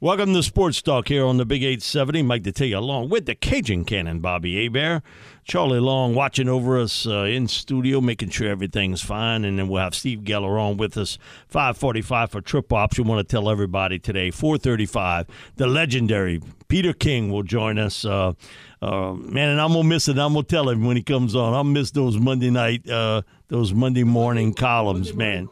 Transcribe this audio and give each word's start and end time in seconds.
Welcome 0.00 0.32
to 0.34 0.44
Sports 0.44 0.80
Talk 0.80 1.08
here 1.08 1.26
on 1.26 1.38
the 1.38 1.44
Big 1.44 1.64
870. 1.64 2.22
Mike 2.22 2.44
Detillier 2.44 2.76
along 2.76 3.08
with 3.08 3.26
the 3.26 3.34
Cajun 3.34 3.84
Cannon, 3.84 4.20
Bobby 4.20 4.62
Hebert. 4.62 5.02
Charlie 5.42 5.80
Long 5.80 6.14
watching 6.14 6.48
over 6.48 6.78
us 6.78 7.04
uh, 7.04 7.24
in 7.24 7.48
studio, 7.48 8.00
making 8.00 8.30
sure 8.30 8.48
everything's 8.48 9.02
fine. 9.02 9.44
And 9.44 9.58
then 9.58 9.66
we'll 9.66 9.82
have 9.82 9.96
Steve 9.96 10.20
Geller 10.20 10.56
on 10.56 10.76
with 10.76 10.96
us, 10.96 11.18
545 11.48 12.30
for 12.30 12.40
Trip 12.40 12.72
Ops. 12.72 12.96
We 12.96 13.02
want 13.02 13.26
to 13.26 13.28
tell 13.28 13.50
everybody 13.50 13.98
today, 13.98 14.30
435, 14.30 15.26
the 15.56 15.66
legendary 15.66 16.40
Peter 16.68 16.92
King 16.92 17.32
will 17.32 17.42
join 17.42 17.76
us. 17.76 18.04
Uh, 18.04 18.34
uh, 18.80 19.14
man, 19.14 19.48
and 19.48 19.60
I'm 19.60 19.72
going 19.72 19.82
to 19.82 19.88
miss 19.88 20.06
it. 20.06 20.16
I'm 20.16 20.32
going 20.32 20.44
to 20.44 20.48
tell 20.48 20.68
him 20.68 20.84
when 20.84 20.96
he 20.96 21.02
comes 21.02 21.34
on. 21.34 21.54
I'll 21.54 21.64
miss 21.64 21.90
those 21.90 22.16
Monday 22.18 22.50
night, 22.50 22.88
uh, 22.88 23.22
those 23.48 23.74
Monday 23.74 24.04
morning 24.04 24.54
columns, 24.54 25.12
man. 25.12 25.48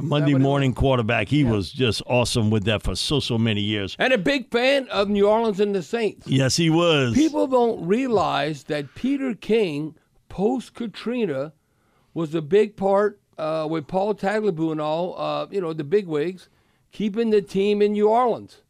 Monday 0.00 0.34
morning 0.34 0.72
quarterback. 0.74 1.28
He 1.28 1.42
yeah. 1.42 1.50
was 1.50 1.70
just 1.72 2.02
awesome 2.06 2.50
with 2.50 2.64
that 2.64 2.82
for 2.82 2.94
so 2.94 3.20
so 3.20 3.38
many 3.38 3.60
years. 3.60 3.96
And 3.98 4.12
a 4.12 4.18
big 4.18 4.50
fan 4.50 4.88
of 4.88 5.08
New 5.08 5.28
Orleans 5.28 5.60
and 5.60 5.74
the 5.74 5.82
Saints. 5.82 6.26
Yes, 6.26 6.56
he 6.56 6.70
was. 6.70 7.14
People 7.14 7.46
don't 7.46 7.86
realize 7.86 8.64
that 8.64 8.94
Peter 8.94 9.34
King, 9.34 9.96
post 10.28 10.74
Katrina, 10.74 11.52
was 12.14 12.34
a 12.34 12.42
big 12.42 12.76
part 12.76 13.20
uh, 13.36 13.66
with 13.70 13.86
Paul 13.86 14.14
Tagliabue 14.14 14.72
and 14.72 14.80
all. 14.80 15.18
Uh, 15.18 15.46
you 15.50 15.60
know 15.60 15.72
the 15.72 15.84
big 15.84 16.06
wigs, 16.06 16.48
keeping 16.92 17.30
the 17.30 17.42
team 17.42 17.82
in 17.82 17.92
New 17.92 18.08
Orleans. 18.08 18.62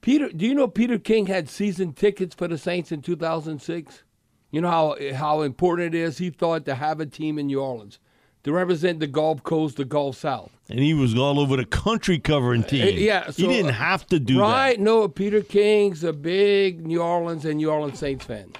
Peter, 0.00 0.30
do 0.30 0.46
you 0.46 0.54
know 0.54 0.66
Peter 0.66 0.98
King 0.98 1.26
had 1.26 1.48
season 1.48 1.92
tickets 1.92 2.34
for 2.34 2.48
the 2.48 2.56
Saints 2.56 2.90
in 2.90 3.02
2006? 3.02 4.02
You 4.50 4.60
know 4.60 4.70
how 4.70 4.96
how 5.14 5.42
important 5.42 5.94
it 5.94 5.98
is. 5.98 6.18
He 6.18 6.30
thought 6.30 6.64
to 6.64 6.74
have 6.74 7.00
a 7.00 7.06
team 7.06 7.38
in 7.38 7.46
New 7.46 7.60
Orleans 7.60 7.98
to 8.44 8.52
represent 8.52 9.00
the 9.00 9.06
Gulf 9.06 9.42
Coast, 9.42 9.76
the 9.76 9.84
Gulf 9.84 10.16
South. 10.16 10.50
And 10.68 10.78
he 10.78 10.94
was 10.94 11.16
all 11.16 11.40
over 11.40 11.56
the 11.56 11.64
country 11.64 12.18
covering 12.18 12.62
teams. 12.62 12.92
Uh, 12.92 12.96
yeah, 12.96 13.30
so, 13.30 13.42
he 13.42 13.48
didn't 13.48 13.74
have 13.74 14.06
to 14.06 14.20
do 14.20 14.40
right, 14.40 14.48
that. 14.48 14.54
Right? 14.54 14.80
No, 14.80 15.08
Peter 15.08 15.42
King's 15.42 16.04
a 16.04 16.12
big 16.12 16.86
New 16.86 17.02
Orleans 17.02 17.44
and 17.44 17.56
New 17.56 17.70
Orleans 17.70 17.98
Saints 17.98 18.24
fan. 18.24 18.52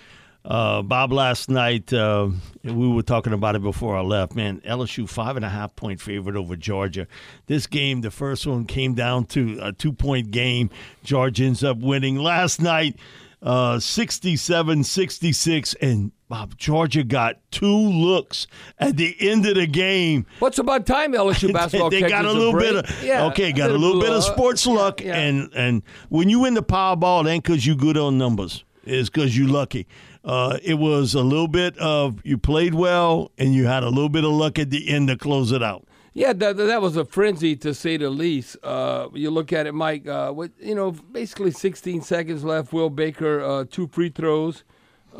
Uh, 0.44 0.80
Bob, 0.80 1.12
last 1.12 1.50
night 1.50 1.92
uh, 1.92 2.28
we 2.64 2.88
were 2.88 3.02
talking 3.02 3.34
about 3.34 3.56
it 3.56 3.62
before 3.62 3.96
I 3.96 4.00
left. 4.00 4.34
Man, 4.34 4.60
LSU 4.60 5.08
five 5.08 5.36
and 5.36 5.44
a 5.44 5.50
half 5.50 5.76
point 5.76 6.00
favorite 6.00 6.34
over 6.34 6.56
Georgia. 6.56 7.06
This 7.46 7.66
game, 7.66 8.00
the 8.00 8.10
first 8.10 8.46
one 8.46 8.64
came 8.64 8.94
down 8.94 9.26
to 9.26 9.58
a 9.60 9.72
two 9.72 9.92
point 9.92 10.30
game. 10.30 10.70
Georgia 11.04 11.44
ends 11.44 11.62
up 11.62 11.76
winning 11.78 12.16
last 12.16 12.60
night, 12.60 12.96
uh, 13.42 13.78
67 13.78 14.82
66, 14.82 15.74
and 15.74 16.12
Bob, 16.30 16.56
Georgia 16.56 17.02
got 17.02 17.38
two 17.50 17.66
looks 17.66 18.46
at 18.78 18.96
the 18.96 19.16
end 19.18 19.46
of 19.46 19.56
the 19.56 19.66
game. 19.66 20.24
What's 20.38 20.60
about 20.60 20.86
time 20.86 21.12
LSU 21.12 21.52
basketball? 21.52 21.90
they 21.90 22.02
got 22.02 22.24
a 22.24 22.32
little 22.32 22.56
a 22.56 22.60
bit 22.60 22.76
of 22.76 23.02
yeah, 23.02 23.24
okay, 23.26 23.50
got 23.50 23.70
a 23.70 23.76
little 23.76 24.00
bit 24.00 24.12
of 24.12 24.22
sports 24.22 24.64
luck, 24.64 25.00
yeah, 25.00 25.08
yeah. 25.08 25.22
and 25.22 25.50
and 25.56 25.82
when 26.08 26.28
you 26.28 26.38
win 26.38 26.54
the 26.54 26.62
Powerball, 26.62 27.26
it 27.26 27.30
ain't 27.30 27.42
because 27.42 27.66
you 27.66 27.74
good 27.74 27.96
on 27.96 28.16
numbers. 28.16 28.64
It's 28.84 29.10
because 29.10 29.36
you 29.36 29.48
lucky. 29.48 29.88
Uh, 30.24 30.58
it 30.62 30.74
was 30.74 31.14
a 31.14 31.22
little 31.22 31.48
bit 31.48 31.76
of 31.78 32.24
you 32.24 32.38
played 32.38 32.74
well, 32.74 33.32
and 33.36 33.52
you 33.52 33.66
had 33.66 33.82
a 33.82 33.88
little 33.88 34.08
bit 34.08 34.22
of 34.22 34.30
luck 34.30 34.56
at 34.60 34.70
the 34.70 34.88
end 34.88 35.08
to 35.08 35.16
close 35.16 35.50
it 35.50 35.64
out. 35.64 35.84
Yeah, 36.12 36.32
that, 36.32 36.56
that 36.56 36.80
was 36.80 36.96
a 36.96 37.04
frenzy 37.04 37.56
to 37.56 37.74
say 37.74 37.96
the 37.96 38.08
least. 38.08 38.56
Uh, 38.62 39.08
you 39.14 39.32
look 39.32 39.52
at 39.52 39.66
it, 39.66 39.74
Mike. 39.74 40.06
Uh, 40.06 40.32
with 40.32 40.52
you 40.60 40.76
know, 40.76 40.92
basically 40.92 41.50
16 41.50 42.02
seconds 42.02 42.44
left. 42.44 42.72
Will 42.72 42.88
Baker 42.88 43.40
uh, 43.40 43.64
two 43.68 43.88
free 43.88 44.10
throws. 44.10 44.62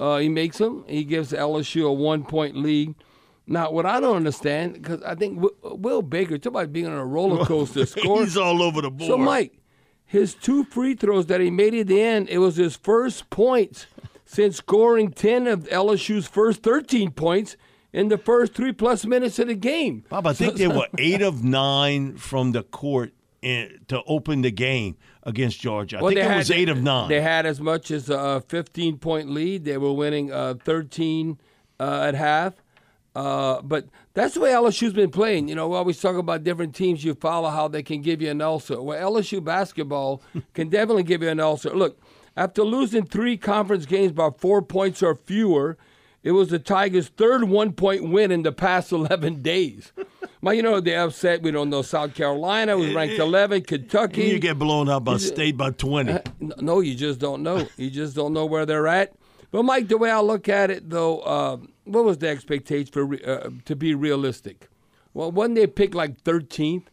Uh, 0.00 0.16
he 0.16 0.30
makes 0.30 0.56
them. 0.56 0.82
He 0.88 1.04
gives 1.04 1.32
LSU 1.32 1.86
a 1.86 1.92
one 1.92 2.24
point 2.24 2.56
lead. 2.56 2.94
Now, 3.46 3.70
what 3.70 3.84
I 3.84 4.00
don't 4.00 4.16
understand, 4.16 4.74
because 4.74 5.02
I 5.02 5.14
think 5.14 5.44
Will 5.62 6.00
Baker, 6.00 6.38
talk 6.38 6.52
about 6.52 6.72
being 6.72 6.86
on 6.86 6.94
a 6.94 7.04
roller 7.04 7.44
coaster 7.46 7.84
score. 7.84 8.22
He's 8.22 8.36
all 8.36 8.62
over 8.62 8.80
the 8.80 8.90
board. 8.90 9.08
So, 9.08 9.18
Mike, 9.18 9.58
his 10.06 10.34
two 10.34 10.64
free 10.64 10.94
throws 10.94 11.26
that 11.26 11.40
he 11.42 11.50
made 11.50 11.74
at 11.74 11.88
the 11.88 12.00
end, 12.00 12.30
it 12.30 12.38
was 12.38 12.56
his 12.56 12.76
first 12.76 13.28
points 13.28 13.86
since 14.24 14.56
scoring 14.56 15.10
10 15.10 15.46
of 15.46 15.64
LSU's 15.68 16.26
first 16.26 16.62
13 16.62 17.10
points 17.10 17.56
in 17.92 18.08
the 18.08 18.16
first 18.16 18.54
three 18.54 18.72
plus 18.72 19.04
minutes 19.04 19.38
of 19.38 19.48
the 19.48 19.54
game. 19.54 20.04
Bob, 20.08 20.26
I 20.26 20.32
think 20.32 20.52
so, 20.52 20.58
they 20.58 20.68
were 20.68 20.86
eight 20.98 21.20
of 21.20 21.44
nine 21.44 22.16
from 22.16 22.52
the 22.52 22.62
court 22.62 23.12
in, 23.42 23.80
to 23.88 24.02
open 24.04 24.42
the 24.42 24.50
game 24.50 24.96
against 25.22 25.60
Georgia. 25.60 25.98
I 25.98 26.02
well, 26.02 26.12
think 26.12 26.24
it 26.24 26.36
was 26.36 26.50
eight 26.50 26.68
of 26.68 26.82
nine. 26.82 27.08
They 27.08 27.20
had 27.20 27.46
as 27.46 27.60
much 27.60 27.90
as 27.90 28.10
a 28.10 28.42
15 28.48 28.98
point 28.98 29.30
lead. 29.30 29.64
They 29.64 29.78
were 29.78 29.92
winning 29.92 30.32
uh, 30.32 30.54
13 30.64 31.38
uh, 31.78 32.02
at 32.02 32.14
half. 32.14 32.54
Uh, 33.14 33.60
but 33.62 33.86
that's 34.14 34.34
the 34.34 34.40
way 34.40 34.50
LSU's 34.50 34.92
been 34.92 35.10
playing. 35.10 35.48
You 35.48 35.54
know, 35.54 35.68
we 35.68 35.76
always 35.76 36.00
talk 36.00 36.16
about 36.16 36.44
different 36.44 36.74
teams 36.74 37.04
you 37.04 37.14
follow, 37.14 37.48
how 37.48 37.66
they 37.66 37.82
can 37.82 38.02
give 38.02 38.22
you 38.22 38.30
an 38.30 38.40
ulcer. 38.40 38.80
Well, 38.80 39.12
LSU 39.12 39.42
basketball 39.42 40.22
can 40.54 40.68
definitely 40.68 41.02
give 41.02 41.22
you 41.22 41.28
an 41.28 41.40
ulcer. 41.40 41.70
Look, 41.70 42.00
after 42.36 42.62
losing 42.62 43.04
three 43.04 43.36
conference 43.36 43.86
games 43.86 44.12
by 44.12 44.30
four 44.38 44.62
points 44.62 45.02
or 45.02 45.16
fewer, 45.16 45.76
it 46.22 46.32
was 46.32 46.48
the 46.48 46.58
Tigers' 46.58 47.08
third 47.08 47.44
one 47.44 47.72
point 47.72 48.08
win 48.10 48.30
in 48.30 48.42
the 48.42 48.52
past 48.52 48.92
11 48.92 49.42
days. 49.42 49.92
Well, 50.42 50.54
you 50.54 50.62
know, 50.62 50.80
they're 50.80 51.02
upset. 51.04 51.42
We 51.42 51.50
don't 51.50 51.68
know. 51.70 51.82
South 51.82 52.14
Carolina 52.14 52.76
was 52.76 52.94
ranked 52.94 53.18
11. 53.18 53.62
Kentucky. 53.62 54.22
You 54.24 54.38
get 54.38 54.58
blown 54.58 54.88
out 54.88 55.04
by 55.04 55.18
state 55.18 55.56
by 55.56 55.70
20. 55.70 56.12
Uh, 56.12 56.20
no, 56.58 56.80
you 56.80 56.94
just 56.94 57.18
don't 57.20 57.42
know. 57.42 57.66
You 57.76 57.90
just 57.90 58.16
don't 58.16 58.32
know 58.32 58.46
where 58.46 58.64
they're 58.64 58.86
at. 58.88 59.14
But 59.50 59.64
Mike, 59.64 59.88
the 59.88 59.98
way 59.98 60.10
I 60.10 60.20
look 60.20 60.48
at 60.48 60.70
it, 60.70 60.88
though, 60.88 61.20
um, 61.22 61.72
what 61.84 62.04
was 62.04 62.18
the 62.18 62.28
expectation 62.28 62.90
for 62.92 63.14
uh, 63.26 63.50
to 63.66 63.76
be 63.76 63.94
realistic? 63.94 64.68
Well, 65.12 65.30
when 65.32 65.54
they 65.54 65.66
picked 65.66 65.94
like 65.94 66.22
13th, 66.22 66.84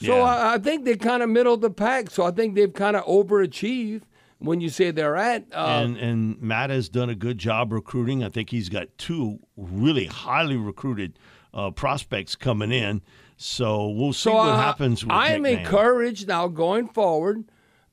so 0.00 0.16
Yeah. 0.16 0.22
I, 0.22 0.54
I 0.54 0.58
think 0.58 0.84
they 0.84 0.94
kind 0.96 1.22
of 1.22 1.28
middle 1.28 1.54
of 1.54 1.60
the 1.60 1.70
pack. 1.70 2.10
So 2.10 2.24
I 2.24 2.30
think 2.30 2.54
they've 2.54 2.72
kind 2.72 2.96
of 2.96 3.04
overachieved 3.06 4.02
when 4.38 4.60
you 4.60 4.68
say 4.68 4.90
they're 4.90 5.16
at. 5.16 5.46
Uh, 5.52 5.82
and 5.84 5.96
and 5.96 6.40
Matt 6.40 6.70
has 6.70 6.88
done 6.88 7.10
a 7.10 7.14
good 7.14 7.38
job 7.38 7.72
recruiting. 7.72 8.22
I 8.22 8.28
think 8.28 8.50
he's 8.50 8.68
got 8.68 8.88
two 8.98 9.38
really 9.56 10.06
highly 10.06 10.56
recruited 10.56 11.18
uh, 11.54 11.70
prospects 11.70 12.36
coming 12.36 12.72
in. 12.72 13.02
So 13.36 13.88
we'll 13.88 14.12
see 14.12 14.30
so 14.30 14.34
what 14.34 14.50
I, 14.50 14.62
happens. 14.62 15.04
With 15.04 15.12
I 15.12 15.30
am 15.30 15.44
encouraged 15.44 16.28
now 16.28 16.48
going 16.48 16.88
forward 16.88 17.44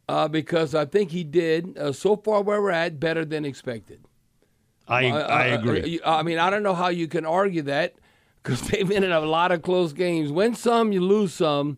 uh, 0.07 0.27
because 0.27 0.75
I 0.75 0.85
think 0.85 1.11
he 1.11 1.23
did 1.23 1.77
uh, 1.77 1.91
so 1.91 2.15
far 2.15 2.41
where 2.41 2.61
we're 2.61 2.71
at 2.71 2.99
better 2.99 3.25
than 3.25 3.45
expected. 3.45 4.05
I 4.87 5.09
Uh, 5.09 5.17
I 5.17 5.51
uh, 5.51 5.59
agree. 5.59 5.99
uh, 6.01 6.17
I 6.17 6.23
mean, 6.23 6.39
I 6.39 6.49
don't 6.49 6.63
know 6.63 6.73
how 6.73 6.89
you 6.89 7.07
can 7.07 7.25
argue 7.25 7.61
that 7.63 7.95
because 8.41 8.61
they've 8.69 8.87
been 8.87 9.03
in 9.03 9.11
a 9.11 9.19
lot 9.21 9.51
of 9.51 9.61
close 9.61 9.93
games. 9.93 10.31
Win 10.31 10.55
some, 10.55 10.91
you 10.91 11.01
lose 11.01 11.33
some. 11.33 11.77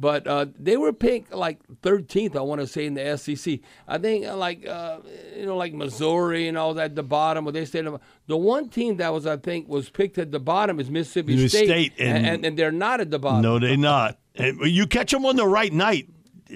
But 0.00 0.26
uh, 0.26 0.46
they 0.58 0.76
were 0.78 0.92
picked 0.94 1.32
like 1.34 1.58
13th, 1.82 2.34
I 2.34 2.40
want 2.40 2.60
to 2.62 2.66
say, 2.66 2.86
in 2.86 2.94
the 2.94 3.16
SEC. 3.18 3.58
I 3.86 3.98
think 3.98 4.26
uh, 4.26 4.34
like 4.36 4.66
uh, 4.66 4.98
you 5.36 5.44
know, 5.44 5.56
like 5.56 5.74
Missouri 5.74 6.48
and 6.48 6.56
all 6.56 6.72
that 6.74 6.84
at 6.86 6.94
the 6.96 7.02
bottom. 7.02 7.44
Where 7.44 7.52
they 7.52 7.66
stayed. 7.66 7.86
The 8.26 8.36
one 8.36 8.70
team 8.70 8.96
that 8.96 9.12
was, 9.12 9.26
I 9.26 9.36
think, 9.36 9.68
was 9.68 9.90
picked 9.90 10.16
at 10.16 10.30
the 10.30 10.40
bottom 10.40 10.80
is 10.80 10.90
Mississippi 10.90 11.34
Mississippi 11.36 11.66
State, 11.66 11.92
State, 11.94 12.06
and- 12.06 12.26
and, 12.26 12.44
and 12.46 12.58
they're 12.58 12.72
not 12.72 13.00
at 13.00 13.10
the 13.10 13.18
bottom. 13.18 13.42
no, 13.42 13.58
they're 13.58 13.76
not. 13.76 14.18
And 14.36 14.58
you 14.62 14.86
catch 14.86 15.10
them 15.10 15.26
on 15.26 15.36
the 15.36 15.46
right 15.46 15.72
night, 15.72 16.08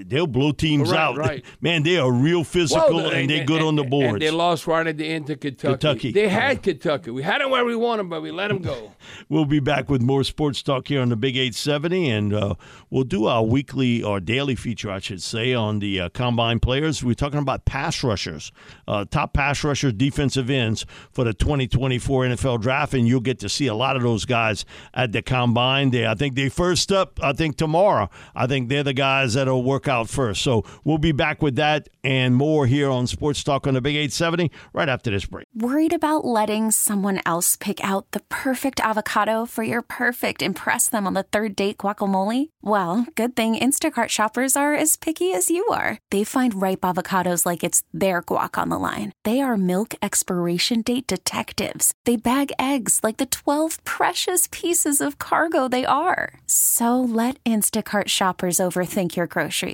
they'll 0.07 0.27
blow 0.27 0.53
teams 0.53 0.91
Right, 0.91 0.99
out. 1.01 1.17
right. 1.19 1.45
Man, 1.61 1.83
they 1.83 1.97
are 1.99 2.11
real 2.11 2.45
physical 2.45 2.97
Well, 2.97 3.11
and 3.11 3.29
they're 3.31 3.45
good 3.45 3.63
on 3.63 3.77
the 3.77 3.83
And 3.83 3.91
boards. 3.91 4.21
they 4.21 4.31
lost 4.31 4.67
right 4.67 4.87
at 4.87 4.97
the 4.99 5.07
end 5.07 5.27
to 5.29 5.37
Kentucky. 5.37 5.73
Kentucky. 5.73 6.13
They 6.13 6.29
had 6.29 6.63
Kentucky. 6.63 7.11
We 7.11 7.23
had 7.23 7.41
them 7.41 7.51
where 7.51 7.65
we 7.65 7.77
wanted 7.77 8.01
them, 8.01 8.09
but 8.09 8.23
we 8.23 8.31
let 8.31 8.49
them 8.49 8.59
go. 8.63 8.93
We'll 9.29 9.45
be 9.45 9.61
back 9.61 9.91
with 9.91 10.01
more 10.01 10.25
sports 10.25 10.63
talk 10.63 10.89
here 10.89 11.01
on 11.03 11.09
the 11.11 11.17
Big 11.17 11.37
870, 11.37 12.09
and 12.11 12.33
uh, 12.35 12.55
we'll 12.91 13.05
do 13.05 13.27
our 13.27 13.43
weekly 13.43 14.03
or 14.03 14.19
daily 14.21 14.55
feature, 14.55 14.91
I 14.91 14.99
should 14.99 15.21
say, 15.23 15.53
on 15.53 15.79
the 15.79 16.01
uh, 16.01 16.09
combine 16.11 16.59
players. 16.59 17.05
We're 17.05 17.15
talking 17.15 17.39
about 17.39 17.65
pass 17.67 18.03
rushers, 18.03 18.51
uh, 18.89 19.05
top 19.11 19.35
pass 19.35 19.63
rushers, 19.63 19.93
defensive 19.93 20.49
ends 20.51 20.87
for 21.13 21.25
the 21.25 21.35
2024 21.35 22.25
NFL 22.27 22.61
Draft, 22.63 22.95
and 22.95 23.07
you'll 23.07 23.21
get 23.21 23.39
to 23.41 23.49
see 23.49 23.67
a 23.67 23.75
lot 23.75 23.97
of 23.97 24.03
those 24.03 24.25
guys 24.25 24.65
at 24.95 25.13
the 25.13 25.21
combine. 25.23 25.91
They, 25.91 26.07
I 26.07 26.15
think 26.15 26.35
they 26.35 26.49
first 26.49 26.91
up. 26.93 27.19
I 27.23 27.33
think 27.35 27.57
tomorrow. 27.57 28.09
I 28.35 28.47
think 28.47 28.69
they're 28.69 28.83
the 28.83 28.93
guys 28.95 29.35
that'll 29.35 29.63
work 29.85 29.93
out 29.93 30.09
first. 30.09 30.43
So 30.43 30.65
we'll 30.85 30.99
be 30.99 31.13
back 31.13 31.43
with 31.43 31.57
that 31.57 31.89
and 32.03 32.35
more 32.35 32.67
here 32.67 32.91
on 32.91 33.07
Sports 33.07 33.43
Talk 33.45 33.67
on 33.67 33.75
the 33.75 33.81
Big 33.81 33.97
870 33.97 34.51
right 34.73 34.89
after 34.89 35.11
this 35.11 35.27
break. 35.27 35.47
Worried 35.55 35.93
about 35.93 36.25
letting 36.25 36.71
someone 36.71 37.21
else 37.27 37.57
pick 37.57 37.83
out 37.85 38.11
the 38.13 38.21
perfect 38.29 38.81
avocado 38.81 39.47
for 39.47 39.63
your 39.63 39.83
perfect 39.83 40.43
impress 40.43 40.89
them 40.89 41.07
on 41.07 41.15
the 41.15 41.23
third 41.23 41.57
date 41.57 41.79
guacamole? 41.79 42.49
Well, 42.63 43.07
good 43.15 43.37
thing 43.37 43.57
Instacart 43.57 44.09
shoppers 44.09 44.57
are 44.57 44.75
as 44.75 44.97
picky 44.97 45.33
as 45.33 45.51
you 45.51 45.67
are. 45.69 45.99
They 46.11 46.25
find 46.25 46.61
ripe 46.61 46.81
avocados 46.81 47.47
like 47.47 47.65
it's 47.65 47.83
their 47.93 48.23
guac 48.23 48.59
on 48.59 48.69
the 48.69 48.79
line. 48.79 49.13
They 49.25 49.41
are 49.41 49.57
milk 49.57 49.95
expiration 50.03 50.83
date 50.83 51.07
detectives. 51.07 51.93
They 52.05 52.17
bag 52.17 52.53
eggs 52.59 53.01
like 53.03 53.19
the 53.19 53.27
12 53.27 53.85
precious 53.85 54.49
pieces 54.51 55.01
of 55.01 55.19
cargo 55.19 55.69
they 55.69 55.85
are. 55.85 56.35
So 56.47 57.01
let 57.01 57.43
Instacart 57.45 58.09
shoppers 58.09 58.59
overthink 58.59 59.17
your 59.17 59.27
groceries 59.27 59.74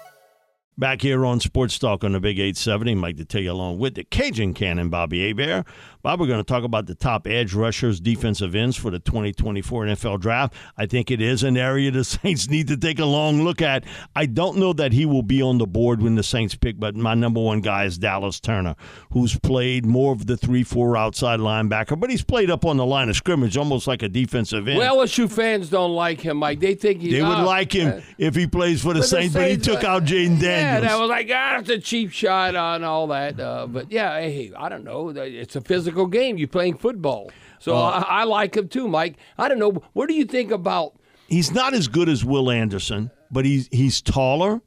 Back 0.81 1.03
here 1.03 1.27
on 1.27 1.39
Sports 1.39 1.77
Talk 1.77 2.03
on 2.03 2.13
the 2.13 2.19
Big 2.19 2.39
870, 2.39 2.95
Mike 2.95 3.17
Detillier 3.17 3.51
along 3.51 3.77
with 3.77 3.93
the 3.93 4.03
Cajun 4.03 4.55
Cannon, 4.55 4.89
Bobby 4.89 5.31
Hebert. 5.31 5.63
Bob, 6.01 6.19
we're 6.19 6.25
going 6.25 6.39
to 6.39 6.43
talk 6.43 6.63
about 6.63 6.87
the 6.87 6.95
top 6.95 7.27
edge 7.27 7.53
rushers, 7.53 7.99
defensive 7.99 8.55
ends 8.55 8.75
for 8.75 8.89
the 8.89 8.97
2024 8.97 9.85
NFL 9.85 10.19
Draft. 10.19 10.55
I 10.75 10.87
think 10.87 11.11
it 11.11 11.21
is 11.21 11.43
an 11.43 11.55
area 11.55 11.91
the 11.91 12.03
Saints 12.03 12.49
need 12.49 12.67
to 12.69 12.77
take 12.77 12.97
a 12.97 13.05
long 13.05 13.43
look 13.43 13.61
at. 13.61 13.83
I 14.15 14.25
don't 14.25 14.57
know 14.57 14.73
that 14.73 14.91
he 14.91 15.05
will 15.05 15.21
be 15.21 15.43
on 15.43 15.59
the 15.59 15.67
board 15.67 16.01
when 16.01 16.15
the 16.15 16.23
Saints 16.23 16.55
pick, 16.55 16.79
but 16.79 16.95
my 16.95 17.13
number 17.13 17.39
one 17.39 17.61
guy 17.61 17.85
is 17.85 17.99
Dallas 17.99 18.39
Turner, 18.39 18.75
who's 19.11 19.37
played 19.37 19.85
more 19.85 20.11
of 20.13 20.25
the 20.25 20.35
3 20.35 20.63
4 20.63 20.97
outside 20.97 21.39
linebacker, 21.39 21.99
but 21.99 22.09
he's 22.09 22.23
played 22.23 22.49
up 22.49 22.65
on 22.65 22.77
the 22.77 22.85
line 22.87 23.07
of 23.07 23.15
scrimmage 23.15 23.55
almost 23.55 23.85
like 23.85 24.01
a 24.01 24.09
defensive 24.09 24.67
end. 24.67 24.79
Well, 24.79 24.97
LSU 24.97 25.31
fans 25.31 25.69
don't 25.69 25.93
like 25.93 26.21
him, 26.21 26.37
Mike. 26.37 26.59
They 26.59 26.73
think 26.73 27.01
he, 27.01 27.11
they 27.11 27.21
would 27.21 27.45
like 27.45 27.71
him 27.71 27.99
uh, 27.99 28.01
if 28.17 28.33
he 28.33 28.47
plays 28.47 28.81
for 28.81 28.95
the 28.95 29.01
but 29.01 29.01
the 29.01 29.07
Saints, 29.07 29.35
but 29.35 29.47
he 29.47 29.57
took 29.57 29.83
out 29.83 30.05
Jayden 30.05 30.39
Daniels. 30.39 30.70
Yeah, 30.70 30.70
that 30.79 30.99
was 30.99 31.09
like, 31.09 31.29
ah, 31.33 31.59
it's 31.59 31.69
a 31.69 31.79
cheap 31.79 32.11
shot 32.11 32.55
on 32.55 32.83
all 32.83 33.07
that. 33.07 33.39
Uh, 33.39 33.67
but 33.67 33.91
yeah, 33.91 34.19
hey, 34.21 34.51
I 34.57 34.69
don't 34.69 34.83
know. 34.83 35.09
It's 35.09 35.55
a 35.55 35.61
physical 35.61 36.05
game. 36.07 36.37
You're 36.37 36.47
playing 36.47 36.77
football. 36.77 37.29
So 37.59 37.75
Uh, 37.75 38.03
I, 38.07 38.21
I 38.21 38.23
like 38.23 38.55
him 38.55 38.67
too, 38.69 38.87
Mike. 38.87 39.17
I 39.37 39.47
don't 39.49 39.59
know. 39.59 39.83
What 39.93 40.07
do 40.07 40.13
you 40.15 40.25
think 40.25 40.51
about? 40.51 40.93
he's 41.27 41.51
not 41.51 41.73
as 41.73 41.87
good 41.87 42.09
as 42.09 42.25
Will 42.25 42.49
Anderson, 42.51 43.11
but 43.29 43.45
he's 43.45 43.67
he's 43.71 44.01
taller. 44.01 44.61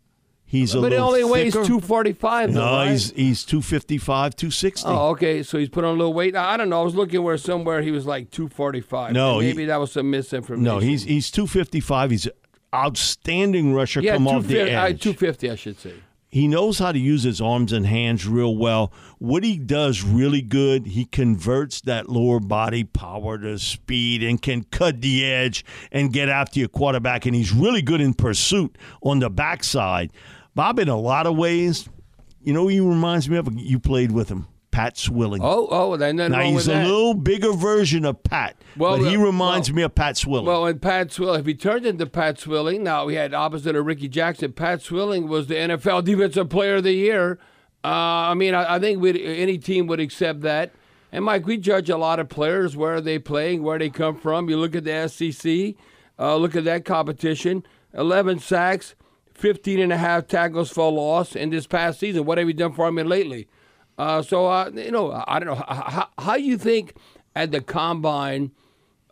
He's 0.47 0.73
a 0.75 0.79
little. 0.79 0.83
But 0.91 0.93
he 0.93 1.01
little 1.03 1.09
only 1.25 1.25
weighs 1.45 1.53
thicker. 1.55 1.67
245. 1.67 2.53
though, 2.55 2.61
No, 2.61 2.73
right? 2.77 2.91
he's 2.93 3.11
he's 3.13 3.45
255, 3.45 4.37
260. 4.37 4.89
Oh, 4.89 5.09
okay. 5.09 5.43
So 5.43 5.59
he's 5.59 5.69
put 5.69 5.85
on 5.85 5.91
a 5.91 5.99
little 5.99 6.15
weight. 6.15 6.37
I 6.37 6.57
don't 6.57 6.69
know. 6.69 6.81
I 6.81 6.85
was 6.85 6.95
looking 6.95 7.23
where 7.25 7.37
somewhere 7.39 7.83
he 7.83 7.91
was 7.91 8.07
like 8.07 8.31
245. 8.31 9.13
No, 9.15 9.41
he- 9.41 9.49
maybe 9.49 9.65
that 9.65 9.79
was 9.81 9.91
some 9.93 10.11
misinformation. 10.11 10.63
no, 10.63 10.79
he's 10.79 11.03
he's 11.03 11.31
255. 11.33 12.11
He's 12.13 12.29
outstanding 12.75 13.73
rusher 13.75 14.01
yeah, 14.01 14.15
come 14.15 14.27
off 14.27 14.43
the 14.43 14.55
250, 14.55 14.75
uh, 14.75 14.85
edge. 14.87 15.01
250, 15.03 15.51
I 15.51 15.55
should 15.55 15.79
say. 15.79 15.95
he 16.31 16.49
knows 16.49 16.81
how 16.81 16.91
to 16.91 16.99
use 16.99 17.23
his 17.23 17.41
arms 17.41 17.73
and 17.73 17.87
hands 17.87 18.27
real 18.27 18.57
well. 18.57 18.93
What 19.19 19.45
he 19.45 19.57
does 19.57 20.03
really 20.03 20.43
good, 20.43 20.87
he 20.87 21.05
converts 21.05 21.81
that 21.83 22.09
lower 22.09 22.41
body 22.41 22.83
power 22.83 23.39
to 23.39 23.57
speed 23.59 24.23
and 24.25 24.43
can 24.43 24.65
cut 24.65 25.01
the 25.01 25.25
edge 25.25 25.65
and 25.93 26.13
get 26.13 26.29
after 26.29 26.59
your 26.59 26.69
quarterback. 26.69 27.25
And 27.25 27.37
he's 27.37 27.53
really 27.53 27.83
good 27.83 28.01
in 28.01 28.15
pursuit 28.15 28.77
on 29.01 29.21
the 29.21 29.31
backside. 29.31 30.13
Bob, 30.57 30.81
in 30.81 30.89
a 30.89 30.99
lot 30.99 31.27
of 31.29 31.37
ways, 31.37 31.89
you 32.43 32.53
know, 32.53 32.67
he 32.67 32.81
reminds 32.81 33.31
me 33.31 33.37
of 33.37 33.49
you 33.57 33.79
played 33.79 34.11
with 34.11 34.29
him. 34.29 34.49
Pat 34.75 34.99
Swilling. 34.99 35.41
Oh, 35.41 35.69
oh, 35.71 35.93
and 35.93 36.19
then 36.19 36.33
now 36.33 36.41
he's 36.41 36.67
a 36.67 36.73
that. 36.73 36.87
little 36.89 37.15
bigger 37.15 37.53
version 37.53 38.05
of 38.05 38.21
Pat, 38.25 38.57
Well, 38.77 38.99
but 38.99 39.09
he 39.09 39.17
reminds 39.17 39.71
well- 39.71 39.77
me 39.77 39.83
of 39.83 39.95
Pat 39.95 40.17
Swilling. 40.17 40.47
Well, 40.47 40.67
and 40.67 40.83
Pat 40.83 41.13
Swilling, 41.13 41.39
if 41.39 41.47
he 41.47 41.55
turned 41.55 41.87
into 41.87 42.07
Pat 42.07 42.41
Swilling, 42.41 42.83
now 42.83 43.05
we 43.05 43.15
had 43.15 43.33
opposite 43.33 43.77
of 43.77 43.87
Rickey 43.87 44.09
Jackson. 44.09 44.53
Pat 44.53 44.83
Swilling 44.83 45.29
was 45.29 45.47
the 45.47 45.55
NFL 45.55 46.03
Defensive 46.05 46.49
Player 46.49 46.77
of 46.77 46.83
the 46.83 46.93
Year. 46.93 47.39
Uh, 47.85 47.87
I 47.87 48.35
mean, 48.35 48.53
I, 48.53 48.75
I 48.75 48.79
think 48.81 49.01
we'd, 49.01 49.17
any 49.17 49.59
team 49.59 49.87
would 49.87 50.01
accept 50.01 50.41
that. 50.41 50.73
And 51.13 51.25
Mike, 51.25 51.47
we 51.47 51.57
judge 51.57 51.89
a 51.89 51.97
lot 51.97 52.19
of 52.19 52.29
players 52.29 52.77
where 52.77 52.97
are 52.97 53.01
they 53.01 53.21
playing, 53.21 53.63
where 53.63 53.79
they 53.79 53.91
come 53.91 54.17
from. 54.17 54.51
You 54.51 54.57
look 54.57 54.75
at 54.75 54.83
the 54.83 55.07
SEC, 55.07 55.77
uh, 56.19 56.35
look 56.35 56.57
at 56.57 56.65
that 56.65 56.85
competition. 56.85 57.65
11 57.93 58.41
sacks, 58.41 58.97
15 59.35 59.79
and 59.79 59.93
a 59.93 59.97
half 59.99 60.27
tackles 60.27 60.73
for 60.73 60.91
loss 60.91 61.37
in 61.37 61.51
this 61.51 61.69
past 61.69 62.01
season. 62.01 62.25
What 62.25 62.39
have 62.39 62.49
you 62.49 62.55
done 62.55 62.73
for 62.73 62.89
him 62.89 62.97
lately? 62.97 63.47
Uh, 63.99 64.23
so, 64.23 64.47
uh, 64.47 64.71
you 64.75 64.91
know, 64.91 65.23
I 65.27 65.39
don't 65.39 65.49
know. 65.49 65.65
How, 65.67 66.09
how, 66.19 66.35
you 66.37 66.59
think 66.59 66.95
at 67.35 67.51
the 67.53 67.61
combine– 67.61 68.51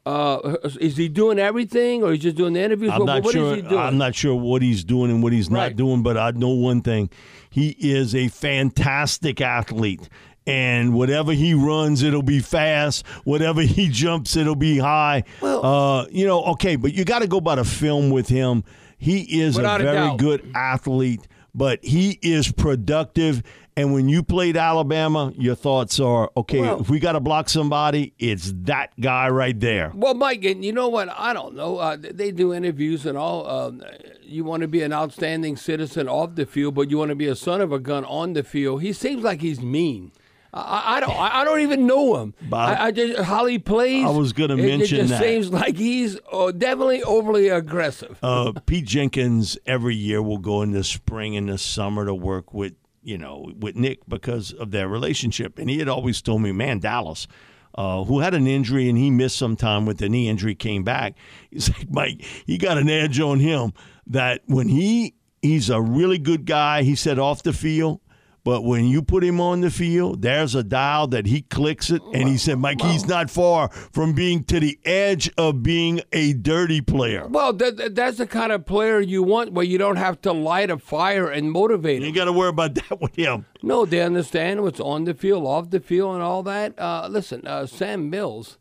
uh, 0.05 0.57
is 0.81 0.97
he 0.97 1.09
doing 1.09 1.39
everything, 1.39 2.03
or 2.03 2.11
he's 2.11 2.23
just 2.23 2.37
doing 2.37 2.55
the 2.55 2.61
interviews? 2.61 2.91
I'm 2.93 3.01
What- 3.01 3.07
not 3.07 3.23
what 3.23 3.35
is 3.37 3.41
sure. 3.41 3.55
he 3.55 3.63
doing? 3.63 3.79
I'm 3.79 3.99
not 3.99 4.17
sure 4.17 4.35
what 4.35 4.61
he's 4.61 4.83
doing 4.83 5.13
and 5.13 5.23
what 5.23 5.33
he's 5.33 5.49
Right. 5.49 5.69
not 5.69 5.77
doing, 5.77 6.03
but 6.03 6.17
I 6.19 6.33
know 6.33 6.49
one 6.49 6.81
thing: 6.81 7.09
he 7.49 7.77
is 7.79 8.13
a 8.13 8.27
fantastic 8.27 9.41
athlete. 9.41 10.09
And 10.45 10.93
whatever 10.93 11.33
he 11.33 11.55
runs, 11.55 12.03
it'll 12.03 12.21
be 12.25 12.41
fast. 12.41 13.07
Whatever 13.23 13.63
he 13.63 13.89
jumps, 13.89 14.35
it'll 14.35 14.57
be 14.57 14.79
high. 14.79 15.23
Well- 15.41 15.65
uh, 15.65 16.07
you 16.11 16.27
know, 16.27 16.43
okay, 16.47 16.75
but 16.75 16.93
you 16.95 17.05
got 17.05 17.21
to 17.21 17.29
go 17.29 17.41
by 17.41 17.55
the 17.55 17.65
film 17.65 18.11
with 18.11 18.27
him. 18.29 18.65
He 18.99 19.41
is 19.41 19.57
a 19.57 19.61
a 19.61 19.79
very 19.79 19.85
doubt. 19.85 20.19
good 20.19 20.51
athlete, 20.57 21.29
but 21.55 21.85
he 21.85 22.19
is 22.23 22.51
productive. 22.51 23.43
And 23.75 23.95
when 23.95 24.07
you 24.09 24.23
played 24.23 24.57
Alabama, 24.57 25.33
your 25.37 25.55
thoughts 25.55 25.99
are 25.99 26.31
okay. 26.37 26.61
Well- 26.61 26.81
if 26.81 26.91
we 26.91 26.99
got 26.99 27.13
to 27.13 27.21
block 27.21 27.49
somebody, 27.49 28.13
it's 28.19 28.53
that 28.65 28.91
guy 29.01 29.31
right 29.31 29.59
there. 29.59 29.93
Well, 29.95 30.13
Mike, 30.15 30.45
and 30.45 30.63
you 30.63 30.73
know 30.73 30.89
what? 30.89 31.09
I 31.09 31.33
don't 31.33 31.55
know. 31.55 31.79
Uh, 31.79 31.97
they 31.99 32.33
do 32.33 32.53
interviews 32.53 33.07
and 33.07 33.17
all. 33.17 33.49
Um, 33.49 33.83
you 34.23 34.45
want 34.45 34.61
to 34.61 34.69
be 34.69 34.83
an 34.83 34.93
outstanding 34.93 35.57
citizen 35.57 36.07
off 36.09 36.35
the 36.35 36.45
field, 36.47 36.75
but 36.75 36.91
you 36.91 36.99
want 36.99 37.09
to 37.11 37.15
be 37.15 37.29
a 37.29 37.35
son 37.37 37.61
of 37.63 37.73
a 37.73 37.79
gun 37.79 38.05
on 38.05 38.35
the 38.35 38.43
field. 38.43 38.83
He 38.83 38.93
seems 38.93 39.23
like 39.23 39.41
he's 39.41 39.61
mean. 39.61 40.13
I, 40.55 40.97
I 40.97 41.01
don't. 41.01 41.11
I 41.19 41.45
don't 41.45 41.61
even 41.61 41.87
know 41.87 42.17
him. 42.21 42.35
Bob, 42.43 42.77
I, 42.79 42.87
I 42.87 42.91
just 42.91 43.23
how 43.23 43.47
he 43.47 43.59
plays. 43.59 44.05
I 44.05 44.11
was 44.11 44.33
gonna 44.33 44.55
it- 44.57 44.67
mention 44.67 44.99
It 44.99 45.01
just 45.03 45.11
that. 45.11 45.23
seems 45.23 45.51
like 45.51 45.77
he's 45.77 46.19
uh, 46.31 46.53
definitely 46.53 47.03
overly 47.03 47.49
aggressive. 47.49 48.19
uh, 48.23 48.53
Pete 48.67 48.85
Jenkins 48.85 49.57
every 49.67 49.95
year 49.95 50.21
will 50.23 50.39
go 50.39 50.61
in 50.63 50.73
the 50.73 50.85
spring 50.85 51.37
and 51.37 51.49
the 51.49 51.57
summer 51.59 52.05
to 52.05 52.15
work 52.15 52.53
with 52.53 52.75
you 53.03 53.17
know 53.17 53.51
with 53.59 53.77
Nick 53.77 54.01
because 54.09 54.53
of 54.53 54.71
their 54.73 54.89
relationship, 54.89 55.59
and 55.59 55.71
he 55.71 55.79
had 55.79 55.89
always 55.89 56.21
told 56.21 56.43
me, 56.43 56.53
man, 56.53 56.79
Dallas. 56.81 57.27
Uh, 57.75 58.05
who 58.05 58.21
had 58.21 58.35
an 58.35 58.47
injury 58.47 58.87
and 58.91 58.99
he 58.99 59.11
missed 59.11 59.37
some 59.39 59.57
time 59.57 59.87
with 59.87 59.97
the 59.97 60.07
knee 60.07 60.29
injury, 60.29 60.55
came 60.55 60.85
back. 60.85 61.17
He's 61.51 61.71
like, 61.71 61.91
Mike, 61.91 62.23
he 62.45 62.59
got 62.59 62.77
an 62.77 62.91
edge 62.91 63.19
on 63.19 63.41
him 63.41 63.73
that 64.09 64.43
when 64.45 64.69
he 64.69 65.15
he's 65.41 65.71
a 65.71 65.81
really 65.81 66.19
good 66.19 66.45
guy. 66.45 66.83
He 66.83 66.95
said 66.95 67.19
off 67.19 67.43
the 67.43 67.55
field, 67.55 68.02
but 68.45 68.63
when 68.65 68.87
you 68.87 69.03
put 69.03 69.23
him 69.23 69.41
on 69.41 69.61
the 69.61 69.71
field, 69.71 70.23
there's 70.23 70.55
a 70.57 70.65
dial 70.65 71.07
that 71.09 71.27
he 71.27 71.43
clicks 71.43 71.91
it, 71.91 72.03
and 72.13 72.29
he 72.29 72.37
said, 72.37 72.59
Mike, 72.59 72.81
he's 72.81 73.07
not 73.07 73.31
far 73.31 73.69
from 73.69 74.15
being 74.15 74.43
to 74.45 74.59
the 74.59 74.79
edge 74.85 75.31
of 75.39 75.63
being 75.63 76.01
a 76.13 76.33
dirty 76.33 76.81
player. 76.81 77.27
Well, 77.29 77.53
that, 77.53 77.77
that- 77.77 77.95
that's 77.95 78.19
the 78.19 78.27
kind 78.27 78.51
of 78.51 78.67
player 78.67 78.99
you 79.01 79.23
want, 79.23 79.53
where 79.53 79.65
you 79.65 79.79
don't 79.79 79.97
have 79.97 80.21
to 80.23 80.33
light 80.33 80.71
a 80.71 80.79
fire 80.79 81.29
and 81.29 81.53
motivate 81.53 82.03
You 82.03 82.13
got 82.13 82.25
to 82.25 82.33
worry 82.33 82.49
about 82.49 82.75
that 82.89 83.01
with 83.01 83.15
him. 83.15 83.47
No, 83.63 83.85
they 83.87 84.01
understand 84.01 84.63
what's 84.63 84.81
on 84.81 85.05
the 85.05 85.15
field, 85.15 85.47
off 85.47 85.71
the 85.71 85.79
field, 85.81 86.15
and 86.15 86.23
all 86.23 86.43
that. 86.43 86.77
Uh, 86.79 87.07
listen, 87.09 87.47
uh, 87.47 87.67
Sam 87.67 88.11
Mills 88.11 88.59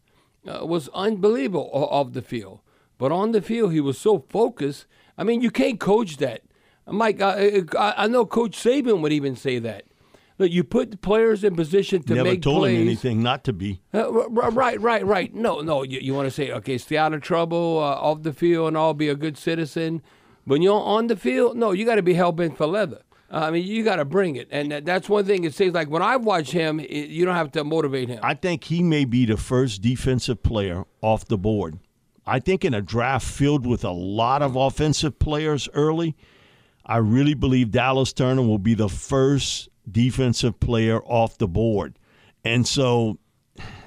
uh, 0.47 0.63
was 0.65 0.89
unbelievable 0.93 1.69
off 1.73 2.13
the 2.13 2.21
field, 2.21 2.59
but 2.99 3.11
on 3.11 3.31
the 3.31 3.41
field 3.41 3.73
he 3.73 3.81
was 3.81 3.97
so 3.97 4.19
focused. 4.29 4.85
I 5.17 5.23
mean, 5.23 5.41
you 5.41 5.49
can't 5.51 5.79
coach 5.79 6.17
that. 6.17 6.41
Mike, 6.91 7.21
I, 7.21 7.63
I 7.77 8.07
know 8.07 8.25
Coach 8.25 8.57
Saban 8.57 9.01
would 9.01 9.13
even 9.13 9.35
say 9.35 9.59
that. 9.59 9.85
Look, 10.37 10.51
you 10.51 10.63
put 10.63 10.89
the 10.91 10.97
players 10.97 11.43
in 11.43 11.55
position 11.55 12.01
to 12.03 12.15
Never 12.15 12.29
make 12.29 12.41
told 12.41 12.61
plays. 12.61 12.75
him 12.77 12.87
anything 12.87 13.21
not 13.21 13.43
to 13.43 13.53
be. 13.53 13.81
Uh, 13.93 14.11
right, 14.29 14.79
right, 14.81 15.05
right. 15.05 15.33
No, 15.35 15.61
no. 15.61 15.83
You, 15.83 15.99
you 15.99 16.15
want 16.15 16.25
to 16.27 16.31
say, 16.31 16.51
okay, 16.51 16.79
stay 16.79 16.97
out 16.97 17.13
of 17.13 17.21
trouble 17.21 17.77
uh, 17.77 17.93
off 17.93 18.23
the 18.23 18.33
field 18.33 18.69
and 18.69 18.77
all, 18.77 18.95
be 18.95 19.07
a 19.07 19.15
good 19.15 19.37
citizen. 19.37 20.01
When 20.45 20.63
you're 20.63 20.81
on 20.81 21.07
the 21.07 21.15
field, 21.15 21.57
no, 21.57 21.71
you 21.73 21.85
got 21.85 21.95
to 21.95 22.01
be 22.01 22.15
hell 22.15 22.31
bent 22.31 22.57
for 22.57 22.65
leather. 22.65 23.03
I 23.29 23.51
mean, 23.51 23.65
you 23.65 23.83
got 23.83 23.97
to 23.97 24.05
bring 24.05 24.35
it, 24.35 24.49
and 24.51 24.71
that's 24.71 25.07
one 25.07 25.23
thing. 25.25 25.45
It 25.45 25.53
seems 25.53 25.73
like 25.73 25.89
when 25.89 26.01
I 26.01 26.17
watch 26.17 26.51
him, 26.51 26.81
it, 26.81 27.09
you 27.09 27.23
don't 27.23 27.35
have 27.35 27.51
to 27.53 27.63
motivate 27.63 28.09
him. 28.09 28.19
I 28.23 28.33
think 28.33 28.65
he 28.65 28.83
may 28.83 29.05
be 29.05 29.25
the 29.25 29.37
first 29.37 29.81
defensive 29.81 30.43
player 30.43 30.83
off 31.01 31.25
the 31.25 31.37
board. 31.37 31.79
I 32.25 32.39
think 32.39 32.65
in 32.65 32.73
a 32.73 32.81
draft 32.81 33.25
filled 33.25 33.65
with 33.65 33.85
a 33.85 33.91
lot 33.91 34.41
of 34.41 34.57
offensive 34.57 35.17
players 35.17 35.69
early, 35.73 36.17
I 36.85 36.97
really 36.97 37.33
believe 37.33 37.71
Dallas 37.71 38.13
Turner 38.13 38.41
will 38.41 38.59
be 38.59 38.73
the 38.73 38.89
first 38.89 39.69
defensive 39.89 40.59
player 40.59 41.01
off 41.03 41.37
the 41.37 41.47
board. 41.47 41.97
And 42.43 42.67
so, 42.67 43.17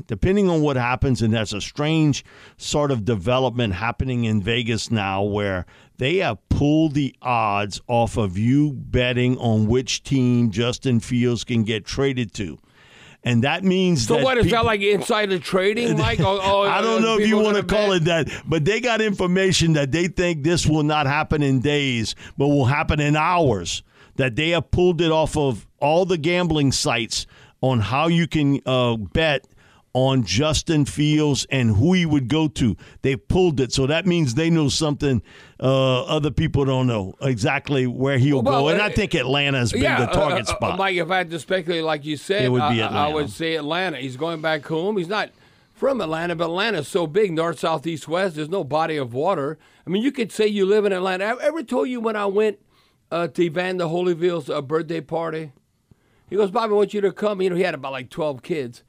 depending 0.07 0.49
on 0.49 0.63
what 0.63 0.77
happens, 0.77 1.23
and 1.23 1.35
there's 1.35 1.53
a 1.53 1.61
strange 1.61 2.25
sort 2.57 2.91
of 2.91 3.05
development 3.05 3.75
happening 3.75 4.25
in 4.25 4.43
Vegas 4.43 4.91
now 4.91 5.23
where 5.23 5.67
they 5.99 6.17
have 6.17 6.47
pulled 6.49 6.95
the 6.95 7.15
odds 7.23 7.81
off 7.89 8.17
of 8.17 8.39
you 8.39 8.73
betting 8.73 9.37
on 9.39 9.67
which 9.67 10.03
team 10.03 10.51
Justin 10.51 11.01
Fields 11.01 11.45
can 11.45 11.65
get 11.65 11.85
traded 11.85 12.33
to. 12.35 12.59
And 13.27 13.43
that 13.43 13.65
means 13.65 14.07
so 14.07 14.17
that 14.17 14.25
what 14.25 14.37
is 14.37 14.45
people- 14.45 14.59
that 14.59 14.65
like 14.67 14.81
insider 14.83 15.39
trading, 15.39 15.97
Mike? 15.99 16.21
Oh, 16.21 16.39
oh, 16.43 16.63
I 16.63 16.83
don't 16.83 16.99
uh, 17.03 17.07
know 17.07 17.19
if 17.19 17.27
you 17.27 17.39
want 17.39 17.57
to 17.57 17.63
call 17.63 17.89
bet? 17.89 18.03
it 18.03 18.05
that, 18.05 18.43
but 18.47 18.65
they 18.65 18.81
got 18.81 19.01
information 19.01 19.73
that 19.73 19.93
they 19.93 20.09
think 20.09 20.43
this 20.45 20.67
will 20.67 20.83
not 20.83 21.07
happen 21.07 21.43
in 21.43 21.61
days, 21.61 22.15
but 22.37 22.49
will 22.49 22.67
happen 22.67 23.01
in 23.01 23.17
hours. 23.17 23.83
That 24.17 24.37
they 24.37 24.51
have 24.51 24.71
pulled 24.71 25.01
it 25.01 25.11
off 25.11 25.37
of 25.37 25.67
all 25.81 26.05
the 26.05 26.19
gambling 26.19 26.71
sites 26.71 27.27
on 27.63 27.81
how 27.81 28.07
you 28.09 28.29
can 28.29 28.61
uh, 28.67 28.97
bet 28.97 29.47
on 29.95 30.25
Justin 30.25 30.85
Fields 30.85 31.47
and 31.51 31.77
who 31.77 31.93
he 31.93 32.05
would 32.05 32.27
go 32.29 32.49
to. 32.49 32.77
They 33.03 33.15
pulled 33.17 33.61
it, 33.61 33.73
so 33.73 33.87
that 33.87 34.07
means 34.07 34.35
they 34.35 34.51
know 34.51 34.69
something 34.69 35.23
uh, 35.61 36.03
other 36.05 36.33
people 36.33 36.65
don't 36.65 36.89
know 36.89 37.15
exactly 37.23 37.87
where 37.87 38.19
he'll 38.19 38.43
Well, 38.43 38.63
go. 38.63 38.69
And 38.69 38.81
uh, 38.81 38.87
I 38.87 38.93
think 38.93 39.15
Atlanta's 39.15 39.73
been 39.73 39.83
yeah, 39.83 40.05
the 40.05 40.13
target 40.13 40.49
uh, 40.49 40.53
uh, 40.53 40.57
spot. 40.57 40.79
Mike, 40.79 40.97
if 40.97 41.11
I 41.11 41.19
had 41.19 41.31
to 41.31 41.39
speculate, 41.39 41.85
like 41.85 42.05
you 42.05 42.17
said, 42.17 42.45
It 42.45 42.49
would 42.51 42.69
be 42.71 42.83
I- 42.83 43.07
I, 43.07 43.09
I 43.09 43.15
would 43.15 43.31
say 43.31 43.55
Atlanta. 43.55 43.99
He's 43.99 44.17
going 44.17 44.43
back 44.43 44.67
home. 44.67 44.97
He's 44.97 45.09
not 45.09 45.31
from 45.73 46.01
Atlanta, 46.01 46.35
but 46.35 46.47
Atlanta's 46.47 46.89
so 46.89 47.07
big, 47.07 47.33
north, 47.33 47.61
south, 47.61 47.87
east, 47.87 48.09
west. 48.09 48.35
There's 48.37 48.49
no 48.49 48.65
body 48.65 48.97
of 48.97 49.15
water. 49.15 49.59
I 49.87 49.91
mean, 49.91 50.03
you 50.03 50.11
could 50.13 50.33
say 50.33 50.47
you 50.47 50.67
live 50.67 50.85
in 50.85 50.93
Atlanta. 50.93 51.25
I 51.25 51.37
ever 51.43 51.63
told 51.63 51.89
you 51.89 52.01
when 52.01 52.17
I 52.17 52.27
went 52.27 52.59
uh, 53.13 53.29
to 53.29 53.43
Evander 53.43 53.85
Holyfield's 53.85 54.51
uh, 54.51 54.61
birthday 54.61 55.01
party? 55.01 55.53
He 56.29 56.37
goes, 56.37 56.51
Bobby, 56.51 56.73
I 56.73 56.77
want 56.77 56.95
you 56.95 57.01
to 57.03 57.13
come. 57.13 57.41
You 57.43 57.51
know, 57.51 57.57
he 57.57 57.63
had 57.63 57.75
about 57.75 57.93
like 57.93 58.11
12 58.11 58.43
kids. 58.43 58.83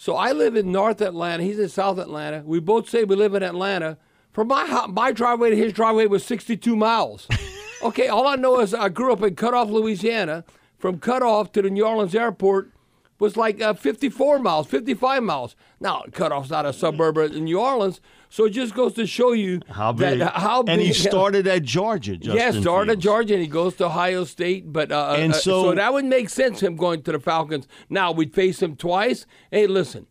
So 0.00 0.14
I 0.14 0.30
live 0.30 0.54
in 0.54 0.70
North 0.70 1.00
Atlanta. 1.00 1.42
He's 1.42 1.58
in 1.58 1.68
South 1.68 1.98
Atlanta. 1.98 2.44
We 2.46 2.60
both 2.60 2.88
say 2.88 3.02
we 3.02 3.16
live 3.16 3.34
in 3.34 3.42
Atlanta. 3.42 3.98
From 4.32 4.46
my 4.46 4.86
my 4.88 5.10
driveway 5.10 5.50
to 5.50 5.56
his 5.56 5.72
driveway 5.72 6.06
was 6.06 6.24
62 6.24 6.76
miles. 6.76 7.26
okay, 7.82 8.06
all 8.06 8.28
I 8.28 8.36
know 8.36 8.60
is 8.60 8.72
I 8.72 8.90
grew 8.90 9.12
up 9.12 9.22
in 9.22 9.34
Cutoff, 9.34 9.68
Louisiana. 9.68 10.44
From 10.78 11.00
Cutoff 11.00 11.50
to 11.50 11.62
the 11.62 11.70
New 11.70 11.84
Orleans 11.84 12.14
airport 12.14 12.70
was 13.18 13.36
like 13.36 13.60
uh, 13.60 13.74
54 13.74 14.38
miles, 14.38 14.66
55 14.68 15.22
miles. 15.22 15.56
Now, 15.80 16.04
Cutoff's 16.12 16.50
not 16.50 16.64
a 16.66 16.72
suburb 16.72 17.18
of 17.18 17.32
New 17.34 17.58
Orleans, 17.60 18.00
so 18.28 18.44
it 18.44 18.50
just 18.50 18.74
goes 18.74 18.94
to 18.94 19.06
show 19.06 19.32
you 19.32 19.60
how 19.70 19.92
that- 19.92 20.18
big? 20.18 20.28
how 20.28 20.62
and 20.68 20.80
he 20.80 20.92
started 21.10 21.46
at 21.46 21.62
Georgia. 21.64 22.16
Justin 22.16 22.36
yeah, 22.54 22.60
started 22.60 22.92
at 22.92 22.98
Georgia 22.98 23.34
and 23.34 23.42
he 23.42 23.48
goes 23.48 23.74
to 23.76 23.86
Ohio 23.86 24.24
State, 24.24 24.72
but 24.72 24.92
uh, 24.92 25.16
And 25.18 25.32
uh, 25.32 25.36
so- 25.36 25.74
that 25.74 25.92
would 25.92 26.04
make 26.04 26.28
sense 26.30 26.62
him 26.62 26.76
going 26.76 27.02
to 27.02 27.12
the 27.12 27.18
Falcons. 27.20 27.66
Now 27.88 28.12
we'd 28.12 28.34
face 28.34 28.62
him 28.62 28.76
twice. 28.76 29.26
Hey, 29.50 29.66
listen, 29.66 30.06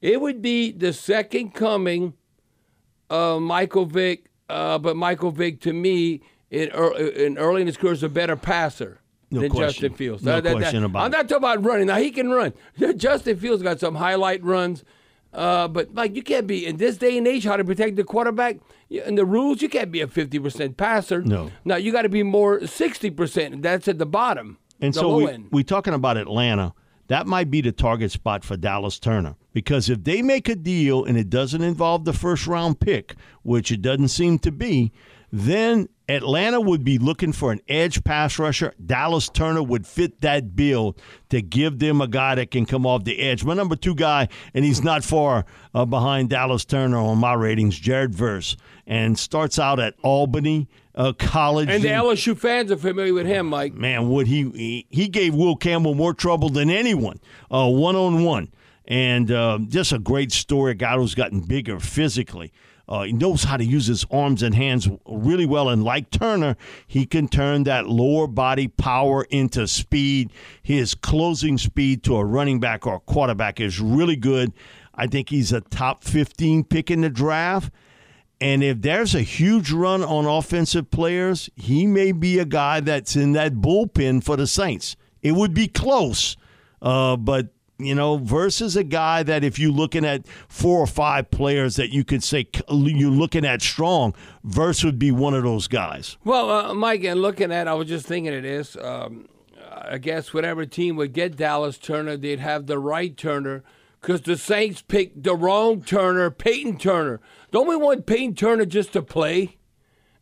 it 0.00 0.20
would 0.20 0.40
be 0.40 0.70
the 0.70 0.92
second 0.92 1.54
coming 1.54 2.14
of 3.10 3.42
Michael 3.42 3.86
Vick, 3.86 4.30
uh, 4.48 4.78
but 4.78 4.96
Michael 4.96 5.30
Vick 5.32 5.60
to 5.62 5.72
me 5.72 6.20
in, 6.50 6.68
in 6.68 7.36
early 7.38 7.62
in 7.62 7.66
his 7.66 7.76
career 7.76 7.94
is 7.94 8.02
a 8.02 8.08
better 8.08 8.36
passer. 8.36 9.00
No 9.30 9.40
than 9.40 9.50
question. 9.50 9.68
Justin 9.68 9.94
Fields. 9.94 10.22
No 10.22 10.40
question 10.40 10.84
about 10.84 11.00
I'm 11.04 11.12
it. 11.12 11.16
not 11.16 11.28
talking 11.28 11.36
about 11.36 11.64
running. 11.64 11.86
Now 11.86 11.96
he 11.96 12.10
can 12.10 12.30
run. 12.30 12.52
Justin 12.96 13.36
Fields 13.36 13.62
got 13.62 13.78
some 13.78 13.94
highlight 13.94 14.42
runs, 14.42 14.84
uh, 15.34 15.68
but 15.68 15.94
like 15.94 16.16
you 16.16 16.22
can't 16.22 16.46
be 16.46 16.64
in 16.64 16.78
this 16.78 16.96
day 16.96 17.18
and 17.18 17.26
age 17.26 17.44
how 17.44 17.56
to 17.56 17.64
protect 17.64 17.96
the 17.96 18.04
quarterback. 18.04 18.58
and 19.04 19.18
the 19.18 19.26
rules, 19.26 19.60
you 19.60 19.68
can't 19.68 19.92
be 19.92 20.00
a 20.00 20.06
50% 20.06 20.76
passer. 20.76 21.20
No. 21.22 21.50
Now 21.64 21.76
you 21.76 21.92
got 21.92 22.02
to 22.02 22.08
be 22.08 22.22
more 22.22 22.60
60%. 22.60 23.62
That's 23.62 23.86
at 23.88 23.98
the 23.98 24.06
bottom. 24.06 24.58
And 24.80 24.94
the 24.94 25.00
so 25.00 25.16
we, 25.16 25.28
end. 25.30 25.48
we 25.50 25.62
talking 25.64 25.92
about 25.94 26.16
Atlanta. 26.16 26.72
That 27.08 27.26
might 27.26 27.50
be 27.50 27.62
the 27.62 27.72
target 27.72 28.10
spot 28.10 28.44
for 28.44 28.56
Dallas 28.56 28.98
Turner 28.98 29.36
because 29.54 29.88
if 29.88 30.04
they 30.04 30.20
make 30.20 30.46
a 30.46 30.54
deal 30.54 31.04
and 31.04 31.16
it 31.16 31.30
doesn't 31.30 31.62
involve 31.62 32.04
the 32.04 32.12
first 32.12 32.46
round 32.46 32.80
pick, 32.80 33.14
which 33.42 33.72
it 33.72 33.80
doesn't 33.80 34.08
seem 34.08 34.38
to 34.40 34.52
be, 34.52 34.92
then 35.32 35.88
Atlanta 36.08 36.58
would 36.60 36.84
be 36.84 36.98
looking 36.98 37.32
for 37.32 37.52
an 37.52 37.60
edge 37.68 38.02
pass 38.02 38.38
rusher. 38.38 38.72
Dallas 38.84 39.28
Turner 39.28 39.62
would 39.62 39.86
fit 39.86 40.22
that 40.22 40.56
bill 40.56 40.96
to 41.28 41.42
give 41.42 41.78
them 41.78 42.00
a 42.00 42.08
guy 42.08 42.34
that 42.34 42.50
can 42.50 42.64
come 42.64 42.86
off 42.86 43.04
the 43.04 43.18
edge. 43.18 43.44
My 43.44 43.52
number 43.54 43.76
two 43.76 43.94
guy, 43.94 44.28
and 44.54 44.64
he's 44.64 44.82
not 44.82 45.04
far 45.04 45.44
uh, 45.74 45.84
behind 45.84 46.30
Dallas 46.30 46.64
Turner 46.64 46.96
on 46.98 47.18
my 47.18 47.34
ratings, 47.34 47.78
Jared 47.78 48.14
Verse, 48.14 48.56
and 48.86 49.18
starts 49.18 49.58
out 49.58 49.78
at 49.78 49.94
Albany. 50.02 50.68
Uh, 50.94 51.12
college 51.12 51.68
and 51.68 51.84
the 51.84 51.88
LSU 51.88 52.36
fans 52.36 52.72
are 52.72 52.76
familiar 52.76 53.14
with 53.14 53.26
him, 53.26 53.46
Mike. 53.46 53.74
Man, 53.74 54.08
would 54.08 54.26
he 54.26 54.50
he, 54.50 54.86
he 54.90 55.08
gave 55.08 55.32
Will 55.32 55.54
Campbell 55.54 55.94
more 55.94 56.12
trouble 56.12 56.48
than 56.48 56.70
anyone, 56.70 57.20
one 57.50 57.94
on 57.94 58.24
one, 58.24 58.50
and 58.86 59.30
uh, 59.30 59.60
just 59.68 59.92
a 59.92 59.98
great 60.00 60.32
story. 60.32 60.72
A 60.72 60.74
guy 60.74 60.96
who's 60.96 61.14
gotten 61.14 61.40
bigger 61.40 61.78
physically. 61.78 62.52
Uh, 62.88 63.02
he 63.02 63.12
knows 63.12 63.44
how 63.44 63.56
to 63.56 63.64
use 63.64 63.86
his 63.86 64.06
arms 64.10 64.42
and 64.42 64.54
hands 64.54 64.88
really 65.06 65.44
well. 65.44 65.68
And 65.68 65.84
like 65.84 66.10
Turner, 66.10 66.56
he 66.86 67.04
can 67.04 67.28
turn 67.28 67.64
that 67.64 67.86
lower 67.86 68.26
body 68.26 68.68
power 68.68 69.24
into 69.24 69.68
speed. 69.68 70.32
His 70.62 70.94
closing 70.94 71.58
speed 71.58 72.02
to 72.04 72.16
a 72.16 72.24
running 72.24 72.60
back 72.60 72.86
or 72.86 72.94
a 72.94 73.00
quarterback 73.00 73.60
is 73.60 73.80
really 73.80 74.16
good. 74.16 74.52
I 74.94 75.06
think 75.06 75.28
he's 75.28 75.52
a 75.52 75.60
top 75.60 76.02
15 76.02 76.64
pick 76.64 76.90
in 76.90 77.02
the 77.02 77.10
draft. 77.10 77.72
And 78.40 78.62
if 78.62 78.80
there's 78.82 79.14
a 79.14 79.22
huge 79.22 79.72
run 79.72 80.02
on 80.02 80.24
offensive 80.24 80.90
players, 80.90 81.50
he 81.56 81.86
may 81.86 82.12
be 82.12 82.38
a 82.38 82.44
guy 82.44 82.80
that's 82.80 83.16
in 83.16 83.32
that 83.32 83.54
bullpen 83.54 84.22
for 84.22 84.36
the 84.36 84.46
Saints. 84.46 84.96
It 85.22 85.32
would 85.32 85.54
be 85.54 85.66
close, 85.66 86.36
uh, 86.80 87.16
but 87.16 87.48
you 87.78 87.94
know, 87.94 88.16
versus 88.16 88.76
a 88.76 88.82
guy 88.82 89.22
that 89.22 89.44
if 89.44 89.58
you're 89.58 89.70
looking 89.70 90.04
at 90.04 90.26
four 90.48 90.80
or 90.80 90.86
five 90.86 91.30
players 91.30 91.76
that 91.76 91.90
you 91.90 92.04
could 92.04 92.24
say 92.24 92.48
you're 92.68 93.10
looking 93.10 93.46
at 93.46 93.62
strong, 93.62 94.14
Verse 94.42 94.82
would 94.82 94.98
be 94.98 95.12
one 95.12 95.34
of 95.34 95.44
those 95.44 95.68
guys. 95.68 96.16
Well, 96.24 96.50
uh, 96.50 96.74
Mike, 96.74 97.04
and 97.04 97.22
looking 97.22 97.52
at, 97.52 97.68
I 97.68 97.74
was 97.74 97.88
just 97.88 98.06
thinking 98.06 98.34
of 98.34 98.42
this. 98.42 98.76
Um, 98.76 99.28
I 99.70 99.98
guess 99.98 100.34
whatever 100.34 100.66
team 100.66 100.96
would 100.96 101.12
get 101.12 101.36
Dallas 101.36 101.78
Turner, 101.78 102.16
they'd 102.16 102.40
have 102.40 102.66
the 102.66 102.78
right 102.78 103.16
Turner 103.16 103.62
because 104.00 104.22
the 104.22 104.36
Saints 104.36 104.82
picked 104.82 105.22
the 105.22 105.34
wrong 105.34 105.82
Turner, 105.82 106.30
Peyton 106.30 106.78
Turner. 106.78 107.20
Don't 107.52 107.68
we 107.68 107.76
want 107.76 108.06
Peyton 108.06 108.34
Turner 108.34 108.64
just 108.64 108.92
to 108.94 109.02
play? 109.02 109.56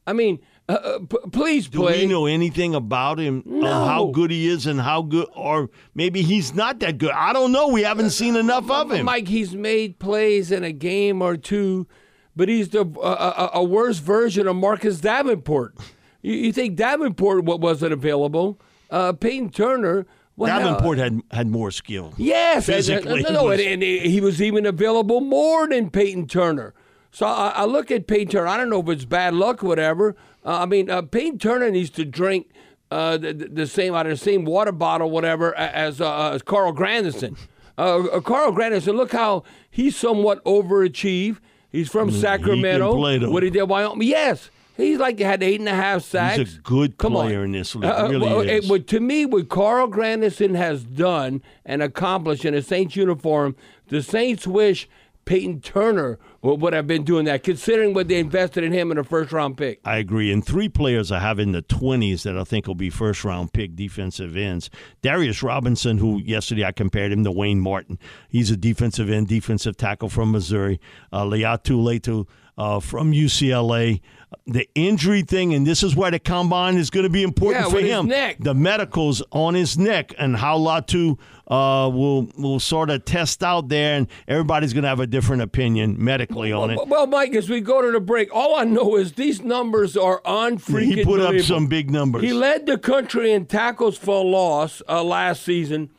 I 0.06 0.12
mean, 0.12 0.40
uh, 0.68 0.72
uh, 0.72 0.98
p- 0.98 1.30
please 1.30 1.68
play. 1.68 1.94
Do 1.94 2.00
we 2.00 2.12
know 2.12 2.26
anything 2.26 2.74
about 2.74 3.18
him? 3.18 3.42
No. 3.46 3.84
how 3.84 4.06
good 4.06 4.30
he 4.30 4.48
is 4.48 4.66
and 4.66 4.80
how 4.80 5.02
good, 5.02 5.28
or 5.34 5.70
maybe 5.94 6.22
he's 6.22 6.54
not 6.54 6.80
that 6.80 6.98
good. 6.98 7.12
I 7.12 7.32
don't 7.32 7.52
know. 7.52 7.68
We 7.68 7.82
haven't 7.82 8.10
seen 8.10 8.34
enough 8.34 8.68
of 8.70 8.90
him. 8.90 9.06
Mike, 9.06 9.28
he's 9.28 9.54
made 9.54 9.98
plays 9.98 10.50
in 10.50 10.64
a 10.64 10.72
game 10.72 11.22
or 11.22 11.36
two, 11.36 11.86
but 12.34 12.48
he's 12.48 12.70
the 12.70 12.84
uh, 13.00 13.50
a, 13.54 13.58
a 13.58 13.64
worse 13.64 13.98
version 13.98 14.48
of 14.48 14.56
Marcus 14.56 15.00
Davenport. 15.00 15.76
You, 16.20 16.34
you 16.34 16.52
think 16.52 16.74
Davenport 16.76 17.44
what 17.44 17.60
wasn't 17.60 17.92
available? 17.92 18.60
Uh, 18.90 19.12
Peyton 19.12 19.50
Turner. 19.50 20.06
Well, 20.36 20.58
Davenport 20.58 20.98
had 20.98 21.22
had 21.30 21.46
more 21.46 21.70
skill. 21.70 22.12
Yes, 22.16 22.66
physically. 22.66 23.24
And, 23.24 23.34
no, 23.34 23.50
and, 23.50 23.60
and 23.60 23.82
he 23.82 24.20
was 24.20 24.42
even 24.42 24.66
available 24.66 25.20
more 25.20 25.68
than 25.68 25.90
Peyton 25.90 26.26
Turner. 26.26 26.74
So 27.10 27.24
I, 27.24 27.48
I, 27.48 27.64
look 27.64 27.90
at 27.90 28.06
Peyton 28.06 28.28
Turner. 28.28 28.46
I 28.46 28.58
don't 28.58 28.68
know 28.68 28.80
if 28.80 28.88
it's 28.90 29.06
bad 29.06 29.32
luck 29.32 29.64
or 29.64 29.68
whatever. 29.68 30.16
Uh, 30.46 30.60
I 30.60 30.66
mean, 30.66 30.88
uh, 30.88 31.02
Peyton 31.02 31.38
Turner 31.38 31.70
needs 31.70 31.90
to 31.90 32.04
drink 32.04 32.48
uh, 32.90 33.16
the, 33.16 33.32
the, 33.32 33.66
same 33.66 33.94
out 33.94 34.06
of 34.06 34.10
the 34.10 34.16
same 34.16 34.44
water 34.44 34.70
bottle, 34.70 35.10
whatever, 35.10 35.54
as, 35.56 36.00
uh, 36.00 36.30
as 36.30 36.42
Carl 36.42 36.72
Granderson. 36.72 37.36
Uh, 37.76 38.04
uh, 38.06 38.20
Carl 38.20 38.52
Granderson, 38.52 38.94
look 38.94 39.12
how 39.12 39.42
he 39.68 39.90
somewhat 39.90 40.42
overachieved. 40.44 41.38
He's 41.68 41.90
from 41.90 42.10
mm, 42.10 42.20
Sacramento. 42.20 43.18
He 43.18 43.26
what 43.26 43.42
he 43.42 43.50
did 43.50 43.64
Wyoming. 43.64 44.06
Yes. 44.06 44.50
He's 44.76 44.98
like 44.98 45.18
he 45.18 45.24
had 45.24 45.42
eight 45.42 45.58
and 45.58 45.68
a 45.68 45.74
half 45.74 46.02
sacks. 46.02 46.36
He's 46.36 46.56
a 46.58 46.60
good 46.60 46.98
Come 46.98 47.14
player 47.14 47.40
on. 47.40 47.46
in 47.46 47.52
this 47.52 47.74
league. 47.74 47.90
Uh, 47.90 48.08
really 48.10 48.26
well, 48.26 48.40
is. 48.40 48.70
It, 48.70 48.86
to 48.88 49.00
me, 49.00 49.26
what 49.26 49.48
Carl 49.48 49.88
Granderson 49.88 50.54
has 50.54 50.84
done 50.84 51.42
and 51.64 51.82
accomplished 51.82 52.44
in 52.44 52.54
a 52.54 52.62
Saints 52.62 52.94
uniform, 52.94 53.56
the 53.88 54.02
Saints 54.02 54.46
wish 54.46 54.88
Peyton 55.24 55.60
Turner 55.60 56.18
would 56.54 56.72
have 56.72 56.86
been 56.86 57.02
doing 57.02 57.24
that, 57.26 57.42
considering 57.42 57.94
what 57.94 58.08
they 58.08 58.18
invested 58.18 58.64
in 58.64 58.72
him 58.72 58.90
in 58.90 58.98
a 58.98 59.04
first 59.04 59.32
round 59.32 59.56
pick. 59.56 59.80
I 59.84 59.96
agree. 59.96 60.32
And 60.32 60.44
three 60.44 60.68
players 60.68 61.10
I 61.10 61.18
have 61.20 61.38
in 61.38 61.52
the 61.52 61.62
20s 61.62 62.22
that 62.22 62.38
I 62.38 62.44
think 62.44 62.66
will 62.66 62.74
be 62.74 62.90
first 62.90 63.24
round 63.24 63.52
pick 63.52 63.74
defensive 63.74 64.36
ends. 64.36 64.70
Darius 65.02 65.42
Robinson, 65.42 65.98
who 65.98 66.20
yesterday 66.20 66.64
I 66.64 66.72
compared 66.72 67.12
him 67.12 67.24
to 67.24 67.32
Wayne 67.32 67.60
Martin. 67.60 67.98
He's 68.28 68.50
a 68.50 68.56
defensive 68.56 69.10
end, 69.10 69.28
defensive 69.28 69.76
tackle 69.76 70.08
from 70.08 70.32
Missouri. 70.32 70.80
Uh, 71.12 71.24
Latu 71.24 72.26
uh, 72.58 72.80
from 72.80 73.12
UCLA. 73.12 74.00
The 74.48 74.68
injury 74.74 75.22
thing, 75.22 75.54
and 75.54 75.64
this 75.64 75.82
is 75.82 75.94
why 75.94 76.10
the 76.10 76.18
combine 76.18 76.76
is 76.76 76.90
going 76.90 77.04
to 77.04 77.10
be 77.10 77.22
important 77.22 77.66
yeah, 77.66 77.70
for 77.70 77.80
him. 77.80 78.06
Neck. 78.08 78.38
The 78.40 78.54
medicals 78.54 79.22
on 79.30 79.54
his 79.54 79.78
neck 79.78 80.14
and 80.18 80.36
how 80.36 80.58
Latu 80.58 81.18
uh, 81.46 81.88
will 81.88 82.28
will 82.36 82.58
sort 82.58 82.90
of 82.90 83.04
test 83.04 83.44
out 83.44 83.68
there, 83.68 83.96
and 83.96 84.08
everybody's 84.26 84.72
going 84.72 84.82
to 84.82 84.88
have 84.88 84.98
a 84.98 85.06
different 85.06 85.42
opinion 85.42 85.96
medically 86.04 86.52
on 86.52 86.70
it. 86.70 86.78
Well, 86.88 87.06
Mike, 87.06 87.34
as 87.36 87.48
we 87.48 87.60
go 87.60 87.82
to 87.82 87.92
the 87.92 88.00
break, 88.00 88.34
all 88.34 88.56
I 88.56 88.64
know 88.64 88.96
is 88.96 89.12
these 89.12 89.42
numbers 89.42 89.96
are 89.96 90.20
on 90.24 90.58
freaking. 90.58 90.96
He 90.96 91.04
put 91.04 91.20
up 91.20 91.38
some 91.40 91.68
big 91.68 91.90
numbers. 91.90 92.22
He 92.22 92.32
led 92.32 92.66
the 92.66 92.78
country 92.78 93.32
in 93.32 93.46
tackles 93.46 93.96
for 93.96 94.24
loss 94.24 94.82
uh, 94.88 95.04
last 95.04 95.44
season. 95.44 95.90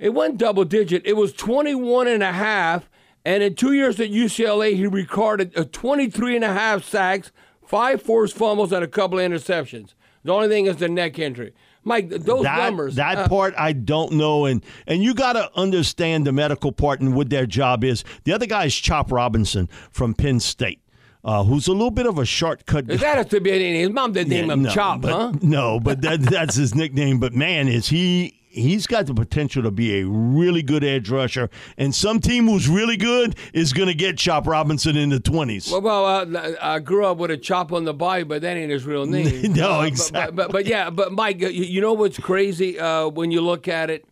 It 0.00 0.12
went 0.12 0.38
double 0.38 0.64
digit. 0.64 1.02
It 1.06 1.16
was 1.16 1.32
21 1.32 2.08
and 2.08 2.22
a 2.22 2.32
half 2.32 2.88
and 3.26 3.42
in 3.42 3.56
two 3.56 3.72
years 3.72 3.98
at 3.98 4.08
UCLA, 4.08 4.76
he 4.76 4.86
recorded 4.86 5.50
a 5.58 5.64
23 5.64 6.36
and 6.36 6.44
a 6.44 6.52
half 6.52 6.84
sacks, 6.84 7.32
five 7.66 8.02
forced 8.02 8.36
fumbles, 8.36 8.72
and 8.72 8.84
a 8.84 8.88
couple 8.88 9.18
of 9.18 9.30
interceptions. 9.30 9.94
The 10.24 10.32
only 10.32 10.48
thing 10.48 10.66
is 10.66 10.76
the 10.76 10.88
neck 10.88 11.18
injury. 11.18 11.52
Mike, 11.84 12.08
those 12.08 12.42
that, 12.42 12.58
numbers. 12.58 12.96
That 12.96 13.16
uh, 13.16 13.28
part 13.28 13.54
I 13.56 13.72
don't 13.72 14.12
know, 14.12 14.44
and 14.44 14.64
and 14.86 15.02
you 15.02 15.14
got 15.14 15.34
to 15.34 15.50
understand 15.54 16.26
the 16.26 16.32
medical 16.32 16.72
part 16.72 17.00
and 17.00 17.14
what 17.14 17.30
their 17.30 17.46
job 17.46 17.84
is. 17.84 18.02
The 18.24 18.32
other 18.32 18.46
guy 18.46 18.64
is 18.64 18.74
Chop 18.74 19.12
Robinson 19.12 19.68
from 19.90 20.14
Penn 20.14 20.40
State. 20.40 20.80
Uh, 21.24 21.42
who's 21.42 21.66
a 21.66 21.72
little 21.72 21.90
bit 21.90 22.06
of 22.06 22.18
a 22.18 22.24
shortcut. 22.24 22.88
Is 22.88 23.00
that 23.00 23.16
has 23.16 23.26
to 23.26 23.40
be 23.40 23.50
his 23.50 23.90
mom 23.90 24.12
did 24.12 24.28
name 24.28 24.46
yeah, 24.46 24.52
him 24.52 24.62
no, 24.62 24.70
Chop, 24.70 25.00
but, 25.00 25.10
huh? 25.10 25.32
No, 25.42 25.80
but 25.80 26.00
that, 26.02 26.20
that's 26.20 26.54
his 26.54 26.72
nickname. 26.72 27.18
But 27.18 27.34
man, 27.34 27.66
is 27.66 27.88
he 27.88 28.35
he's 28.56 28.86
got 28.86 29.06
the 29.06 29.14
potential 29.14 29.62
to 29.62 29.70
be 29.70 30.00
a 30.00 30.06
really 30.06 30.62
good 30.62 30.82
edge 30.82 31.10
rusher. 31.10 31.50
And 31.76 31.94
some 31.94 32.20
team 32.20 32.46
who's 32.46 32.68
really 32.68 32.96
good 32.96 33.36
is 33.52 33.72
going 33.72 33.88
to 33.88 33.94
get 33.94 34.16
Chop 34.16 34.46
Robinson 34.46 34.96
in 34.96 35.10
the 35.10 35.20
20s. 35.20 35.70
Well, 35.70 35.82
well 35.82 36.06
uh, 36.06 36.54
I 36.60 36.78
grew 36.78 37.06
up 37.06 37.18
with 37.18 37.30
a 37.30 37.36
chop 37.36 37.72
on 37.72 37.84
the 37.84 37.94
body, 37.94 38.24
but 38.24 38.42
that 38.42 38.56
ain't 38.56 38.70
his 38.70 38.84
real 38.84 39.06
name. 39.06 39.52
no, 39.52 39.80
uh, 39.80 39.84
exactly. 39.84 40.34
But, 40.34 40.46
but, 40.46 40.52
but, 40.52 40.66
yeah, 40.66 40.90
but 40.90 41.12
Mike, 41.12 41.40
you, 41.40 41.48
you 41.48 41.80
know 41.80 41.92
what's 41.92 42.18
crazy 42.18 42.78
uh, 42.78 43.08
when 43.08 43.30
you 43.30 43.40
look 43.40 43.68
at 43.68 43.90
it? 43.90 44.06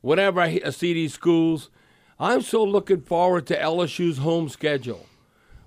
Whenever 0.00 0.40
I 0.40 0.58
see 0.70 0.92
these 0.92 1.14
schools, 1.14 1.70
I'm 2.18 2.42
so 2.42 2.62
looking 2.62 3.00
forward 3.00 3.46
to 3.46 3.58
LSU's 3.58 4.18
home 4.18 4.48
schedule. 4.50 5.06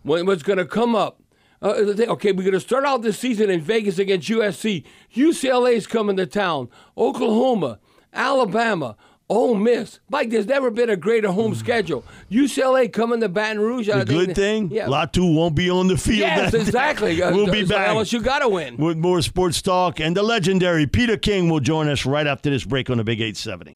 When 0.04 0.26
what's 0.26 0.44
going 0.44 0.60
to 0.60 0.66
come 0.66 0.96
up? 0.96 1.22
Uh, 1.60 1.70
okay, 1.70 2.32
we're 2.32 2.44
going 2.44 2.52
to 2.52 2.60
start 2.60 2.86
out 2.86 3.02
this 3.02 3.18
season 3.18 3.50
in 3.50 3.62
Vegas 3.62 3.98
against 3.98 4.30
USC. 4.30 4.84
UCLA's 5.16 5.88
coming 5.88 6.16
to 6.18 6.28
town. 6.28 6.70
Oklahoma, 6.96 7.80
Alabama, 8.18 8.98
Ole 9.30 9.56
Miss. 9.56 10.00
Mike, 10.10 10.32
there's 10.32 10.48
never 10.48 10.72
been 10.72 10.90
a 10.90 10.98
greater 10.98 11.32
home 11.32 11.54
mm. 11.54 11.58
schedule. 11.58 12.04
UCLA 12.32 12.92
coming 12.92 13.20
to 13.22 13.30
Baton 13.30 13.60
Rouge. 13.60 13.88
The 13.88 14.06
good 14.06 14.36
thing, 14.36 14.72
yeah. 14.72 14.88
Latu 14.88 15.36
won't 15.36 15.54
be 15.54 15.70
on 15.70 15.88
the 15.88 15.98
field. 15.98 16.20
Yes, 16.20 16.54
exactly. 16.54 17.18
we'll 17.22 17.52
be 17.52 17.66
so 17.66 17.76
back. 17.76 17.90
LSU 17.90 18.24
got 18.24 18.40
to 18.40 18.50
win. 18.50 18.78
With 18.78 18.98
more 18.98 19.22
sports 19.22 19.62
talk. 19.62 20.00
And 20.00 20.18
the 20.18 20.24
legendary 20.24 20.88
Peter 20.88 21.16
King 21.16 21.50
will 21.50 21.60
join 21.60 21.88
us 21.88 22.06
right 22.06 22.26
after 22.26 22.50
this 22.50 22.66
break 22.66 22.90
on 22.90 22.98
the 22.98 23.04
Big 23.04 23.22
870. 23.22 23.74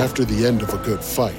After 0.00 0.24
the 0.24 0.46
end 0.46 0.62
of 0.62 0.74
a 0.74 0.78
good 0.78 1.02
fight, 1.02 1.34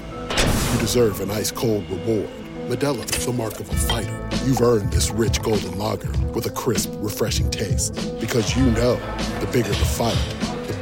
you 0.74 0.80
deserve 0.80 1.22
an 1.22 1.30
ice 1.32 1.52
cold 1.52 1.88
reward. 1.90 2.30
Modelo 2.68 3.04
is 3.18 3.26
the 3.26 3.34
mark 3.34 3.60
of 3.60 3.70
a 3.70 3.76
fighter. 3.76 4.30
You've 4.46 4.62
earned 4.62 4.92
this 4.92 5.12
rich 5.12 5.42
golden 5.42 5.78
lager 5.78 6.12
with 6.30 6.46
a 6.46 6.50
crisp, 6.50 6.92
refreshing 6.96 7.52
taste. 7.52 7.94
Because 8.22 8.56
you 8.56 8.64
know 8.72 8.96
the 9.42 9.50
bigger 9.52 9.68
the 9.68 9.76
fight, 9.76 10.18
the 10.40 10.43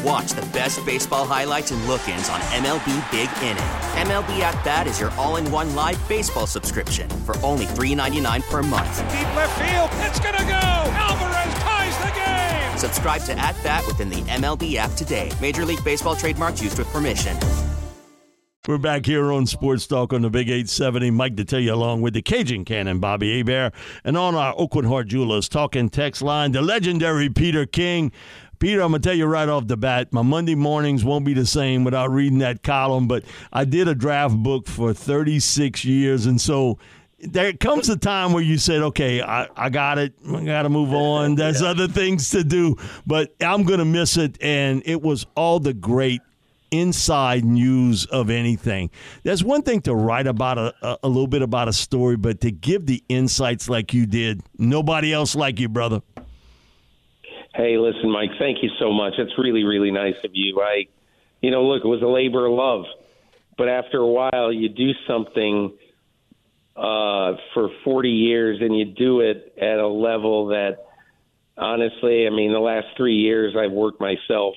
And 0.00 0.06
watch 0.06 0.32
the 0.32 0.46
best 0.52 0.84
baseball 0.86 1.26
highlights 1.26 1.70
and 1.70 1.86
look-ins 1.86 2.28
on 2.28 2.40
MLB 2.40 3.10
Big 3.10 3.28
Inning. 3.42 3.62
MLB 4.08 4.40
At 4.40 4.62
Bat 4.64 4.86
is 4.86 5.00
your 5.00 5.10
all-in-one 5.12 5.74
live 5.74 5.98
baseball 6.08 6.46
subscription 6.46 7.08
for 7.24 7.36
only 7.44 7.66
$3.99 7.66 8.42
per 8.48 8.62
month. 8.62 8.98
Deep 9.10 9.36
left 9.36 9.58
field, 9.58 9.90
it's 10.06 10.20
gonna 10.20 10.38
go. 10.38 10.90
Alvarez 10.92 11.54
ties 11.60 11.98
the 11.98 12.12
game. 12.18 12.78
Subscribe 12.78 13.22
to 13.22 13.38
At 13.38 13.56
Bat 13.62 13.86
within 13.86 14.08
the 14.08 14.22
MLB 14.22 14.76
app 14.76 14.92
today. 14.92 15.30
Major 15.40 15.64
League 15.64 15.84
Baseball 15.84 16.16
trademarks 16.16 16.62
used 16.62 16.78
with 16.78 16.88
permission. 16.88 17.36
We're 18.68 18.78
back 18.78 19.06
here 19.06 19.32
on 19.32 19.46
Sports 19.46 19.86
Talk 19.86 20.12
on 20.12 20.22
the 20.22 20.30
Big 20.30 20.48
870. 20.48 21.10
Mike 21.10 21.34
Detillier 21.34 21.72
along 21.72 22.02
with 22.02 22.14
the 22.14 22.22
Cajun 22.22 22.64
Cannon, 22.64 23.00
Bobby 23.00 23.38
Hebert, 23.38 23.72
and 24.04 24.16
on 24.16 24.34
our 24.34 24.54
Aucoin 24.54 24.86
Hart 24.86 25.08
Jewelers 25.08 25.48
talking 25.48 25.88
text 25.88 26.22
line, 26.22 26.52
the 26.52 26.62
legendary 26.62 27.28
Peter 27.30 27.66
King. 27.66 28.12
Peter, 28.60 28.82
I'm 28.82 28.90
going 28.90 29.00
to 29.00 29.08
tell 29.08 29.16
you 29.16 29.24
right 29.24 29.48
off 29.48 29.66
the 29.66 29.76
bat, 29.78 30.12
my 30.12 30.20
Monday 30.20 30.54
mornings 30.54 31.02
won't 31.02 31.24
be 31.24 31.32
the 31.32 31.46
same 31.46 31.82
without 31.82 32.10
reading 32.10 32.38
that 32.40 32.62
column, 32.62 33.08
but 33.08 33.24
I 33.50 33.64
did 33.64 33.88
a 33.88 33.94
draft 33.94 34.36
book 34.36 34.66
for 34.66 34.92
36 34.92 35.82
years, 35.86 36.26
and 36.26 36.38
so 36.38 36.78
there 37.20 37.54
comes 37.54 37.88
a 37.88 37.96
time 37.96 38.34
where 38.34 38.42
you 38.42 38.58
said, 38.58 38.82
okay, 38.82 39.22
I, 39.22 39.48
I 39.56 39.70
got 39.70 39.96
it. 39.96 40.12
I 40.26 40.44
got 40.44 40.62
to 40.62 40.68
move 40.68 40.92
on. 40.92 41.34
There's 41.36 41.62
yeah. 41.62 41.68
other 41.68 41.88
things 41.88 42.30
to 42.30 42.44
do, 42.44 42.76
but 43.06 43.34
I'm 43.40 43.62
going 43.62 43.78
to 43.78 43.84
miss 43.84 44.16
it. 44.16 44.36
And 44.42 44.82
it 44.84 45.00
was 45.00 45.26
all 45.34 45.58
the 45.58 45.74
great 45.74 46.20
inside 46.70 47.44
news 47.44 48.06
of 48.06 48.30
anything. 48.30 48.90
There's 49.22 49.42
one 49.42 49.62
thing 49.62 49.80
to 49.82 49.94
write 49.94 50.26
about 50.26 50.58
a, 50.58 50.74
a, 50.82 50.98
a, 51.04 51.08
little 51.08 51.26
bit 51.26 51.42
about 51.42 51.68
a 51.68 51.72
story, 51.72 52.16
but 52.16 52.40
to 52.42 52.50
give 52.50 52.86
the 52.86 53.02
insights 53.08 53.68
like 53.68 53.92
you 53.92 54.06
did, 54.06 54.42
nobody 54.58 55.12
else 55.12 55.34
like 55.34 55.58
you, 55.58 55.68
brother. 55.68 56.00
Hey, 57.54 57.76
listen, 57.78 58.10
Mike, 58.10 58.30
thank 58.38 58.62
you 58.62 58.70
so 58.78 58.92
much. 58.92 59.14
It's 59.18 59.32
really, 59.36 59.64
really 59.64 59.90
nice 59.90 60.14
of 60.24 60.30
you. 60.34 60.60
I, 60.60 60.86
you 61.40 61.50
know, 61.50 61.64
look, 61.64 61.84
it 61.84 61.88
was 61.88 62.02
a 62.02 62.06
labor 62.06 62.46
of 62.46 62.52
love, 62.52 62.84
but 63.58 63.68
after 63.68 63.98
a 63.98 64.06
while, 64.06 64.52
you 64.52 64.68
do 64.68 64.90
something 65.08 65.72
uh, 66.76 67.34
for 67.52 67.70
40 67.84 68.08
years 68.08 68.58
and 68.60 68.76
you 68.78 68.84
do 68.84 69.20
it 69.20 69.54
at 69.60 69.78
a 69.78 69.88
level 69.88 70.48
that, 70.48 70.78
honestly, 71.56 72.26
I 72.26 72.30
mean, 72.30 72.52
the 72.52 72.60
last 72.60 72.86
three 72.96 73.16
years 73.16 73.56
I've 73.58 73.72
worked 73.72 74.00
myself 74.00 74.54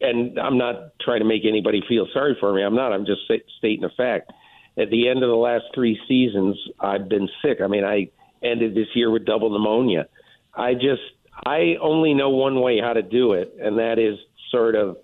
and 0.00 0.38
I'm 0.38 0.58
not 0.58 0.98
trying 1.00 1.20
to 1.20 1.24
make 1.24 1.44
anybody 1.46 1.82
feel 1.88 2.06
sorry 2.12 2.36
for 2.38 2.52
me. 2.52 2.62
I'm 2.62 2.74
not. 2.74 2.92
I'm 2.92 3.06
just 3.06 3.22
stating 3.58 3.84
a 3.84 3.90
fact. 3.90 4.32
At 4.76 4.90
the 4.90 5.08
end 5.08 5.22
of 5.22 5.28
the 5.28 5.36
last 5.36 5.64
three 5.74 5.98
seasons, 6.08 6.58
I've 6.80 7.08
been 7.08 7.28
sick. 7.42 7.60
I 7.62 7.68
mean, 7.68 7.84
I 7.84 8.08
ended 8.42 8.74
this 8.74 8.88
year 8.94 9.10
with 9.10 9.24
double 9.24 9.50
pneumonia. 9.50 10.08
I 10.52 10.74
just, 10.74 11.02
I 11.44 11.76
only 11.80 12.14
know 12.14 12.30
one 12.30 12.60
way 12.60 12.80
how 12.80 12.92
to 12.92 13.02
do 13.02 13.32
it, 13.32 13.54
and 13.60 13.78
that 13.78 13.98
is 13.98 14.18
sort 14.50 14.74
of 14.76 14.96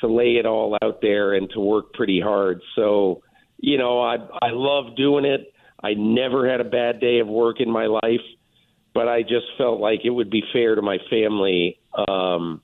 to 0.00 0.08
lay 0.08 0.36
it 0.36 0.46
all 0.46 0.76
out 0.82 1.00
there 1.00 1.34
and 1.34 1.48
to 1.50 1.60
work 1.60 1.92
pretty 1.94 2.20
hard. 2.20 2.60
So, 2.76 3.22
you 3.58 3.78
know, 3.78 4.00
I 4.00 4.16
I 4.42 4.50
love 4.50 4.96
doing 4.96 5.24
it. 5.24 5.52
I 5.82 5.94
never 5.94 6.48
had 6.48 6.60
a 6.60 6.64
bad 6.64 7.00
day 7.00 7.18
of 7.18 7.28
work 7.28 7.60
in 7.60 7.70
my 7.70 7.86
life, 7.86 8.24
but 8.94 9.08
I 9.08 9.22
just 9.22 9.46
felt 9.58 9.80
like 9.80 10.00
it 10.04 10.10
would 10.10 10.30
be 10.30 10.42
fair 10.52 10.74
to 10.74 10.82
my 10.82 10.98
family. 11.10 11.78
Um, 12.08 12.62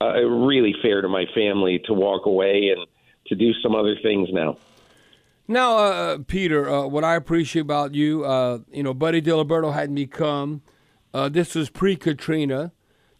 uh, 0.00 0.20
really 0.22 0.74
fair 0.82 1.02
to 1.02 1.08
my 1.08 1.24
family 1.34 1.80
to 1.86 1.92
walk 1.92 2.26
away 2.26 2.74
and 2.76 2.86
to 3.26 3.34
do 3.34 3.52
some 3.62 3.74
other 3.74 3.96
things 4.02 4.28
now. 4.32 4.56
Now, 5.46 5.78
uh, 5.78 6.18
Peter, 6.26 6.68
uh, 6.68 6.86
what 6.86 7.04
I 7.04 7.16
appreciate 7.16 7.62
about 7.62 7.94
you, 7.94 8.24
uh, 8.24 8.60
you 8.72 8.82
know, 8.82 8.94
Buddy 8.94 9.20
Diliberto 9.20 9.72
had 9.72 9.90
me 9.90 10.06
come. 10.06 10.62
Uh, 11.14 11.28
this 11.28 11.54
was 11.54 11.70
pre 11.70 11.96
Katrina 11.96 12.72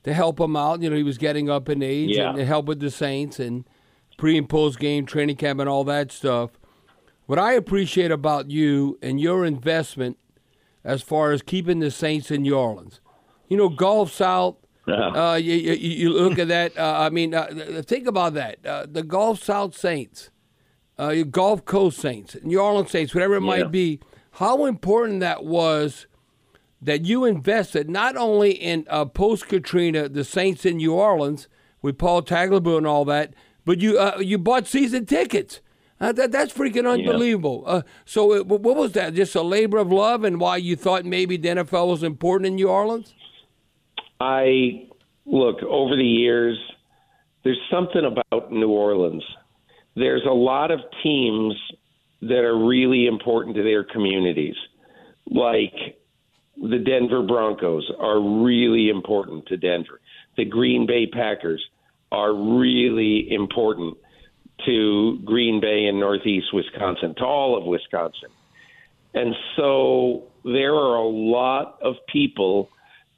to 0.02 0.12
help 0.12 0.40
him 0.40 0.57
out. 0.57 0.83
You 0.83 0.90
know, 0.90 0.96
he 0.96 1.02
was 1.02 1.16
getting 1.16 1.48
up 1.48 1.68
in 1.68 1.83
age 1.83 2.16
yeah. 2.16 2.30
and 2.30 2.38
to 2.38 2.44
help 2.44 2.66
with 2.66 2.80
the 2.80 2.90
Saints 2.90 3.38
and 3.38 3.64
pre 4.18 4.37
and 4.37 4.48
post 4.48 4.78
game 4.78 5.07
training 5.07 5.37
camp 5.37 5.61
and 5.61 5.68
all 5.68 5.85
that 5.85 6.11
stuff. 6.11 6.50
What 7.26 7.38
I 7.38 7.52
appreciate 7.52 8.11
about 8.11 8.50
you 8.50 8.98
and 9.00 9.18
your 9.20 9.46
investment 9.46 10.18
as 10.83 11.00
far 11.00 11.33
as 11.33 11.40
keeping 11.40 11.78
the 11.78 11.90
Saints 11.90 12.30
in 12.30 12.42
New 12.42 12.54
Orleans. 12.54 13.00
You 13.48 13.57
know, 13.57 13.70
Gulf 13.70 14.12
South 14.12 14.57
uh, 14.88 15.38
you, 15.40 15.54
you, 15.54 15.72
you, 15.72 16.11
look 16.11 16.38
at 16.38 16.48
that. 16.48 16.76
Uh, 16.76 16.98
I 16.98 17.09
mean, 17.09 17.33
uh, 17.33 17.83
think 17.87 18.07
about 18.07 18.35
that. 18.35 18.59
Uh, 18.66 18.85
the 18.87 19.02
Gulf 19.02 19.42
South 19.42 19.74
Saints, 19.74 20.30
uh, 20.98 21.14
Gulf 21.30 21.64
Coast 21.64 21.98
Saints, 21.98 22.37
New 22.42 22.61
Orleans 22.61 22.90
Saints, 22.90 23.14
whatever 23.14 23.37
it 23.37 23.42
yeah. 23.42 23.46
might 23.46 23.70
be. 23.70 24.00
How 24.33 24.66
important 24.66 25.20
that 25.20 25.42
was 25.42 26.07
that 26.84 27.06
you 27.06 27.24
invested 27.24 27.88
not 27.88 28.16
only 28.16 28.52
in 28.52 28.86
uh, 28.88 29.06
post 29.06 29.48
Katrina, 29.48 30.08
the 30.08 30.22
Saints 30.24 30.64
in 30.64 30.76
New 30.76 30.92
Orleans 30.92 31.48
with 31.82 31.98
Paul 31.98 32.22
Tagliabue 32.22 32.78
and 32.78 32.86
all 32.86 33.04
that, 33.06 33.34
but 33.64 33.80
you 33.80 33.98
uh, 33.98 34.18
you 34.20 34.38
bought 34.38 34.66
season 34.66 35.06
tickets. 35.06 35.60
Uh, 36.00 36.12
that, 36.12 36.32
that's 36.32 36.52
freaking 36.52 36.90
unbelievable. 36.90 37.64
Yeah. 37.66 37.82
so, 38.04 38.42
what 38.42 38.76
was 38.76 38.92
that? 38.92 39.14
Just 39.14 39.34
a 39.34 39.42
labor 39.42 39.78
of 39.78 39.90
love, 39.90 40.24
and 40.24 40.38
why 40.40 40.58
you 40.58 40.76
thought 40.76 41.04
maybe 41.04 41.36
the 41.36 41.48
NFL 41.48 41.88
was 41.88 42.02
important 42.02 42.48
in 42.48 42.56
New 42.56 42.68
Orleans? 42.68 43.14
I 44.20 44.88
look 45.24 45.62
over 45.62 45.96
the 45.96 46.04
years. 46.04 46.58
There's 47.44 47.60
something 47.70 48.04
about 48.04 48.52
New 48.52 48.70
Orleans. 48.70 49.24
There's 49.96 50.24
a 50.28 50.34
lot 50.34 50.70
of 50.70 50.80
teams 51.02 51.54
that 52.22 52.40
are 52.40 52.56
really 52.56 53.06
important 53.06 53.56
to 53.56 53.62
their 53.62 53.84
communities, 53.84 54.56
like 55.26 55.74
the 56.60 56.78
Denver 56.78 57.22
Broncos 57.22 57.90
are 57.98 58.20
really 58.20 58.88
important 58.88 59.46
to 59.46 59.56
Denver. 59.56 60.00
The 60.36 60.44
Green 60.44 60.86
Bay 60.86 61.06
Packers 61.06 61.62
are 62.12 62.32
really 62.32 63.32
important 63.32 63.96
to 64.64 65.18
Green 65.24 65.60
Bay 65.60 65.86
and 65.86 65.98
Northeast 65.98 66.46
Wisconsin, 66.52 67.14
to 67.16 67.24
all 67.24 67.58
of 67.58 67.64
Wisconsin. 67.64 68.30
And 69.12 69.34
so 69.56 70.24
there 70.44 70.74
are 70.74 70.96
a 70.96 71.08
lot 71.08 71.78
of 71.82 71.94
people 72.08 72.70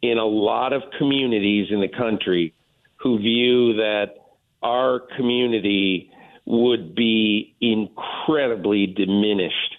in 0.02 0.18
a 0.18 0.24
lot 0.24 0.72
of 0.72 0.82
communities 0.98 1.68
in 1.70 1.80
the 1.80 1.88
country 1.88 2.54
who 2.96 3.18
view 3.18 3.74
that 3.74 4.14
our 4.62 5.00
community 5.16 6.10
would 6.44 6.94
be 6.94 7.54
incredibly 7.60 8.86
diminished 8.86 9.76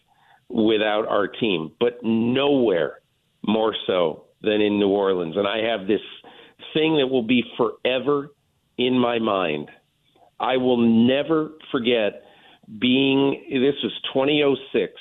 without 0.50 1.08
our 1.08 1.28
team, 1.28 1.72
but 1.80 2.04
nowhere 2.04 3.00
more 3.48 3.76
so 3.88 4.26
than 4.42 4.62
in 4.62 4.80
New 4.80 4.90
Orleans. 4.90 5.36
And 5.38 5.48
I 5.48 5.70
have 5.70 5.88
this 5.88 6.02
thing 6.74 6.98
that 6.98 7.08
will 7.08 7.24
be 7.24 7.44
forever 7.58 8.30
in 8.78 8.98
my 8.98 9.20
mind. 9.20 9.70
I 10.40 10.58
will 10.58 10.78
never 10.78 11.52
forget 11.72 12.24
being, 12.80 13.44
this 13.50 13.76
was 13.84 13.94
2006. 14.14 14.94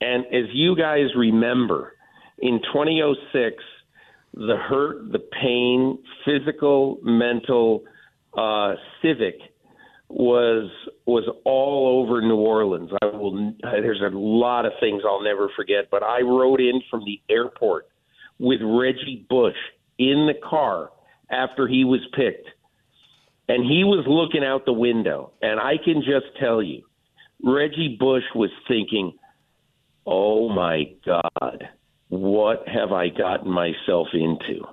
And 0.00 0.26
as 0.26 0.50
you 0.52 0.76
guys 0.76 1.06
remember, 1.16 1.94
in 2.38 2.60
2006, 2.72 3.56
the 4.34 4.56
hurt, 4.56 5.12
the 5.12 5.18
pain, 5.18 5.98
physical, 6.24 6.98
mental, 7.02 7.84
uh, 8.36 8.74
civic 9.02 9.36
was 10.08 10.70
was 11.06 11.24
all 11.44 12.02
over 12.02 12.20
New 12.20 12.36
Orleans. 12.36 12.90
I 13.02 13.06
will. 13.06 13.54
There's 13.62 14.02
a 14.02 14.16
lot 14.16 14.66
of 14.66 14.72
things 14.80 15.02
I'll 15.06 15.22
never 15.22 15.50
forget. 15.56 15.88
But 15.90 16.02
I 16.02 16.20
rode 16.20 16.60
in 16.60 16.80
from 16.90 17.04
the 17.04 17.20
airport 17.28 17.88
with 18.38 18.60
Reggie 18.62 19.26
Bush 19.28 19.56
in 19.98 20.26
the 20.26 20.48
car 20.48 20.90
after 21.30 21.66
he 21.66 21.84
was 21.84 22.00
picked, 22.14 22.48
and 23.48 23.64
he 23.64 23.84
was 23.84 24.04
looking 24.06 24.44
out 24.46 24.64
the 24.64 24.72
window. 24.72 25.32
And 25.42 25.58
I 25.58 25.74
can 25.82 26.02
just 26.02 26.36
tell 26.38 26.62
you, 26.62 26.82
Reggie 27.44 27.96
Bush 27.98 28.24
was 28.34 28.50
thinking, 28.68 29.14
"Oh 30.06 30.48
my 30.48 30.92
God." 31.04 31.68
what 32.12 32.68
have 32.68 32.92
I 32.92 33.08
gotten 33.08 33.50
myself 33.50 34.08
into? 34.12 34.66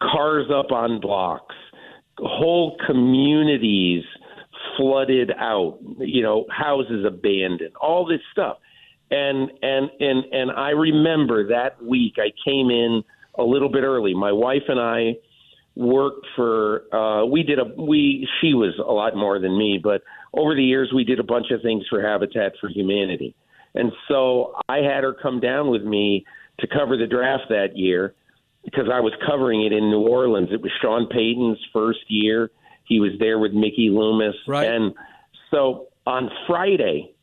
Cars 0.00 0.46
up 0.54 0.70
on 0.70 1.00
blocks, 1.00 1.56
whole 2.18 2.78
communities 2.86 4.04
flooded 4.82 5.30
out, 5.38 5.78
you 5.98 6.22
know, 6.22 6.44
houses 6.50 7.04
abandoned, 7.06 7.74
all 7.80 8.04
this 8.04 8.20
stuff. 8.32 8.58
And 9.10 9.50
and 9.62 9.90
and 10.00 10.24
and 10.32 10.50
I 10.50 10.70
remember 10.70 11.48
that 11.48 11.82
week 11.82 12.14
I 12.18 12.32
came 12.44 12.70
in 12.70 13.04
a 13.38 13.44
little 13.44 13.68
bit 13.70 13.84
early. 13.84 14.14
My 14.14 14.32
wife 14.32 14.62
and 14.68 14.80
I 14.80 15.14
worked 15.76 16.26
for 16.36 16.94
uh 16.94 17.24
we 17.26 17.42
did 17.42 17.58
a 17.58 17.64
we 17.80 18.28
she 18.40 18.54
was 18.54 18.74
a 18.78 18.92
lot 18.92 19.14
more 19.16 19.38
than 19.38 19.56
me, 19.56 19.78
but 19.82 20.02
over 20.34 20.54
the 20.54 20.64
years 20.64 20.90
we 20.94 21.04
did 21.04 21.20
a 21.20 21.22
bunch 21.22 21.46
of 21.50 21.62
things 21.62 21.84
for 21.88 22.02
Habitat 22.02 22.52
for 22.60 22.68
Humanity. 22.68 23.34
And 23.74 23.92
so 24.08 24.54
I 24.68 24.78
had 24.78 25.04
her 25.04 25.14
come 25.14 25.40
down 25.40 25.70
with 25.70 25.82
me 25.82 26.24
to 26.60 26.66
cover 26.66 26.96
the 26.96 27.06
draft 27.06 27.44
that 27.50 27.76
year 27.76 28.14
because 28.64 28.86
I 28.92 29.00
was 29.00 29.12
covering 29.26 29.64
it 29.64 29.72
in 29.72 29.90
New 29.90 30.06
Orleans. 30.06 30.48
It 30.52 30.62
was 30.62 30.70
Sean 30.80 31.06
Payton's 31.08 31.58
first 31.72 32.00
year. 32.08 32.50
He 32.84 33.00
was 33.00 33.12
there 33.18 33.38
with 33.38 33.52
Mickey 33.52 33.88
Loomis. 33.90 34.34
Right. 34.46 34.68
And 34.68 34.94
so 35.50 35.88
on 36.06 36.30
Friday, 36.46 37.14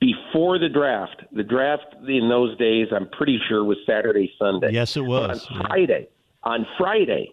before 0.00 0.58
the 0.58 0.68
draft, 0.68 1.22
the 1.32 1.42
draft 1.42 1.94
in 2.06 2.28
those 2.28 2.56
days, 2.58 2.88
I'm 2.94 3.08
pretty 3.10 3.40
sure 3.48 3.64
was 3.64 3.78
Saturday, 3.86 4.32
Sunday. 4.38 4.72
Yes, 4.72 4.96
it 4.96 5.04
was. 5.04 5.46
But 5.46 5.56
on 5.56 5.66
Friday, 5.66 6.08
on 6.44 6.66
Friday, 6.76 7.32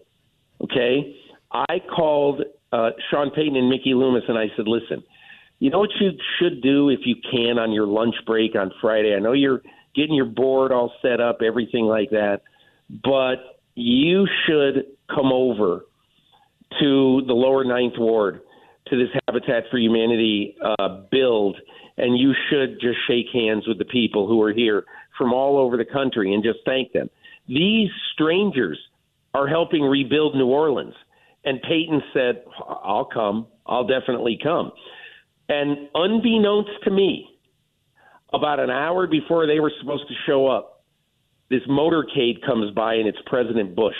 okay, 0.62 1.16
I 1.52 1.80
called 1.94 2.42
uh, 2.72 2.90
Sean 3.10 3.30
Payton 3.30 3.56
and 3.56 3.68
Mickey 3.68 3.94
Loomis 3.94 4.24
and 4.28 4.36
I 4.36 4.46
said, 4.56 4.66
listen, 4.66 5.02
you 5.58 5.70
know 5.70 5.78
what 5.78 5.90
you 6.00 6.10
should 6.38 6.60
do 6.60 6.90
if 6.90 7.00
you 7.04 7.16
can 7.30 7.58
on 7.58 7.72
your 7.72 7.86
lunch 7.86 8.16
break 8.26 8.54
on 8.56 8.72
Friday? 8.80 9.14
I 9.14 9.20
know 9.20 9.32
you're 9.32 9.62
getting 9.94 10.14
your 10.14 10.26
board 10.26 10.72
all 10.72 10.92
set 11.00 11.20
up, 11.20 11.38
everything 11.42 11.84
like 11.84 12.10
that. 12.10 12.42
But 12.90 13.60
you 13.74 14.26
should 14.46 14.86
come 15.08 15.32
over 15.32 15.86
to 16.80 17.22
the 17.26 17.32
lower 17.32 17.64
ninth 17.64 17.94
ward 17.98 18.40
to 18.88 18.96
this 18.96 19.08
Habitat 19.26 19.64
for 19.70 19.78
Humanity 19.78 20.56
uh, 20.78 21.02
build, 21.10 21.56
and 21.96 22.18
you 22.18 22.32
should 22.50 22.80
just 22.80 22.98
shake 23.08 23.26
hands 23.32 23.66
with 23.66 23.78
the 23.78 23.84
people 23.84 24.26
who 24.26 24.40
are 24.42 24.52
here 24.52 24.84
from 25.18 25.32
all 25.32 25.58
over 25.58 25.76
the 25.76 25.84
country 25.84 26.34
and 26.34 26.42
just 26.42 26.58
thank 26.64 26.92
them. 26.92 27.08
These 27.48 27.90
strangers 28.12 28.78
are 29.34 29.46
helping 29.46 29.82
rebuild 29.82 30.34
New 30.34 30.46
Orleans. 30.46 30.94
And 31.44 31.60
Payton 31.62 32.02
said, 32.12 32.42
I'll 32.66 33.08
come. 33.12 33.46
I'll 33.66 33.86
definitely 33.86 34.38
come. 34.42 34.72
And 35.48 35.88
unbeknownst 35.94 36.70
to 36.84 36.90
me, 36.90 37.28
about 38.32 38.58
an 38.58 38.70
hour 38.70 39.06
before 39.06 39.46
they 39.46 39.60
were 39.60 39.72
supposed 39.80 40.08
to 40.08 40.14
show 40.26 40.48
up, 40.48 40.84
this 41.48 41.62
motorcade 41.70 42.44
comes 42.44 42.74
by 42.74 42.94
and 42.94 43.06
it's 43.06 43.18
President 43.26 43.76
Bush 43.76 43.94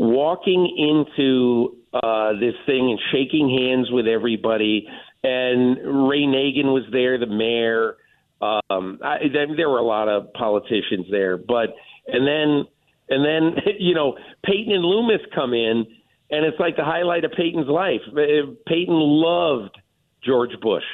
walking 0.00 0.74
into 0.78 1.76
uh, 1.92 2.32
this 2.40 2.54
thing 2.64 2.90
and 2.90 2.98
shaking 3.12 3.50
hands 3.50 3.90
with 3.90 4.06
everybody. 4.06 4.88
And 5.22 6.08
Ray 6.08 6.22
Nagin 6.22 6.72
was 6.72 6.84
there, 6.90 7.18
the 7.18 7.26
mayor. 7.26 7.96
Um, 8.40 8.98
I, 9.04 9.18
there 9.54 9.68
were 9.68 9.78
a 9.78 9.84
lot 9.84 10.08
of 10.08 10.32
politicians 10.32 11.06
there, 11.10 11.36
but 11.36 11.74
and 12.06 12.26
then 12.26 12.66
and 13.10 13.24
then 13.24 13.62
you 13.78 13.94
know 13.94 14.16
Payton 14.42 14.72
and 14.72 14.82
Loomis 14.82 15.20
come 15.34 15.52
in, 15.52 15.84
and 16.30 16.46
it's 16.46 16.58
like 16.58 16.76
the 16.76 16.84
highlight 16.84 17.26
of 17.26 17.32
Payton's 17.32 17.68
life. 17.68 18.00
Uh, 18.10 18.56
Payton 18.66 18.94
loved 18.94 19.76
George 20.24 20.58
Bush. 20.62 20.84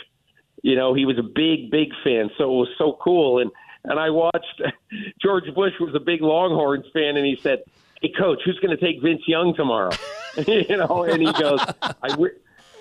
You 0.63 0.75
know, 0.75 0.95
he 0.95 1.07
was 1.07 1.17
a 1.19 1.23
big, 1.23 1.71
big 1.71 1.91
fan, 2.03 2.31
so 2.37 2.45
it 2.45 2.57
was 2.57 2.69
so 2.77 2.99
cool. 3.01 3.39
And 3.39 3.53
and 3.85 4.01
I 4.01 4.11
watched 4.11 4.63
George 5.23 5.55
Bush 5.55 5.75
was 5.79 5.95
a 5.95 6.01
big 6.01 6.23
Longhorns 6.23 6.87
fan, 6.93 7.17
and 7.17 7.25
he 7.25 7.37
said, 7.41 7.63
"Hey, 8.07 8.13
coach, 8.19 8.41
who's 8.45 8.59
going 8.61 8.77
to 8.77 8.85
take 8.85 9.03
Vince 9.03 9.23
Young 9.27 9.55
tomorrow?" 9.55 9.93
you 10.47 10.77
know, 10.77 11.05
and 11.05 11.21
he 11.23 11.33
goes, 11.33 11.61
"I, 12.03 12.09
w- 12.11 12.35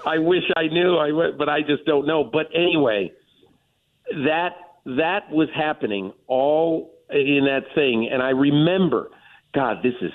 I 0.05 0.17
wish 0.17 0.43
I 0.55 0.67
knew, 0.67 0.97
I 0.97 1.09
w- 1.09 1.33
but 1.37 1.49
I 1.49 1.61
just 1.61 1.85
don't 1.85 2.05
know." 2.05 2.23
But 2.23 2.47
anyway, 2.53 3.11
that 4.11 4.51
that 4.85 5.31
was 5.31 5.47
happening 5.55 6.13
all 6.27 6.91
in 7.09 7.45
that 7.45 7.63
thing, 7.73 8.09
and 8.11 8.21
I 8.21 8.29
remember, 8.29 9.09
God, 9.53 9.77
this 9.83 9.93
is 10.01 10.11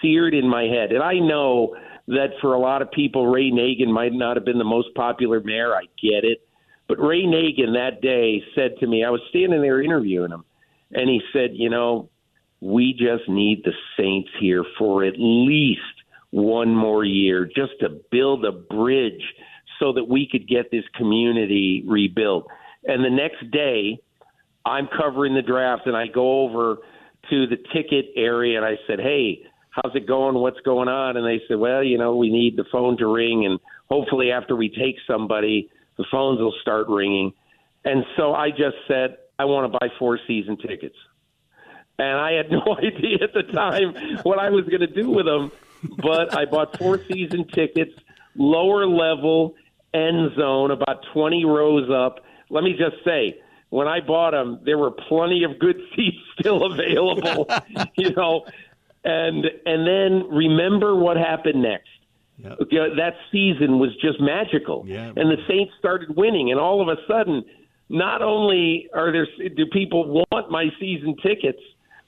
seared 0.00 0.34
in 0.34 0.48
my 0.48 0.64
head, 0.64 0.92
and 0.92 1.02
I 1.02 1.14
know 1.14 1.76
that 2.08 2.30
for 2.40 2.54
a 2.54 2.58
lot 2.58 2.82
of 2.82 2.90
people, 2.90 3.26
Ray 3.26 3.50
Nagin 3.50 3.88
might 3.88 4.12
not 4.12 4.36
have 4.36 4.44
been 4.44 4.58
the 4.58 4.64
most 4.64 4.88
popular 4.94 5.40
mayor. 5.40 5.74
I 5.74 5.82
get 6.02 6.24
it. 6.24 6.38
But 6.88 6.98
Ray 6.98 7.22
Nagin 7.22 7.74
that 7.74 8.02
day 8.02 8.42
said 8.56 8.76
to 8.80 8.86
me, 8.86 9.04
I 9.04 9.10
was 9.10 9.20
standing 9.28 9.62
there 9.62 9.80
interviewing 9.80 10.32
him, 10.32 10.44
and 10.92 11.08
he 11.08 11.20
said, 11.32 11.50
You 11.52 11.70
know, 11.70 12.10
we 12.60 12.92
just 12.92 13.28
need 13.28 13.62
the 13.64 13.72
Saints 13.96 14.30
here 14.38 14.64
for 14.78 15.04
at 15.04 15.14
least 15.16 15.80
one 16.30 16.74
more 16.74 17.04
year 17.04 17.46
just 17.46 17.72
to 17.80 18.00
build 18.10 18.44
a 18.44 18.52
bridge 18.52 19.22
so 19.78 19.92
that 19.92 20.04
we 20.04 20.28
could 20.30 20.46
get 20.46 20.70
this 20.70 20.84
community 20.96 21.82
rebuilt. 21.86 22.46
And 22.84 23.04
the 23.04 23.10
next 23.10 23.50
day, 23.50 23.98
I'm 24.64 24.88
covering 24.96 25.34
the 25.34 25.42
draft 25.42 25.86
and 25.86 25.96
I 25.96 26.06
go 26.06 26.42
over 26.42 26.76
to 27.30 27.46
the 27.46 27.56
ticket 27.72 28.06
area 28.16 28.56
and 28.58 28.66
I 28.66 28.76
said, 28.86 29.00
Hey, 29.00 29.42
how's 29.70 29.94
it 29.94 30.06
going? 30.06 30.34
What's 30.36 30.60
going 30.60 30.88
on? 30.88 31.16
And 31.16 31.26
they 31.26 31.42
said, 31.48 31.58
Well, 31.58 31.82
you 31.82 31.98
know, 31.98 32.16
we 32.16 32.30
need 32.30 32.56
the 32.56 32.64
phone 32.70 32.96
to 32.98 33.06
ring 33.06 33.46
and 33.46 33.58
hopefully 33.90 34.30
after 34.30 34.54
we 34.54 34.68
take 34.68 34.96
somebody, 35.06 35.70
the 35.96 36.04
phones 36.10 36.40
will 36.40 36.54
start 36.60 36.88
ringing. 36.88 37.32
And 37.84 38.04
so 38.16 38.34
I 38.34 38.50
just 38.50 38.76
said, 38.86 39.16
I 39.38 39.46
want 39.46 39.72
to 39.72 39.78
buy 39.78 39.88
four 39.98 40.18
season 40.26 40.58
tickets. 40.58 40.96
And 42.00 42.18
I 42.18 42.32
had 42.32 42.50
no 42.50 42.76
idea 42.78 43.18
at 43.22 43.34
the 43.34 43.42
time 43.52 43.94
what 44.22 44.38
I 44.38 44.50
was 44.50 44.64
going 44.64 44.80
to 44.80 44.86
do 44.86 45.10
with 45.10 45.26
them, 45.26 45.52
but 45.98 46.36
I 46.36 46.46
bought 46.46 46.78
four 46.78 47.00
season 47.10 47.46
tickets, 47.48 47.92
lower 48.34 48.86
level, 48.86 49.54
end 49.92 50.34
zone, 50.36 50.70
about 50.70 51.04
20 51.12 51.44
rows 51.44 51.90
up. 51.90 52.24
Let 52.48 52.64
me 52.64 52.72
just 52.72 53.04
say, 53.04 53.38
when 53.68 53.86
I 53.86 54.00
bought 54.00 54.32
them, 54.32 54.60
there 54.64 54.78
were 54.78 54.90
plenty 54.90 55.44
of 55.44 55.58
good 55.58 55.76
seats 55.96 56.16
still 56.38 56.64
available, 56.72 57.46
you 57.96 58.10
know. 58.14 58.46
And 59.02 59.46
and 59.64 59.86
then 59.86 60.28
remember 60.28 60.94
what 60.94 61.16
happened 61.16 61.62
next. 61.62 61.88
Yep. 62.38 62.58
That 62.96 63.14
season 63.30 63.78
was 63.78 63.90
just 64.00 64.20
magical, 64.20 64.84
yeah. 64.86 65.12
and 65.14 65.30
the 65.30 65.36
Saints 65.46 65.72
started 65.78 66.16
winning, 66.16 66.50
and 66.50 66.58
all 66.58 66.80
of 66.80 66.88
a 66.88 66.96
sudden, 67.06 67.44
not 67.90 68.22
only 68.22 68.88
are 68.94 69.12
there 69.12 69.26
do 69.56 69.66
people 69.66 70.24
want 70.30 70.50
my 70.50 70.66
season 70.78 71.16
tickets, 71.22 71.60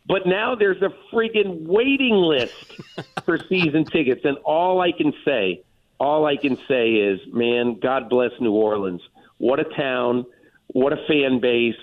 but 0.07 0.27
now 0.27 0.55
there's 0.55 0.83
a 0.83 0.91
friggin' 1.13 1.67
waiting 1.67 2.15
list 2.15 2.81
for 3.25 3.39
season 3.49 3.85
tickets, 3.85 4.23
and 4.25 4.37
all 4.39 4.81
I 4.81 4.93
can 4.93 5.13
say, 5.25 5.63
all 5.99 6.27
I 6.27 6.37
can 6.37 6.57
say 6.69 6.95
is, 6.95 7.21
man, 7.33 7.79
God 7.81 8.09
bless 8.09 8.33
New 8.41 8.53
Orleans. 8.53 9.01
What 9.39 9.61
a 9.61 9.65
town! 9.65 10.27
What 10.69 10.93
a 10.93 10.97
fan 11.07 11.41
base! 11.41 11.75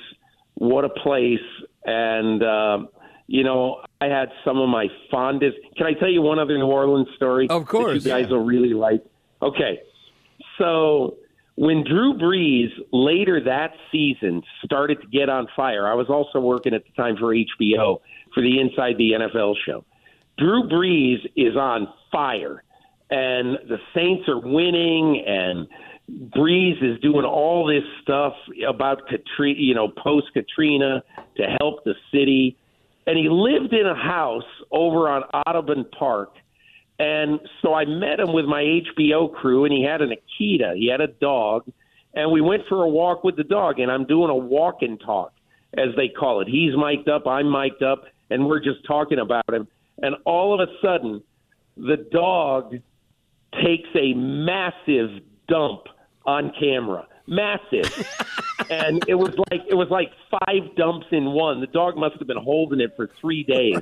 What 0.56 0.84
a 0.84 0.90
place! 0.90 1.40
And 1.86 2.44
uh, 2.44 2.80
you 3.28 3.44
know, 3.44 3.84
I 4.02 4.08
had 4.08 4.30
some 4.44 4.58
of 4.58 4.70
my 4.70 4.88
fondest. 5.12 5.58
Can 5.78 5.86
I 5.86 5.94
tell 5.94 6.10
you 6.10 6.22
one 6.22 6.40
other 6.40 6.58
New 6.58 6.66
Orleans 6.66 7.08
story? 7.16 7.48
Of 7.50 7.68
course, 7.68 8.04
you 8.04 8.12
guys 8.12 8.26
yeah. 8.30 8.36
will 8.36 8.44
really 8.44 8.74
like. 8.74 9.06
Okay, 9.42 9.80
so 10.58 11.16
when 11.60 11.84
Drew 11.84 12.14
Brees 12.14 12.70
later 12.94 13.44
that 13.44 13.72
season 13.92 14.42
started 14.64 15.02
to 15.02 15.08
get 15.08 15.28
on 15.28 15.46
fire, 15.58 15.90
I 15.90 15.94
was 15.94 16.08
also 16.08 16.40
working 16.40 16.74
at 16.74 16.84
the 16.86 16.92
time 16.94 17.18
for 17.18 17.36
HBO 17.36 18.00
for 18.34 18.42
the 18.42 18.62
Inside 18.62 18.98
the 18.98 19.12
NFL 19.12 19.56
show. 19.66 19.84
Drew 20.38 20.70
Brees 20.70 21.18
is 21.36 21.58
on 21.58 21.90
fire, 22.14 22.64
and 23.10 23.58
the 23.68 23.78
Saints 23.94 24.30
are 24.30 24.40
winning, 24.40 25.22
and 25.28 25.68
Brees 26.32 26.82
is 26.82 26.98
doing 27.02 27.26
all 27.26 27.68
this 27.68 27.84
stuff 28.04 28.36
about 28.66 29.02
Katrina, 29.10 29.60
you 29.60 29.76
know, 29.76 29.90
post 30.02 30.28
Katrina 30.34 31.04
to 31.36 31.44
help 31.60 31.84
the 31.84 31.96
city. 32.10 32.58
And 33.06 33.18
he 33.18 33.28
lived 33.28 33.74
in 33.74 33.86
a 33.86 33.96
house 33.96 34.44
over 34.72 35.10
on 35.10 35.24
Audubon 35.46 35.84
Park. 35.98 36.32
And 37.00 37.40
so 37.62 37.74
I 37.74 37.86
met 37.86 38.20
him 38.20 38.34
with 38.34 38.46
my 38.46 38.62
HBO 38.62 39.34
crew, 39.34 39.64
and 39.64 39.74
he 39.74 39.84
had 39.84 40.02
an 40.02 40.10
Akita. 40.10 40.76
He 40.76 40.90
had 40.92 41.00
a 41.00 41.08
dog, 41.08 41.64
and 42.14 42.32
we 42.32 42.42
went 42.42 42.64
for 42.68 42.84
a 42.84 42.90
walk 42.90 43.24
with 43.24 43.38
the 43.38 43.44
dog. 43.44 43.80
And 43.80 43.90
I'm 43.90 44.06
doing 44.06 44.30
a 44.30 44.36
walk 44.36 44.82
and 44.82 45.00
talk, 45.00 45.32
as 45.78 45.96
they 45.96 46.10
call 46.10 46.42
it. 46.42 46.48
He's 46.50 46.74
mic'd 46.76 47.08
up, 47.08 47.26
I'm 47.26 47.50
mic'd 47.50 47.84
up, 47.84 48.04
and 48.30 48.48
we're 48.48 48.60
just 48.60 48.86
talking 48.86 49.20
about 49.20 49.52
him. 49.52 49.68
And 50.02 50.16
all 50.26 50.54
of 50.54 50.68
a 50.68 50.72
sudden, 50.82 51.24
the 51.78 51.98
dog 52.12 52.76
takes 53.64 53.90
a 53.96 54.14
massive 54.14 55.22
dump 55.48 55.84
on 56.26 56.52
camera, 56.60 57.08
massive, 57.28 57.92
and 58.70 59.04
it 59.08 59.16
was 59.16 59.34
like 59.50 59.62
it 59.68 59.76
was 59.76 59.88
like 59.90 60.12
five 60.30 60.76
dumps 60.76 61.08
in 61.12 61.32
one. 61.32 61.62
The 61.62 61.68
dog 61.68 61.98
must 61.98 62.18
have 62.20 62.28
been 62.28 62.38
holding 62.38 62.82
it 62.82 62.92
for 62.96 63.10
three 63.22 63.44
days. 63.44 63.80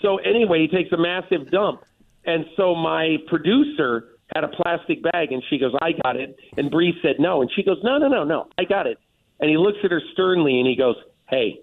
So 0.00 0.16
anyway, 0.18 0.66
he 0.66 0.68
takes 0.68 0.92
a 0.92 0.98
massive 0.98 1.50
dump, 1.50 1.82
and 2.24 2.44
so 2.56 2.74
my 2.74 3.16
producer 3.28 4.08
had 4.34 4.44
a 4.44 4.48
plastic 4.48 5.02
bag, 5.02 5.32
and 5.32 5.42
she 5.50 5.58
goes, 5.58 5.72
"I 5.80 5.92
got 6.02 6.16
it," 6.16 6.36
and 6.56 6.70
Brees 6.70 7.00
said 7.02 7.16
no, 7.18 7.42
and 7.42 7.50
she 7.54 7.62
goes, 7.62 7.78
"No, 7.82 7.98
no, 7.98 8.08
no, 8.08 8.24
no, 8.24 8.48
I 8.58 8.64
got 8.64 8.86
it," 8.86 8.98
and 9.40 9.50
he 9.50 9.56
looks 9.56 9.78
at 9.84 9.90
her 9.90 10.02
sternly, 10.12 10.58
and 10.58 10.66
he 10.66 10.76
goes, 10.76 10.96
"Hey." 11.28 11.60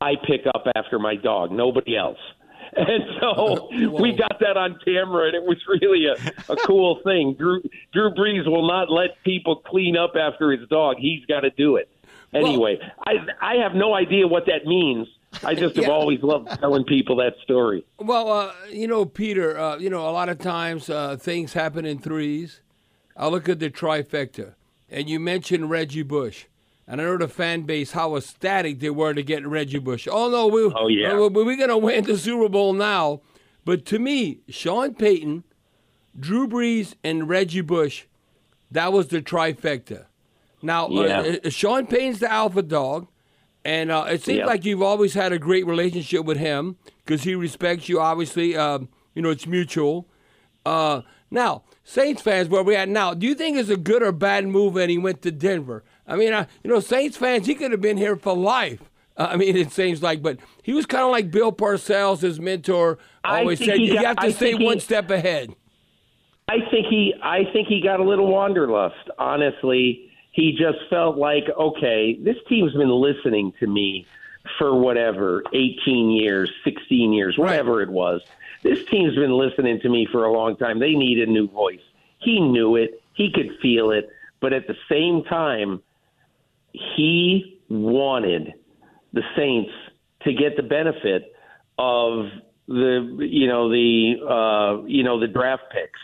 I 0.00 0.14
pick 0.26 0.42
up 0.54 0.64
after 0.76 0.98
my 0.98 1.16
dog, 1.16 1.50
nobody 1.50 1.96
else. 1.96 2.18
And 2.76 3.02
so 3.18 3.34
oh, 3.34 3.68
we 3.98 4.12
got 4.12 4.40
that 4.40 4.58
on 4.58 4.78
camera, 4.84 5.28
and 5.28 5.34
it 5.34 5.42
was 5.42 5.56
really 5.66 6.04
a, 6.04 6.52
a 6.52 6.56
cool 6.66 7.00
thing. 7.04 7.34
Drew, 7.38 7.62
Drew 7.94 8.10
Brees 8.10 8.46
will 8.46 8.68
not 8.68 8.90
let 8.90 9.22
people 9.24 9.56
clean 9.56 9.96
up 9.96 10.12
after 10.20 10.52
his 10.52 10.68
dog. 10.68 10.96
He's 10.98 11.24
got 11.24 11.40
to 11.40 11.50
do 11.50 11.76
it. 11.76 11.88
Anyway, 12.34 12.78
I 13.06 13.12
I 13.40 13.54
have 13.62 13.74
no 13.74 13.94
idea 13.94 14.26
what 14.26 14.44
that 14.46 14.66
means. 14.66 15.08
I 15.42 15.54
just 15.54 15.76
have 15.76 15.88
always 15.88 16.22
loved 16.22 16.48
telling 16.60 16.84
people 16.84 17.16
that 17.16 17.34
story. 17.42 17.84
Well, 17.98 18.30
uh, 18.32 18.52
you 18.70 18.86
know, 18.88 19.04
Peter, 19.04 19.58
uh, 19.58 19.76
you 19.78 19.90
know, 19.90 20.08
a 20.08 20.10
lot 20.10 20.28
of 20.28 20.38
times 20.38 20.88
uh, 20.88 21.16
things 21.16 21.52
happen 21.52 21.84
in 21.84 21.98
threes. 21.98 22.60
I 23.16 23.28
look 23.28 23.48
at 23.48 23.58
the 23.58 23.70
trifecta, 23.70 24.54
and 24.88 25.08
you 25.08 25.20
mentioned 25.20 25.70
Reggie 25.70 26.02
Bush. 26.02 26.46
And 26.86 27.02
I 27.02 27.04
know 27.04 27.18
the 27.18 27.28
fan 27.28 27.62
base, 27.62 27.92
how 27.92 28.16
ecstatic 28.16 28.80
they 28.80 28.88
were 28.88 29.12
to 29.12 29.22
get 29.22 29.46
Reggie 29.46 29.78
Bush. 29.78 30.08
Oh, 30.10 30.30
no, 30.30 30.46
we, 30.46 30.62
Oh, 30.74 30.88
yeah. 30.88 31.12
uh, 31.12 31.28
we're 31.28 31.56
going 31.56 31.68
to 31.68 31.76
win 31.76 32.04
the 32.04 32.16
Super 32.16 32.48
Bowl 32.48 32.72
now. 32.72 33.20
But 33.66 33.84
to 33.86 33.98
me, 33.98 34.38
Sean 34.48 34.94
Payton, 34.94 35.44
Drew 36.18 36.48
Brees, 36.48 36.94
and 37.04 37.28
Reggie 37.28 37.60
Bush, 37.60 38.04
that 38.70 38.90
was 38.92 39.08
the 39.08 39.20
trifecta. 39.20 40.06
Now, 40.62 40.88
Yeah. 40.88 41.20
uh, 41.20 41.36
uh, 41.44 41.50
Sean 41.50 41.86
Payton's 41.86 42.20
the 42.20 42.32
alpha 42.32 42.62
dog. 42.62 43.08
And 43.64 43.90
uh, 43.90 44.06
it 44.08 44.22
seems 44.22 44.38
Yep. 44.38 44.46
like 44.46 44.64
you've 44.64 44.82
always 44.82 45.14
had 45.14 45.32
a 45.32 45.38
great 45.38 45.66
relationship 45.66 46.24
with 46.24 46.38
him 46.38 46.76
because 47.04 47.24
he 47.24 47.34
respects 47.34 47.88
you. 47.88 48.00
Obviously, 48.00 48.56
um, 48.56 48.88
you 49.14 49.22
know 49.22 49.30
it's 49.30 49.46
mutual. 49.46 50.06
Uh, 50.64 51.02
now, 51.30 51.62
Saints 51.84 52.22
fans, 52.22 52.48
where 52.48 52.62
we 52.62 52.74
at 52.76 52.88
now? 52.88 53.14
Do 53.14 53.26
you 53.26 53.34
think 53.34 53.56
it's 53.58 53.68
a 53.68 53.76
good 53.76 54.02
or 54.02 54.12
bad 54.12 54.46
move 54.46 54.74
that 54.74 54.88
he 54.88 54.96
went 54.98 55.22
to 55.22 55.30
Denver? 55.30 55.82
I 56.06 56.16
mean, 56.16 56.32
uh, 56.32 56.46
you 56.62 56.70
know, 56.70 56.80
Saints 56.80 57.16
fans, 57.16 57.46
he 57.46 57.54
could 57.54 57.70
have 57.70 57.80
been 57.80 57.96
here 57.98 58.16
for 58.16 58.34
life. 58.36 58.90
Uh, 59.16 59.28
I 59.32 59.36
mean, 59.36 59.56
it 59.56 59.72
seems 59.72 60.02
like, 60.02 60.22
but 60.22 60.38
he 60.62 60.72
was 60.72 60.86
kind 60.86 61.04
of 61.04 61.10
like 61.10 61.30
Bill 61.30 61.52
Parcells, 61.52 62.20
his 62.20 62.38
mentor. 62.40 62.98
Always 63.24 63.58
said 63.58 63.80
you 63.80 63.96
have 63.98 64.16
to 64.18 64.26
I 64.26 64.30
stay 64.30 64.56
he, 64.56 64.64
one 64.64 64.80
step 64.80 65.10
ahead. 65.10 65.54
I 66.48 66.58
think 66.70 66.86
he, 66.88 67.12
I 67.22 67.40
think 67.52 67.68
he 67.68 67.82
got 67.82 68.00
a 68.00 68.04
little 68.04 68.28
wanderlust. 68.28 68.94
Honestly, 69.18 70.07
he 70.38 70.52
just 70.52 70.78
felt 70.88 71.16
like, 71.16 71.48
okay, 71.58 72.16
this 72.22 72.36
team's 72.48 72.72
been 72.72 72.92
listening 72.92 73.52
to 73.58 73.66
me 73.66 74.06
for 74.56 74.72
whatever, 74.72 75.42
18 75.52 76.12
years, 76.12 76.48
16 76.62 77.12
years, 77.12 77.36
whatever 77.36 77.82
it 77.82 77.88
was. 77.88 78.22
This 78.62 78.84
team's 78.84 79.16
been 79.16 79.36
listening 79.36 79.80
to 79.80 79.88
me 79.88 80.06
for 80.12 80.26
a 80.26 80.32
long 80.32 80.56
time. 80.56 80.78
They 80.78 80.94
need 80.94 81.18
a 81.18 81.26
new 81.26 81.48
voice. 81.48 81.80
He 82.20 82.38
knew 82.38 82.76
it. 82.76 83.02
He 83.14 83.32
could 83.32 83.50
feel 83.60 83.90
it. 83.90 84.10
But 84.38 84.52
at 84.52 84.68
the 84.68 84.76
same 84.88 85.24
time, 85.24 85.82
he 86.72 87.58
wanted 87.68 88.54
the 89.12 89.22
Saints 89.36 89.72
to 90.22 90.32
get 90.32 90.56
the 90.56 90.62
benefit 90.62 91.34
of 91.80 92.26
the 92.68 93.26
you 93.28 93.48
know 93.48 93.68
the 93.70 94.14
uh, 94.22 94.86
you 94.86 95.02
know 95.02 95.18
the 95.18 95.26
draft 95.26 95.64
picks. 95.72 95.98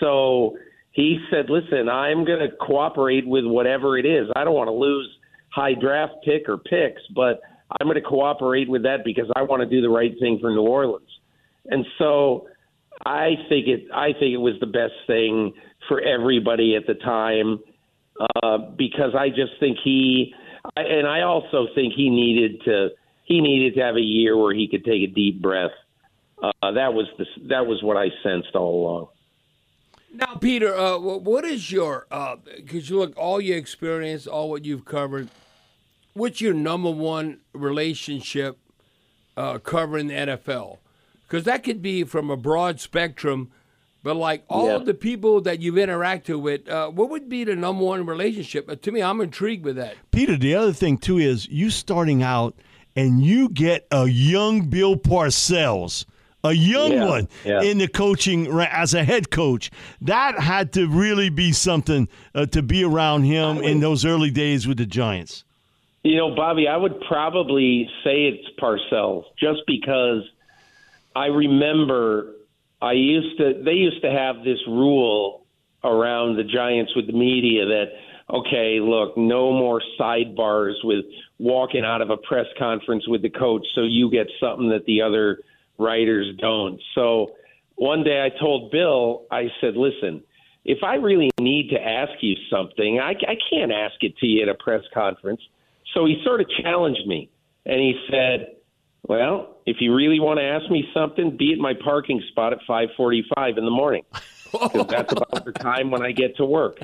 So 0.00 0.56
he 0.92 1.18
said, 1.30 1.48
"Listen, 1.48 1.88
I'm 1.88 2.24
going 2.24 2.40
to 2.40 2.48
cooperate 2.60 3.26
with 3.26 3.44
whatever 3.44 3.98
it 3.98 4.06
is. 4.06 4.28
I 4.34 4.44
don't 4.44 4.54
want 4.54 4.68
to 4.68 4.74
lose 4.74 5.08
high 5.50 5.74
draft 5.74 6.14
pick 6.24 6.48
or 6.48 6.58
picks, 6.58 7.02
but 7.14 7.40
I'm 7.80 7.86
going 7.86 8.00
to 8.00 8.08
cooperate 8.08 8.68
with 8.68 8.82
that 8.82 9.04
because 9.04 9.30
I 9.36 9.42
want 9.42 9.62
to 9.62 9.68
do 9.68 9.80
the 9.80 9.90
right 9.90 10.12
thing 10.18 10.38
for 10.40 10.50
New 10.50 10.62
Orleans." 10.62 11.08
And 11.66 11.84
so 11.98 12.46
I 13.04 13.34
think 13.48 13.66
it 13.66 13.88
I 13.94 14.12
think 14.12 14.34
it 14.34 14.40
was 14.40 14.54
the 14.60 14.66
best 14.66 14.94
thing 15.06 15.52
for 15.88 16.00
everybody 16.00 16.76
at 16.76 16.86
the 16.86 16.94
time 16.94 17.60
uh, 18.42 18.58
because 18.76 19.14
I 19.18 19.28
just 19.28 19.52
think 19.58 19.78
he 19.82 20.34
I, 20.76 20.82
and 20.82 21.06
I 21.06 21.22
also 21.22 21.66
think 21.74 21.94
he 21.94 22.10
needed 22.10 22.62
to 22.64 22.88
he 23.24 23.40
needed 23.40 23.74
to 23.76 23.80
have 23.80 23.96
a 23.96 24.02
year 24.02 24.36
where 24.36 24.54
he 24.54 24.68
could 24.68 24.84
take 24.84 25.02
a 25.02 25.12
deep 25.12 25.40
breath. 25.40 25.70
Uh, 26.42 26.72
that 26.72 26.92
was 26.92 27.06
the 27.18 27.24
that 27.48 27.66
was 27.66 27.82
what 27.82 27.96
I 27.96 28.08
sensed 28.22 28.54
all 28.54 28.82
along. 28.82 29.08
Now, 30.12 30.34
Peter, 30.34 30.76
uh, 30.76 30.98
what 30.98 31.44
is 31.44 31.70
your 31.70 32.06
because 32.10 32.90
uh, 32.90 32.94
you 32.94 32.98
look 32.98 33.16
all 33.16 33.40
your 33.40 33.56
experience, 33.56 34.26
all 34.26 34.50
what 34.50 34.64
you've 34.64 34.84
covered. 34.84 35.28
What's 36.14 36.40
your 36.40 36.54
number 36.54 36.90
one 36.90 37.38
relationship 37.52 38.58
uh, 39.36 39.58
covering 39.58 40.08
the 40.08 40.14
NFL? 40.14 40.78
Because 41.22 41.44
that 41.44 41.62
could 41.62 41.80
be 41.80 42.02
from 42.02 42.30
a 42.30 42.36
broad 42.36 42.80
spectrum 42.80 43.52
but 44.02 44.16
like 44.16 44.44
all 44.48 44.78
yeah. 44.78 44.78
the 44.78 44.94
people 44.94 45.40
that 45.42 45.60
you've 45.60 45.74
interacted 45.74 46.40
with, 46.40 46.68
uh, 46.68 46.88
what 46.88 47.10
would 47.10 47.28
be 47.28 47.44
the 47.44 47.54
number 47.54 47.84
one 47.84 48.06
relationship? 48.06 48.68
Uh, 48.68 48.76
to 48.76 48.92
me, 48.92 49.02
I'm 49.02 49.20
intrigued 49.20 49.64
with 49.64 49.76
that. 49.76 49.94
Peter, 50.10 50.36
the 50.36 50.54
other 50.54 50.72
thing 50.72 50.96
too 50.96 51.18
is 51.18 51.48
you 51.48 51.70
starting 51.70 52.22
out 52.22 52.54
and 52.96 53.22
you 53.22 53.48
get 53.50 53.86
a 53.90 54.06
young 54.06 54.68
Bill 54.68 54.96
Parcells, 54.96 56.06
a 56.42 56.52
young 56.52 56.92
yeah, 56.92 57.06
one 57.06 57.28
yeah. 57.44 57.62
in 57.62 57.78
the 57.78 57.88
coaching 57.88 58.46
as 58.60 58.94
a 58.94 59.04
head 59.04 59.30
coach. 59.30 59.70
That 60.00 60.38
had 60.38 60.72
to 60.74 60.88
really 60.88 61.28
be 61.28 61.52
something 61.52 62.08
uh, 62.34 62.46
to 62.46 62.62
be 62.62 62.84
around 62.84 63.24
him 63.24 63.56
would, 63.56 63.64
in 63.64 63.80
those 63.80 64.04
early 64.04 64.30
days 64.30 64.66
with 64.66 64.78
the 64.78 64.86
Giants. 64.86 65.44
You 66.02 66.16
know, 66.16 66.34
Bobby, 66.34 66.66
I 66.66 66.76
would 66.76 67.00
probably 67.02 67.88
say 68.02 68.26
it's 68.26 68.48
Parcells 68.58 69.24
just 69.38 69.60
because 69.66 70.22
I 71.14 71.26
remember 71.26 72.32
I 72.80 72.92
used 72.92 73.36
to 73.38 73.62
they 73.62 73.72
used 73.72 74.02
to 74.02 74.10
have 74.10 74.42
this 74.44 74.58
rule 74.66 75.44
around 75.84 76.36
the 76.36 76.44
Giants 76.44 76.94
with 76.96 77.06
the 77.06 77.12
media 77.12 77.66
that 77.66 77.86
okay, 78.32 78.78
look, 78.80 79.16
no 79.16 79.52
more 79.52 79.82
sidebars 79.98 80.74
with 80.84 81.04
walking 81.38 81.84
out 81.84 82.00
of 82.00 82.10
a 82.10 82.16
press 82.16 82.46
conference 82.58 83.06
with 83.08 83.22
the 83.22 83.30
coach 83.30 83.66
so 83.74 83.82
you 83.82 84.10
get 84.10 84.28
something 84.40 84.68
that 84.70 84.84
the 84.86 85.02
other 85.02 85.40
writers 85.80 86.36
don't. 86.38 86.80
So 86.94 87.32
one 87.76 88.04
day 88.04 88.22
I 88.22 88.38
told 88.38 88.70
Bill, 88.70 89.26
I 89.30 89.48
said, 89.60 89.76
"Listen, 89.76 90.22
if 90.64 90.78
I 90.84 90.96
really 90.96 91.30
need 91.40 91.70
to 91.70 91.80
ask 91.80 92.12
you 92.20 92.36
something, 92.50 93.00
I, 93.00 93.10
I 93.10 93.36
can't 93.50 93.72
ask 93.72 93.94
it 94.02 94.16
to 94.18 94.26
you 94.26 94.42
at 94.42 94.48
a 94.48 94.54
press 94.54 94.82
conference." 94.92 95.40
So 95.94 96.06
he 96.06 96.22
sort 96.24 96.40
of 96.40 96.46
challenged 96.62 97.06
me, 97.06 97.30
and 97.66 97.80
he 97.80 98.00
said, 98.10 98.54
well, 99.02 99.56
if 99.66 99.78
you 99.80 99.94
really 99.94 100.20
want 100.20 100.38
to 100.38 100.44
ask 100.44 100.70
me 100.70 100.88
something, 100.94 101.36
be 101.36 101.52
at 101.52 101.58
my 101.58 101.74
parking 101.74 102.22
spot 102.28 102.52
at 102.52 102.60
5:45 102.68 103.58
in 103.58 103.64
the 103.64 103.70
morning 103.70 104.04
because 104.52 104.86
that's 104.86 105.12
about 105.12 105.44
the 105.44 105.52
time 105.52 105.90
when 105.90 106.02
I 106.02 106.12
get 106.12 106.36
to 106.36 106.44
work. 106.44 106.78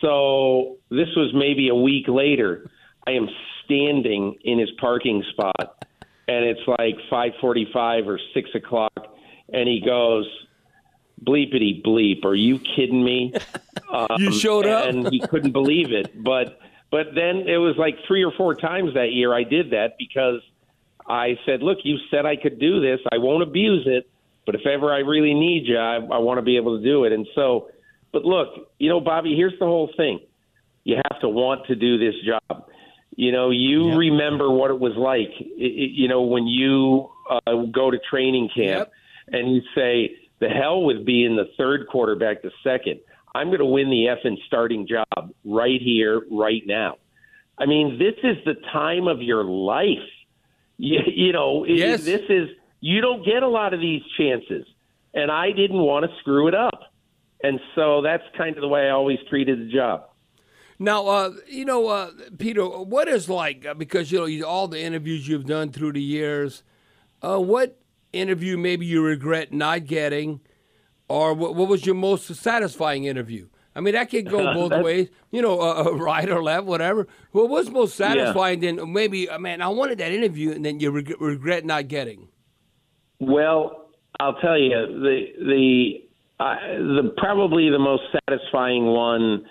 So 0.00 0.78
this 0.90 1.08
was 1.16 1.32
maybe 1.34 1.68
a 1.68 1.74
week 1.74 2.06
later. 2.08 2.70
I 3.06 3.12
am 3.12 3.28
standing 3.64 4.36
in 4.42 4.58
his 4.58 4.70
parking 4.80 5.22
spot, 5.30 5.84
and 6.28 6.44
it's 6.44 6.60
like 6.66 6.96
5:45 7.10 8.06
or 8.06 8.20
six 8.34 8.50
o'clock, 8.54 9.16
and 9.52 9.68
he 9.68 9.80
goes, 9.80 10.26
"Bleepity 11.24 11.82
bleep! 11.82 12.24
Are 12.24 12.34
you 12.34 12.58
kidding 12.58 13.04
me?" 13.04 13.32
Um, 13.90 14.06
you 14.18 14.32
showed 14.32 14.66
up, 14.66 14.86
and 14.86 15.08
he 15.08 15.18
couldn't 15.18 15.52
believe 15.52 15.92
it. 15.92 16.22
But 16.22 16.60
but 16.90 17.14
then 17.14 17.48
it 17.48 17.56
was 17.56 17.76
like 17.78 17.96
three 18.06 18.22
or 18.22 18.32
four 18.36 18.54
times 18.54 18.92
that 18.94 19.12
year 19.12 19.32
I 19.34 19.44
did 19.44 19.70
that 19.70 19.96
because 19.98 20.42
I 21.06 21.38
said, 21.46 21.62
look, 21.62 21.78
you 21.84 21.96
said 22.10 22.26
I 22.26 22.36
could 22.36 22.58
do 22.58 22.80
this. 22.80 23.00
I 23.10 23.18
won't 23.18 23.42
abuse 23.42 23.86
it, 23.86 24.10
but 24.46 24.54
if 24.54 24.66
ever 24.66 24.92
I 24.92 24.98
really 24.98 25.34
need 25.34 25.66
you, 25.66 25.78
I, 25.78 25.96
I 25.96 26.18
want 26.18 26.38
to 26.38 26.42
be 26.42 26.56
able 26.56 26.78
to 26.78 26.84
do 26.84 27.04
it. 27.04 27.12
And 27.12 27.26
so, 27.34 27.68
but 28.12 28.24
look, 28.24 28.70
you 28.78 28.88
know, 28.88 29.00
Bobby, 29.00 29.34
here's 29.34 29.58
the 29.58 29.66
whole 29.66 29.90
thing. 29.96 30.20
You 30.84 30.96
have 31.10 31.20
to 31.20 31.28
want 31.28 31.66
to 31.66 31.74
do 31.74 31.98
this 31.98 32.14
job. 32.26 32.67
You 33.18 33.32
know, 33.32 33.50
you 33.50 33.88
yep. 33.88 33.98
remember 33.98 34.48
what 34.48 34.70
it 34.70 34.78
was 34.78 34.94
like, 34.96 35.34
it, 35.40 35.56
it, 35.56 35.90
you 35.90 36.06
know, 36.06 36.22
when 36.22 36.46
you 36.46 37.10
uh, 37.28 37.64
go 37.72 37.90
to 37.90 37.98
training 38.08 38.48
camp 38.54 38.88
yep. 38.88 38.92
and 39.32 39.52
you 39.52 39.60
say, 39.74 40.16
the 40.38 40.48
hell 40.48 40.82
with 40.82 41.04
being 41.04 41.34
the 41.34 41.50
third 41.56 41.88
quarterback, 41.90 42.42
the 42.42 42.52
second. 42.62 43.00
I'm 43.34 43.48
going 43.48 43.58
to 43.58 43.66
win 43.66 43.90
the 43.90 44.08
f 44.08 44.18
effing 44.24 44.36
starting 44.46 44.86
job 44.86 45.32
right 45.44 45.80
here, 45.82 46.22
right 46.30 46.62
now. 46.64 46.98
I 47.58 47.66
mean, 47.66 47.98
this 47.98 48.14
is 48.22 48.36
the 48.44 48.54
time 48.72 49.08
of 49.08 49.20
your 49.20 49.44
life 49.44 49.98
you, 50.78 51.00
you 51.06 51.32
know, 51.32 51.66
yes. 51.66 52.04
this 52.04 52.22
is 52.28 52.48
you 52.80 53.00
don't 53.00 53.24
get 53.24 53.42
a 53.42 53.48
lot 53.48 53.74
of 53.74 53.80
these 53.80 54.02
chances, 54.16 54.64
and 55.12 55.30
I 55.30 55.50
didn't 55.50 55.80
want 55.80 56.08
to 56.08 56.16
screw 56.20 56.46
it 56.46 56.54
up, 56.54 56.92
and 57.42 57.60
so 57.74 58.00
that's 58.00 58.22
kind 58.36 58.56
of 58.56 58.62
the 58.62 58.68
way 58.68 58.86
I 58.86 58.90
always 58.90 59.18
treated 59.28 59.58
the 59.58 59.72
job. 59.72 60.07
Now, 60.78 61.06
uh, 61.06 61.32
you 61.48 61.64
know, 61.64 61.88
uh, 61.88 62.10
Peter, 62.38 62.64
what 62.64 63.08
is 63.08 63.28
like 63.28 63.66
uh, 63.66 63.74
because 63.74 64.12
you 64.12 64.40
know 64.40 64.46
all 64.46 64.68
the 64.68 64.80
interviews 64.80 65.26
you've 65.26 65.46
done 65.46 65.72
through 65.72 65.92
the 65.92 66.02
years. 66.02 66.62
Uh, 67.20 67.38
what 67.38 67.80
interview 68.12 68.56
maybe 68.56 68.86
you 68.86 69.02
regret 69.02 69.52
not 69.52 69.86
getting, 69.86 70.40
or 71.08 71.34
what, 71.34 71.56
what 71.56 71.68
was 71.68 71.84
your 71.84 71.96
most 71.96 72.32
satisfying 72.34 73.04
interview? 73.04 73.48
I 73.74 73.80
mean, 73.80 73.94
that 73.94 74.10
could 74.10 74.28
go 74.28 74.52
both 74.68 74.82
ways, 74.84 75.08
you 75.30 75.40
know, 75.40 75.60
uh, 75.60 75.92
right 75.92 76.28
or 76.28 76.42
left, 76.42 76.66
whatever. 76.66 77.06
What 77.32 77.48
was 77.48 77.70
most 77.70 77.94
satisfying 77.94 78.62
yeah. 78.62 78.72
then 78.72 78.92
maybe, 78.92 79.28
uh, 79.28 79.38
man, 79.38 79.62
I 79.62 79.68
wanted 79.68 79.98
that 79.98 80.12
interview 80.12 80.52
and 80.52 80.64
then 80.64 80.80
you 80.80 80.90
reg- 80.90 81.20
regret 81.20 81.64
not 81.64 81.88
getting? 81.88 82.28
Well, 83.20 83.90
I'll 84.18 84.38
tell 84.40 84.58
you, 84.58 84.70
the, 84.70 85.26
the, 85.38 86.44
uh, 86.44 86.54
the 86.76 87.14
probably 87.16 87.70
the 87.70 87.78
most 87.78 88.02
satisfying 88.28 88.86
one, 88.86 89.44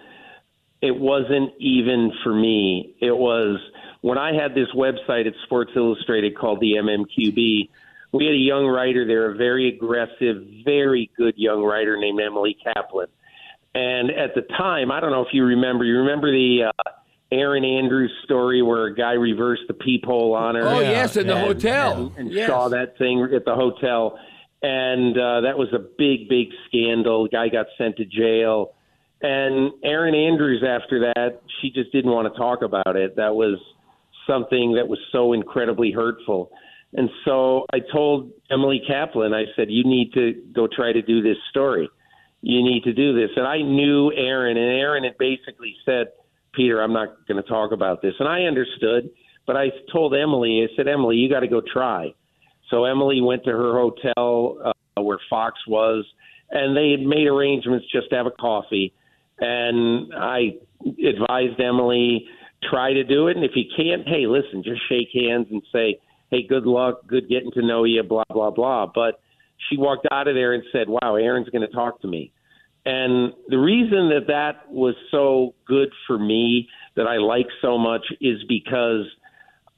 it 0.82 0.98
wasn't 0.98 1.52
even 1.60 2.12
for 2.24 2.34
me. 2.34 2.96
It 3.00 3.16
was 3.16 3.60
when 4.02 4.18
I 4.18 4.34
had 4.34 4.54
this 4.54 4.68
website 4.76 5.28
at 5.28 5.34
Sports 5.46 5.72
Illustrated 5.76 6.38
called 6.38 6.60
the 6.60 6.74
MMQB. 6.74 7.70
We 8.13 8.26
had 8.26 8.34
a 8.34 8.38
young 8.38 8.66
writer 8.66 9.06
there, 9.06 9.32
a 9.32 9.36
very 9.36 9.68
aggressive, 9.68 10.44
very 10.63 11.12
good 11.18 11.34
young 11.38 11.63
writer 11.63 11.98
named 11.98 12.20
Emily 12.22 12.58
Kaplan 12.63 13.08
and 13.78 14.10
at 14.10 14.34
the 14.34 14.42
time, 14.42 14.92
I 14.92 15.00
don't 15.00 15.12
know 15.12 15.22
if 15.22 15.34
you 15.34 15.44
remember. 15.44 15.86
You 15.86 16.00
remember 16.00 16.32
the 16.32 16.72
uh, 16.76 16.92
Erin 17.32 17.63
Andrews 17.63 18.12
story 18.24 18.63
where 18.63 18.86
a 18.86 18.96
guy 18.96 19.13
reversed 19.13 19.63
the 19.68 19.76
peephole 19.76 20.34
on 20.34 20.56
her. 20.56 20.63
Oh 20.63 20.80
yes, 20.80 21.16
in 21.16 21.28
the 21.28 21.38
hotel, 21.38 22.08
and, 22.18 22.18
and 22.18 22.32
yes. 22.32 22.48
saw 22.48 22.70
that 22.70 22.98
thing 22.98 23.30
at 23.36 23.46
the 23.46 23.54
hotel, 23.54 24.18
and 24.63 25.16
uh, 25.16 25.42
that 25.42 25.60
was 25.60 25.68
a 25.74 25.80
big, 25.80 26.28
big 26.28 26.48
scandal. 26.68 27.24
The 27.24 27.30
guy 27.30 27.50
got 27.50 27.68
sent 27.78 27.98
to 27.98 28.06
jail, 28.06 28.74
and 29.21 29.71
Erin 29.84 30.15
Andrews 30.15 30.63
after 30.63 30.99
that, 31.13 31.41
she 31.62 31.71
just 31.71 31.91
didn't 31.91 32.12
want 32.12 32.32
to 32.32 32.38
talk 32.38 32.62
about 32.62 32.95
it. 32.95 33.15
That 33.15 33.36
was 33.36 33.60
something 34.27 34.73
that 34.75 34.88
was 34.88 34.99
so 35.12 35.34
incredibly 35.34 35.91
hurtful. 35.91 36.51
And 36.93 37.09
so 37.26 37.65
I 37.74 37.80
told 37.91 38.32
Emily 38.49 38.82
Kaplan, 38.88 39.34
I 39.34 39.45
said, 39.55 39.68
you 39.70 39.84
need 39.84 40.13
to 40.13 40.34
go 40.53 40.68
try 40.68 40.93
to 40.93 41.01
do 41.01 41.22
this 41.22 41.38
story 41.49 41.89
you 42.41 42.63
need 42.63 42.84
to 42.84 42.93
do 42.93 43.13
this. 43.13 43.32
And 43.36 43.47
I 43.47 43.61
knew 43.61 44.11
Erin, 44.13 44.57
and 44.57 44.80
Erin 44.80 45.03
had 45.03 45.18
basically 45.18 45.76
said, 45.86 46.07
Peter, 46.53 46.82
I'm 46.82 46.93
not 46.93 47.28
going 47.28 47.41
to 47.41 47.47
talk 47.47 47.72
about 47.72 48.01
this. 48.01 48.13
And 48.20 48.28
I 48.28 48.43
understood, 48.43 49.09
but 49.45 49.55
I 49.55 49.68
told 49.91 50.15
Emily, 50.15 50.63
I 50.63 50.76
said, 50.76 50.88
Emily, 50.88 51.18
you 51.18 51.30
got 51.30 51.41
to 51.41 51.47
go 51.47 51.61
try. 51.61 52.13
So 52.70 52.86
Emily 52.86 53.22
went 53.22 53.43
to 53.45 53.51
her 53.51 53.74
hotel 53.74 54.57
uh, 54.63 55.01
where 55.01 55.20
Fox 55.30 55.59
was, 55.68 56.05
and 56.49 56.76
they 56.76 56.91
had 56.91 57.01
made 57.01 57.28
arrangements 57.28 57.86
just 57.91 58.09
to 58.11 58.15
have 58.15 58.26
a 58.26 58.32
coffee. 58.32 58.93
And 59.40 60.14
I 60.14 60.58
advised 60.84 61.60
Emily, 61.60 62.26
try 62.70 62.94
to 62.94 63.04
do 63.04 63.28
it. 63.28 63.38
And 63.38 63.46
if 63.46 63.52
you 63.56 63.66
can't, 63.76 64.08
hey, 64.08 64.26
listen, 64.28 64.64
just 64.64 64.82
shake 64.90 65.10
hands 65.14 65.48
and 65.52 65.62
say, 65.72 66.00
hey, 66.32 66.46
good 66.48 66.66
luck, 66.66 67.08
good 67.08 67.30
getting 67.30 67.52
to 67.52 67.66
know 67.66 67.84
you, 67.84 68.04
blah, 68.04 68.24
blah, 68.30 68.52
blah. 68.52 68.88
But 68.94 69.20
she 69.70 69.78
walked 69.78 70.08
out 70.12 70.28
of 70.28 70.36
there 70.36 70.54
and 70.54 70.64
said, 70.72 70.88
wow, 70.90 71.16
Erin's 71.16 71.50
going 71.50 71.68
to 71.68 71.74
talk 71.74 72.02
to 72.02 72.08
me. 72.08 72.32
And 72.86 73.34
the 73.50 73.58
reason 73.58 74.10
that 74.10 74.28
that 74.28 74.72
was 74.72 74.96
so 75.12 75.54
good 75.68 75.90
for 76.06 76.18
me, 76.18 76.70
that 76.96 77.06
I 77.06 77.18
like 77.18 77.48
so 77.62 77.78
much, 77.78 78.06
is 78.22 78.44
because 78.48 79.06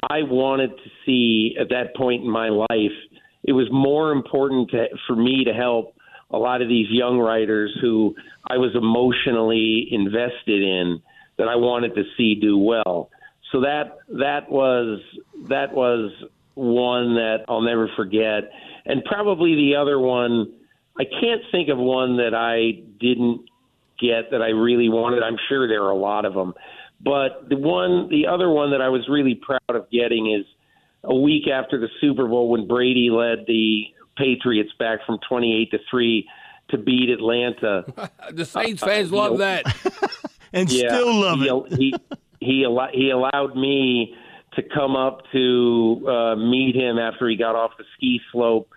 I 0.10 0.22
wanted 0.24 0.70
to 0.70 0.90
see 1.06 1.56
at 1.60 1.70
that 1.70 1.96
point 1.96 2.24
in 2.24 2.30
my 2.30 2.50
life, 2.50 2.98
it 3.44 3.54
was 3.54 3.68
more 3.72 4.12
important 4.12 4.70
to, 4.72 4.86
for 5.08 5.16
me 5.16 5.44
to 5.44 5.54
help 5.54 5.96
a 6.32 6.38
lot 6.38 6.62
of 6.62 6.70
these 6.70 6.88
young 6.90 7.20
writers 7.20 7.76
who 7.82 8.16
I 8.48 8.58
was 8.58 8.72
emotionally 8.76 9.88
invested 9.92 10.62
in 10.62 11.02
that 11.38 11.48
I 11.48 11.56
wanted 11.56 11.96
to 11.96 12.04
see 12.18 12.36
do 12.36 12.58
well. 12.58 13.10
So 13.52 13.62
that 13.62 13.98
that 14.10 14.52
was 14.52 15.00
that 15.48 15.74
was 15.74 16.12
one 16.54 17.16
that 17.16 17.46
I'll 17.48 17.62
never 17.62 17.90
forget, 17.96 18.52
and 18.86 19.04
probably 19.06 19.56
the 19.56 19.76
other 19.76 20.00
one. 20.00 20.54
I 21.00 21.06
can't 21.06 21.42
think 21.50 21.70
of 21.70 21.78
one 21.78 22.18
that 22.18 22.36
I 22.36 22.84
didn't 23.00 23.50
get 24.02 24.32
that 24.32 24.42
I 24.42 24.50
really 24.50 24.90
wanted. 24.90 25.24
I'm 25.24 25.38
sure 25.48 25.66
there 25.68 25.84
are 25.84 25.92
a 25.92 25.96
lot 25.98 26.26
of 26.26 26.34
them, 26.34 26.54
but 27.02 27.48
the 27.48 27.58
one, 27.58 28.10
the 28.10 28.28
other 28.28 28.50
one 28.50 28.72
that 28.72 28.82
I 28.82 28.90
was 28.90 29.08
really 29.08 29.36
proud 29.36 29.62
of 29.70 29.90
getting 29.90 30.32
is 30.32 30.46
a 31.04 31.16
week 31.16 31.48
after 31.48 31.80
the 31.80 31.88
Super 32.02 32.28
Bowl 32.28 32.50
when 32.50 32.68
Brady 32.68 33.10
led 33.10 33.46
the 33.48 33.86
Patriots 34.20 34.72
back 34.78 35.00
from 35.06 35.18
28 35.28 35.72
to 35.72 35.78
three 35.90 36.28
to 36.70 36.78
beat 36.78 37.10
Atlanta. 37.10 37.86
the 38.32 38.46
Saints 38.46 38.84
fans 38.84 39.12
uh, 39.12 39.16
love 39.16 39.38
that. 39.40 39.64
and 40.54 40.72
yeah, 40.72 40.90
still 40.90 41.16
love 41.16 41.40
he, 41.40 41.48
it. 41.48 41.80
he 41.80 41.96
he 42.40 42.78
he 42.94 43.10
allowed 43.10 43.56
me 43.56 44.16
to 44.56 44.64
come 44.74 44.96
up 44.96 45.22
to 45.32 46.06
uh, 46.08 46.36
meet 46.36 46.76
him 46.76 47.00
after 47.00 47.30
he 47.30 47.36
got 47.36 47.56
off 47.56 47.72
the 47.78 47.86
ski 47.96 48.20
slope 48.32 48.70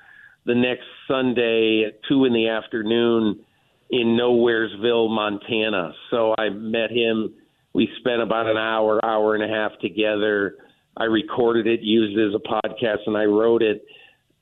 the 0.45 0.55
next 0.55 0.85
Sunday 1.09 1.85
at 1.87 2.01
two 2.09 2.25
in 2.25 2.33
the 2.33 2.49
afternoon 2.49 3.45
in 3.91 4.19
Nowheresville, 4.19 5.11
Montana. 5.11 5.93
So 6.11 6.35
I 6.39 6.49
met 6.49 6.91
him. 6.91 7.35
We 7.75 7.89
spent 8.01 8.23
about 8.23 8.47
an 8.49 8.57
hour, 8.57 9.05
hour 9.05 9.35
and 9.35 9.45
a 9.45 9.55
half 9.55 9.79
together. 9.81 10.57
I 10.97 11.05
recorded 11.05 11.67
it, 11.67 11.81
used 11.81 12.19
it 12.19 12.29
as 12.29 12.35
a 12.35 12.39
podcast, 12.39 13.07
and 13.07 13.17
I 13.17 13.25
wrote 13.25 13.63
it. 13.63 13.85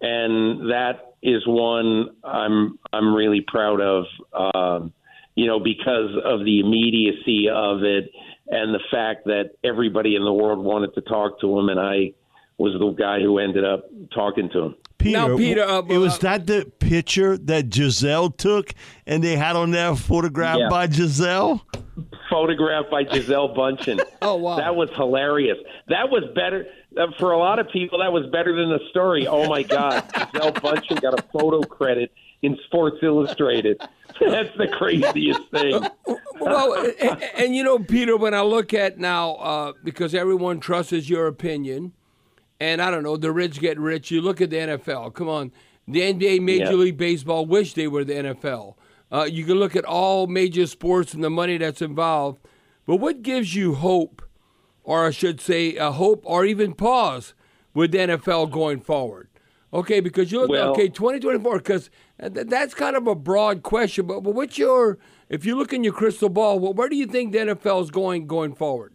And 0.00 0.70
that 0.70 1.14
is 1.22 1.42
one 1.46 2.10
I'm 2.24 2.78
I'm 2.92 3.14
really 3.14 3.44
proud 3.46 3.80
of. 3.80 4.04
Um, 4.32 4.92
you 5.34 5.46
know, 5.46 5.60
because 5.60 6.10
of 6.24 6.44
the 6.44 6.60
immediacy 6.60 7.48
of 7.48 7.82
it 7.82 8.10
and 8.48 8.74
the 8.74 8.80
fact 8.90 9.24
that 9.26 9.52
everybody 9.62 10.16
in 10.16 10.24
the 10.24 10.32
world 10.32 10.58
wanted 10.58 10.92
to 10.94 11.00
talk 11.02 11.40
to 11.40 11.58
him, 11.58 11.68
and 11.68 11.78
I 11.78 12.12
was 12.58 12.74
the 12.78 12.90
guy 12.90 13.20
who 13.20 13.38
ended 13.38 13.64
up 13.64 13.84
talking 14.12 14.50
to 14.50 14.58
him. 14.58 14.74
Peter, 14.98 15.18
now, 15.18 15.36
Peter, 15.36 15.62
uh, 15.62 15.82
it 15.88 15.96
was 15.96 16.16
uh, 16.16 16.18
that 16.18 16.46
the 16.46 16.70
picture 16.78 17.38
that 17.38 17.70
Gisele 17.70 18.30
took, 18.30 18.74
and 19.06 19.24
they 19.24 19.34
had 19.36 19.56
on 19.56 19.70
there 19.70 19.96
photographed 19.96 20.60
yeah. 20.60 20.68
by 20.68 20.86
Gisele. 20.88 21.64
Photographed 22.28 22.90
by 22.90 23.04
Gisele 23.04 23.54
Bündchen. 23.54 24.02
oh 24.22 24.34
wow, 24.34 24.56
that 24.56 24.76
was 24.76 24.90
hilarious. 24.96 25.56
That 25.88 26.10
was 26.10 26.24
better 26.34 26.66
for 27.18 27.32
a 27.32 27.38
lot 27.38 27.58
of 27.58 27.68
people. 27.70 27.98
That 28.00 28.12
was 28.12 28.26
better 28.26 28.54
than 28.54 28.70
the 28.70 28.80
story. 28.90 29.26
Oh 29.26 29.48
my 29.48 29.62
God, 29.62 30.04
Gisele 30.32 30.52
Bündchen 30.52 31.00
got 31.00 31.18
a 31.18 31.22
photo 31.32 31.60
credit 31.62 32.12
in 32.42 32.58
Sports 32.66 32.98
Illustrated. 33.02 33.80
That's 34.20 34.54
the 34.56 34.68
craziest 34.68 35.40
thing. 35.50 35.86
well, 36.40 36.74
and, 37.00 37.22
and, 37.36 37.56
you 37.56 37.62
know, 37.62 37.78
Peter, 37.78 38.16
when 38.16 38.34
I 38.34 38.42
look 38.42 38.74
at 38.74 38.98
now, 38.98 39.34
uh, 39.34 39.72
because 39.84 40.14
everyone 40.14 40.60
trusts 40.60 41.08
your 41.08 41.26
opinion, 41.26 41.92
and 42.58 42.82
I 42.82 42.90
don't 42.90 43.02
know, 43.02 43.16
the 43.16 43.32
rich 43.32 43.60
get 43.60 43.78
rich. 43.78 44.10
You 44.10 44.20
look 44.20 44.40
at 44.40 44.50
the 44.50 44.56
NFL. 44.56 45.14
Come 45.14 45.28
on, 45.28 45.52
the 45.86 46.00
NBA, 46.00 46.40
Major 46.42 46.74
League 46.74 46.96
Baseball 46.96 47.46
wish 47.46 47.74
they 47.74 47.88
were 47.88 48.04
the 48.04 48.14
NFL. 48.14 48.74
Uh, 49.12 49.24
you 49.24 49.44
can 49.44 49.54
look 49.54 49.74
at 49.74 49.84
all 49.84 50.26
major 50.26 50.66
sports 50.66 51.14
and 51.14 51.24
the 51.24 51.30
money 51.30 51.58
that's 51.58 51.82
involved. 51.82 52.40
But 52.86 52.96
what 52.96 53.22
gives 53.22 53.54
you 53.54 53.74
hope, 53.74 54.22
or 54.82 55.06
I 55.06 55.10
should 55.10 55.40
say, 55.40 55.76
a 55.76 55.92
hope, 55.92 56.22
or 56.24 56.44
even 56.44 56.74
pause 56.74 57.34
with 57.74 57.92
the 57.92 57.98
NFL 57.98 58.50
going 58.50 58.80
forward? 58.80 59.28
Okay, 59.72 60.00
because 60.00 60.32
you 60.32 60.40
look 60.40 60.50
well, 60.50 60.70
okay, 60.70 60.88
2024, 60.88 61.58
because 61.58 61.90
that's 62.18 62.74
kind 62.74 62.96
of 62.96 63.06
a 63.06 63.14
broad 63.14 63.62
question. 63.62 64.06
But, 64.06 64.20
but 64.20 64.34
what's 64.34 64.58
your, 64.58 64.98
if 65.28 65.44
you 65.46 65.56
look 65.56 65.72
in 65.72 65.84
your 65.84 65.92
crystal 65.92 66.28
ball, 66.28 66.58
well, 66.58 66.74
where 66.74 66.88
do 66.88 66.96
you 66.96 67.06
think 67.06 67.32
the 67.32 67.38
NFL 67.38 67.84
is 67.84 67.90
going 67.90 68.26
going 68.26 68.54
forward? 68.54 68.92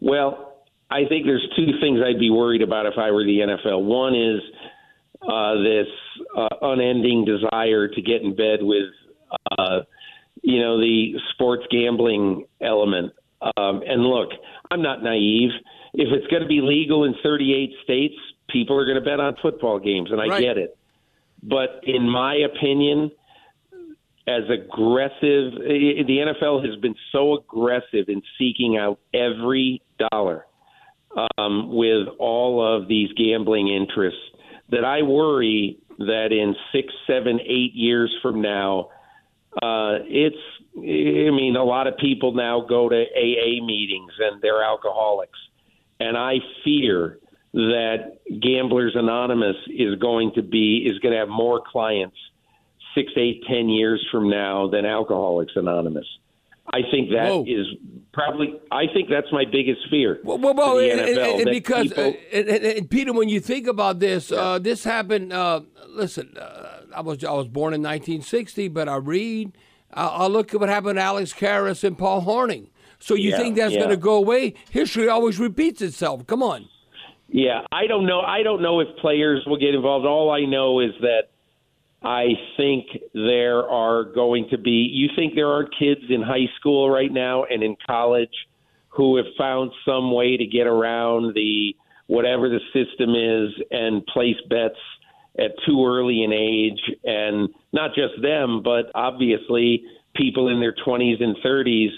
Well, 0.00 0.64
I 0.90 1.00
think 1.08 1.26
there's 1.26 1.46
two 1.54 1.78
things 1.80 2.00
I'd 2.04 2.18
be 2.18 2.30
worried 2.30 2.62
about 2.62 2.86
if 2.86 2.94
I 2.96 3.10
were 3.10 3.24
the 3.24 3.40
NFL. 3.40 3.84
One 3.84 4.14
is 4.14 4.40
uh, 5.20 5.54
this 5.62 5.86
uh, 6.36 6.48
unending 6.62 7.26
desire 7.26 7.88
to 7.88 8.02
get 8.02 8.22
in 8.22 8.34
bed 8.34 8.60
with, 8.62 8.90
uh, 9.58 9.80
you 10.42 10.60
know, 10.60 10.80
the 10.80 11.14
sports 11.34 11.64
gambling 11.70 12.46
element. 12.62 13.12
Um, 13.40 13.82
and 13.86 14.02
look, 14.02 14.30
I'm 14.70 14.82
not 14.82 15.02
naive. 15.02 15.50
If 15.94 16.08
it's 16.12 16.26
going 16.28 16.42
to 16.42 16.48
be 16.48 16.60
legal 16.60 17.04
in 17.04 17.14
38 17.22 17.70
states, 17.84 18.14
people 18.50 18.78
are 18.78 18.84
going 18.84 19.02
to 19.02 19.04
bet 19.04 19.20
on 19.20 19.36
football 19.40 19.78
games, 19.78 20.10
and 20.10 20.20
I 20.20 20.26
right. 20.26 20.40
get 20.40 20.58
it. 20.58 20.76
But 21.42 21.80
in 21.84 22.08
my 22.08 22.34
opinion, 22.34 23.12
as 24.26 24.42
aggressive, 24.50 25.54
the 25.54 26.34
NFL 26.42 26.66
has 26.66 26.78
been 26.80 26.96
so 27.12 27.38
aggressive 27.38 28.08
in 28.08 28.22
seeking 28.38 28.76
out 28.76 28.98
every 29.14 29.80
dollar 30.10 30.44
um, 31.38 31.74
with 31.74 32.08
all 32.18 32.62
of 32.62 32.88
these 32.88 33.10
gambling 33.12 33.68
interests 33.68 34.20
that 34.70 34.84
I 34.84 35.02
worry 35.02 35.78
that 35.98 36.28
in 36.30 36.54
six, 36.72 36.92
seven, 37.06 37.40
eight 37.40 37.74
years 37.74 38.14
from 38.22 38.42
now, 38.42 38.90
uh, 39.62 39.98
it's. 40.06 40.36
I 40.76 41.34
mean, 41.34 41.56
a 41.56 41.64
lot 41.64 41.88
of 41.88 41.96
people 41.96 42.32
now 42.32 42.60
go 42.60 42.88
to 42.88 43.02
AA 43.02 43.64
meetings 43.64 44.12
and 44.20 44.40
they're 44.40 44.62
alcoholics, 44.62 45.38
and 45.98 46.16
I 46.16 46.34
fear 46.64 47.18
that 47.52 48.18
Gamblers 48.40 48.92
Anonymous 48.94 49.56
is 49.66 49.96
going 49.96 50.32
to 50.36 50.42
be 50.42 50.86
is 50.86 50.98
going 51.00 51.12
to 51.12 51.18
have 51.18 51.28
more 51.28 51.60
clients 51.66 52.16
six, 52.94 53.12
eight, 53.16 53.42
ten 53.48 53.68
years 53.68 54.06
from 54.10 54.30
now 54.30 54.68
than 54.68 54.84
Alcoholics 54.84 55.52
Anonymous. 55.56 56.06
I 56.70 56.82
think 56.90 57.10
that 57.10 57.30
Whoa. 57.30 57.44
is 57.46 57.66
probably. 58.12 58.60
I 58.70 58.84
think 58.92 59.08
that's 59.08 59.32
my 59.32 59.44
biggest 59.50 59.80
fear. 59.88 60.20
Well, 60.22 60.38
well, 60.38 60.78
and, 60.78 61.00
NFL, 61.00 61.40
and, 61.40 61.50
because 61.50 61.88
people, 61.88 62.14
and, 62.32 62.48
and, 62.48 62.90
Peter, 62.90 63.12
when 63.12 63.30
you 63.30 63.40
think 63.40 63.66
about 63.66 64.00
this, 64.00 64.30
yeah. 64.30 64.38
uh, 64.38 64.58
this 64.58 64.84
happened. 64.84 65.32
Uh, 65.32 65.62
listen, 65.88 66.36
uh, 66.36 66.77
I 66.94 67.00
was 67.00 67.22
I 67.24 67.32
was 67.32 67.48
born 67.48 67.74
in 67.74 67.82
1960, 67.82 68.68
but 68.68 68.88
I 68.88 68.96
read. 68.96 69.56
I, 69.92 70.26
look 70.26 70.52
at 70.52 70.60
what 70.60 70.68
happened 70.68 70.96
to 70.96 71.02
Alex 71.02 71.32
Karras 71.32 71.82
and 71.82 71.96
Paul 71.96 72.22
Hornung. 72.22 72.68
So 72.98 73.14
you 73.14 73.30
yeah, 73.30 73.38
think 73.38 73.56
that's 73.56 73.72
yeah. 73.72 73.78
going 73.78 73.90
to 73.90 73.96
go 73.96 74.16
away? 74.16 74.54
History 74.70 75.08
always 75.08 75.38
repeats 75.38 75.80
itself. 75.80 76.26
Come 76.26 76.42
on. 76.42 76.68
Yeah, 77.28 77.62
I 77.72 77.86
don't 77.86 78.06
know. 78.06 78.20
I 78.20 78.42
don't 78.42 78.60
know 78.60 78.80
if 78.80 78.88
players 79.00 79.42
will 79.46 79.58
get 79.58 79.74
involved. 79.74 80.06
All 80.06 80.30
I 80.30 80.44
know 80.44 80.80
is 80.80 80.90
that 81.00 81.30
I 82.02 82.26
think 82.56 82.86
there 83.14 83.68
are 83.68 84.04
going 84.04 84.48
to 84.50 84.58
be. 84.58 84.90
You 84.92 85.08
think 85.14 85.34
there 85.34 85.50
are 85.50 85.64
kids 85.64 86.02
in 86.08 86.22
high 86.22 86.48
school 86.58 86.90
right 86.90 87.12
now 87.12 87.44
and 87.44 87.62
in 87.62 87.76
college 87.86 88.34
who 88.88 89.16
have 89.16 89.26
found 89.36 89.70
some 89.84 90.12
way 90.12 90.36
to 90.36 90.46
get 90.46 90.66
around 90.66 91.34
the 91.34 91.74
whatever 92.06 92.48
the 92.48 92.60
system 92.72 93.14
is 93.14 93.50
and 93.70 94.04
place 94.06 94.36
bets 94.48 94.78
at 95.38 95.52
too 95.66 95.86
early 95.86 96.24
an 96.24 96.32
age, 96.32 96.80
and 97.04 97.48
not 97.72 97.94
just 97.94 98.20
them, 98.22 98.62
but 98.62 98.90
obviously 98.94 99.84
people 100.16 100.48
in 100.48 100.60
their 100.60 100.74
20s 100.86 101.22
and 101.22 101.36
30s. 101.44 101.90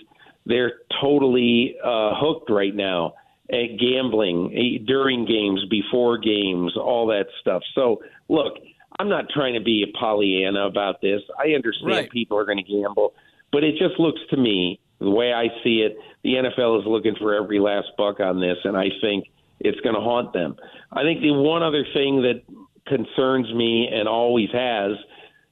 They're 0.47 0.73
totally 1.01 1.77
uh, 1.85 2.13
hooked 2.15 2.51
right 2.51 2.75
now 2.75 3.15
at 3.51 3.79
gambling 3.79 4.85
during 4.87 5.27
games, 5.27 5.65
before 5.71 6.19
games, 6.19 6.77
all 6.77 7.07
that 7.09 7.27
stuff. 7.41 7.63
So, 7.75 8.03
look, 8.29 8.55
I'm 8.99 9.09
not 9.09 9.27
trying 9.33 9.55
to 9.55 9.61
be 9.61 9.83
a 9.83 9.99
Pollyanna 9.99 10.67
about 10.67 11.01
this. 11.01 11.21
I 11.39 11.51
understand 11.51 11.91
right. 11.91 12.11
people 12.11 12.39
are 12.39 12.45
going 12.45 12.59
to 12.59 12.65
gamble, 12.65 13.15
but 13.53 13.65
it 13.65 13.73
just 13.73 13.99
looks 13.99 14.21
to 14.31 14.37
me, 14.37 14.79
the 14.99 15.11
way 15.11 15.33
I 15.33 15.49
see 15.65 15.81
it, 15.81 15.97
the 16.23 16.35
NFL 16.35 16.81
is 16.81 16.87
looking 16.87 17.15
for 17.19 17.35
every 17.35 17.59
last 17.59 17.89
buck 17.97 18.21
on 18.21 18.41
this, 18.41 18.59
and 18.65 18.77
I 18.77 18.89
think 19.01 19.27
it's 19.59 19.81
going 19.81 19.95
to 19.95 20.01
haunt 20.01 20.33
them. 20.33 20.57
I 20.93 21.03
think 21.03 21.21
the 21.21 21.33
one 21.33 21.63
other 21.63 21.85
thing 21.95 22.23
that 22.23 22.43
concerns 22.87 23.53
me 23.55 23.89
and 23.93 24.09
always 24.09 24.51
has, 24.53 24.93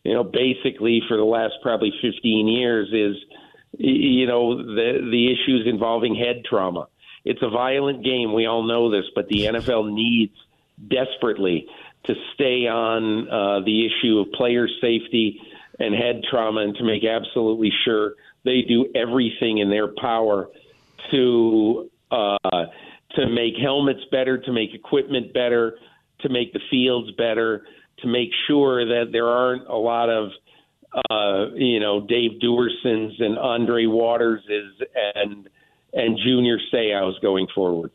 you 0.05 0.15
know, 0.15 0.25
basically 0.25 1.03
for 1.09 1.17
the 1.17 1.25
last 1.25 1.55
probably 1.63 1.93
15 2.03 2.49
years 2.49 2.89
is, 2.93 3.17
you 3.79 4.27
know, 4.27 4.57
the 4.57 5.09
the 5.11 5.33
issues 5.33 5.67
involving 5.67 6.15
head 6.15 6.43
trauma 6.49 6.89
it's 7.29 7.43
a 7.43 7.51
violent 7.51 8.03
game. 8.03 8.33
We 8.33 8.47
all 8.47 8.63
know 8.63 8.91
this, 8.91 9.05
but 9.15 9.29
the 9.29 9.45
NFL 9.45 9.93
needs 9.93 10.35
desperately 10.89 11.67
to 12.05 12.15
stay 12.33 12.67
on 12.67 13.29
uh, 13.29 13.61
the 13.67 13.87
issue 13.87 14.21
of 14.21 14.33
player 14.33 14.67
safety 14.81 15.41
and 15.79 15.95
head 15.95 16.23
trauma 16.31 16.61
and 16.63 16.75
to 16.77 16.85
make 16.85 17.05
absolutely 17.05 17.71
sure 17.85 18.15
they 18.45 18.63
do 18.63 18.87
everything 18.95 19.59
in 19.59 19.69
their 19.69 19.89
power 19.89 20.49
to 21.11 21.91
uh, 22.11 22.39
to 23.15 23.29
make 23.29 23.55
helmets 23.61 24.01
better, 24.11 24.39
to 24.39 24.53
make 24.53 24.73
equipment 24.73 25.35
better, 25.35 25.79
to 26.21 26.29
make 26.29 26.53
the 26.53 26.61
fields 26.71 27.11
better, 27.13 27.65
to 27.99 28.07
make 28.09 28.31
sure 28.47 28.85
that 28.87 29.13
there 29.13 29.27
aren't 29.29 29.67
a 29.69 29.77
lot 29.77 30.09
of 30.09 30.31
uh, 31.11 31.55
you 31.55 31.81
know 31.81 32.01
Dave 32.07 32.41
Duersons 32.41 33.21
and 33.23 33.39
Andre 33.39 33.87
Waterses 33.87 34.73
and 35.15 35.49
and 35.93 36.19
Junior 36.25 36.59
Seau's 36.71 37.19
going 37.21 37.47
forward. 37.55 37.91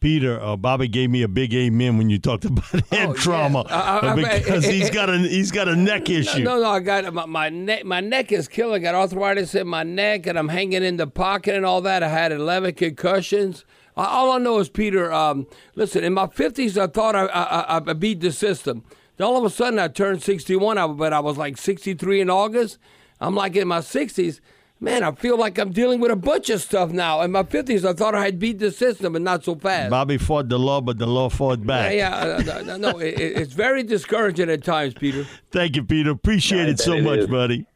Peter, 0.00 0.38
uh, 0.38 0.54
Bobby 0.54 0.86
gave 0.86 1.08
me 1.08 1.22
a 1.22 1.28
big 1.28 1.54
amen 1.54 1.96
when 1.96 2.10
you 2.10 2.18
talked 2.18 2.44
about 2.44 2.64
head 2.90 3.08
Oh, 3.08 3.14
trauma 3.14 3.64
yeah. 3.66 3.74
I- 3.80 3.98
I- 3.98 4.08
uh, 4.10 4.16
because 4.16 4.66
I- 4.68 4.72
he's 4.72 4.90
got 4.90 5.08
a 5.08 5.16
he's 5.18 5.50
got 5.50 5.66
a 5.68 5.74
neck 5.76 6.10
issue. 6.10 6.42
No, 6.42 6.60
no, 6.60 6.70
I 6.70 6.80
got 6.80 7.10
my, 7.14 7.24
my 7.24 7.48
neck. 7.48 7.84
My 7.86 8.00
neck 8.00 8.30
is 8.30 8.46
killing. 8.46 8.74
I 8.86 8.90
got 8.90 8.94
arthritis 8.94 9.54
in 9.54 9.66
my 9.66 9.82
neck, 9.82 10.26
and 10.26 10.38
I'm 10.38 10.48
hanging 10.48 10.82
in 10.82 10.98
the 10.98 11.06
pocket 11.06 11.54
and 11.54 11.64
all 11.64 11.80
that. 11.82 12.02
I 12.02 12.08
had 12.08 12.32
11 12.32 12.74
concussions. 12.74 13.64
All 13.96 14.32
I 14.32 14.38
know 14.38 14.58
is 14.58 14.68
Peter. 14.68 15.12
Um, 15.12 15.46
listen, 15.74 16.02
in 16.02 16.14
my 16.14 16.26
50s, 16.26 16.76
I 16.76 16.88
thought 16.88 17.14
I, 17.14 17.26
I, 17.26 17.78
I, 17.78 17.82
I 17.86 17.92
beat 17.92 18.20
the 18.20 18.32
system. 18.32 18.84
Then 19.16 19.26
all 19.26 19.36
of 19.36 19.44
a 19.44 19.50
sudden, 19.50 19.78
I 19.78 19.88
turned 19.88 20.22
61. 20.22 20.78
I, 20.78 20.86
but 20.88 21.12
I 21.12 21.20
was 21.20 21.36
like 21.36 21.56
63 21.56 22.20
in 22.20 22.30
August. 22.30 22.78
I'm 23.20 23.34
like 23.34 23.54
in 23.56 23.68
my 23.68 23.78
60s. 23.78 24.40
Man, 24.80 25.04
I 25.04 25.12
feel 25.12 25.38
like 25.38 25.56
I'm 25.56 25.70
dealing 25.70 26.00
with 26.00 26.10
a 26.10 26.16
bunch 26.16 26.50
of 26.50 26.60
stuff 26.60 26.90
now. 26.90 27.20
In 27.22 27.30
my 27.30 27.44
50s, 27.44 27.88
I 27.88 27.92
thought 27.92 28.14
I 28.14 28.24
had 28.24 28.38
beat 28.40 28.58
the 28.58 28.72
system, 28.72 29.12
but 29.12 29.22
not 29.22 29.44
so 29.44 29.54
fast. 29.54 29.90
Bobby 29.90 30.18
fought 30.18 30.48
the 30.48 30.58
law, 30.58 30.80
but 30.80 30.98
the 30.98 31.06
law 31.06 31.28
fought 31.28 31.64
back. 31.64 31.94
Yeah, 31.94 32.38
yeah, 32.38 32.54
uh, 32.56 32.62
no, 32.62 32.76
no, 32.76 32.98
it, 32.98 33.14
it's 33.18 33.52
very 33.52 33.84
discouraging 33.84 34.50
at 34.50 34.64
times, 34.64 34.92
Peter. 34.92 35.26
Thank 35.52 35.76
you, 35.76 35.84
Peter. 35.84 36.10
Appreciate 36.10 36.66
I 36.66 36.70
it 36.70 36.80
so 36.80 36.94
it 36.94 37.02
much, 37.02 37.20
is. 37.20 37.26
buddy. 37.28 37.66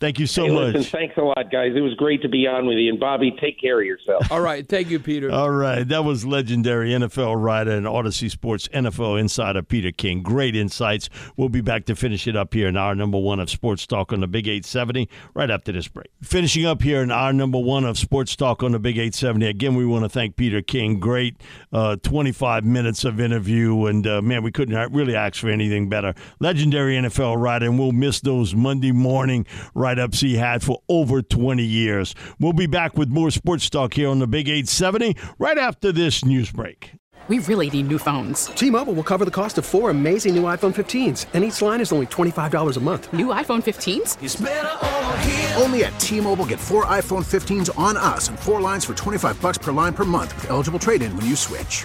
Thank 0.00 0.18
you 0.18 0.26
so 0.26 0.44
Hey, 0.44 0.54
much. 0.54 0.74
Listen, 0.74 0.90
thanks 0.98 1.16
a 1.16 1.22
lot, 1.22 1.50
guys. 1.50 1.72
It 1.74 1.80
was 1.80 1.94
great 1.94 2.22
to 2.22 2.28
be 2.28 2.46
on 2.46 2.66
with 2.66 2.78
you. 2.78 2.90
And 2.90 3.00
Bobby, 3.00 3.36
take 3.40 3.60
care 3.60 3.80
of 3.80 3.86
yourself. 3.86 4.30
All 4.30 4.40
right, 4.40 4.66
thank 4.68 4.90
you, 4.90 5.00
Peter. 5.00 5.30
All 5.30 5.50
right, 5.50 5.86
that 5.88 6.04
was 6.04 6.24
legendary 6.24 6.90
NFL 6.90 7.42
writer 7.42 7.72
and 7.72 7.86
Audacy 7.86 8.30
Sports 8.30 8.68
NFL 8.68 9.18
insider 9.20 9.62
Peter 9.62 9.90
King. 9.90 10.22
Great 10.22 10.54
insights. 10.54 11.08
We'll 11.36 11.48
be 11.48 11.60
back 11.60 11.84
to 11.86 11.96
finish 11.96 12.26
it 12.28 12.36
up 12.36 12.54
here 12.54 12.68
in 12.68 12.76
hour 12.76 12.94
number 12.94 13.18
one 13.18 13.40
of 13.40 13.50
Sports 13.50 13.86
Talk 13.86 14.12
on 14.12 14.20
the 14.20 14.26
Big 14.28 14.46
870 14.46 15.08
right 15.34 15.50
after 15.50 15.72
this 15.72 15.88
break. 15.88 16.08
Finishing 16.22 16.64
up 16.66 16.82
here 16.82 17.02
in 17.02 17.10
hour 17.10 17.32
number 17.32 17.58
one 17.58 17.84
of 17.84 17.98
Sports 17.98 18.36
Talk 18.36 18.62
on 18.62 18.72
the 18.72 18.78
Big 18.78 18.96
870. 18.98 19.46
Again, 19.46 19.74
we 19.74 19.84
want 19.84 20.04
to 20.04 20.08
thank 20.08 20.36
Peter 20.36 20.62
King. 20.62 21.00
Great 21.00 21.36
uh, 21.72 21.96
25 21.96 22.64
minutes 22.64 23.04
of 23.04 23.20
interview, 23.20 23.86
and 23.86 24.06
uh, 24.06 24.22
man, 24.22 24.42
we 24.42 24.52
couldn't 24.52 24.92
really 24.92 25.16
ask 25.16 25.36
for 25.40 25.48
anything 25.48 25.88
better. 25.88 26.14
Legendary 26.40 26.94
NFL 26.96 27.36
writer, 27.40 27.66
and 27.66 27.78
we'll 27.78 27.92
miss 27.92 28.20
those 28.20 28.54
Monday 28.54 28.92
morning 28.92 29.46
write 29.88 29.98
ups 29.98 30.20
he 30.20 30.36
had 30.36 30.62
for 30.62 30.82
over 30.90 31.22
20 31.22 31.64
years. 31.64 32.14
We'll 32.38 32.52
be 32.52 32.66
back 32.66 32.98
with 32.98 33.08
more 33.08 33.30
Sports 33.30 33.70
Talk 33.70 33.94
here 33.94 34.10
on 34.10 34.18
the 34.18 34.26
Big 34.26 34.46
870 34.46 35.16
right 35.38 35.56
after 35.56 35.92
this 35.92 36.26
news 36.26 36.50
break. 36.50 36.92
We 37.28 37.38
really 37.40 37.70
need 37.70 37.88
new 37.88 37.98
phones. 37.98 38.46
T-Mobile 38.46 38.94
will 38.94 39.02
cover 39.02 39.24
the 39.24 39.30
cost 39.30 39.58
of 39.58 39.64
four 39.64 39.90
amazing 39.90 40.34
new 40.34 40.44
iPhone 40.44 40.74
15s, 40.74 41.26
and 41.34 41.44
each 41.44 41.60
line 41.62 41.80
is 41.80 41.92
only 41.92 42.06
$25 42.06 42.76
a 42.76 42.80
month. 42.80 43.12
New 43.12 43.28
iPhone 43.28 43.62
15s? 43.62 45.62
Only 45.62 45.84
at 45.84 45.98
T-Mobile 46.00 46.46
get 46.46 46.58
four 46.58 46.84
iPhone 46.86 47.24
15s 47.24 47.78
on 47.78 47.96
us 47.96 48.28
and 48.28 48.38
four 48.38 48.60
lines 48.60 48.84
for 48.84 48.94
25 48.94 49.40
bucks 49.40 49.58
per 49.58 49.72
line 49.72 49.94
per 49.94 50.04
month 50.04 50.34
with 50.36 50.50
eligible 50.50 50.78
trade-in 50.78 51.14
when 51.16 51.26
you 51.26 51.36
switch. 51.36 51.84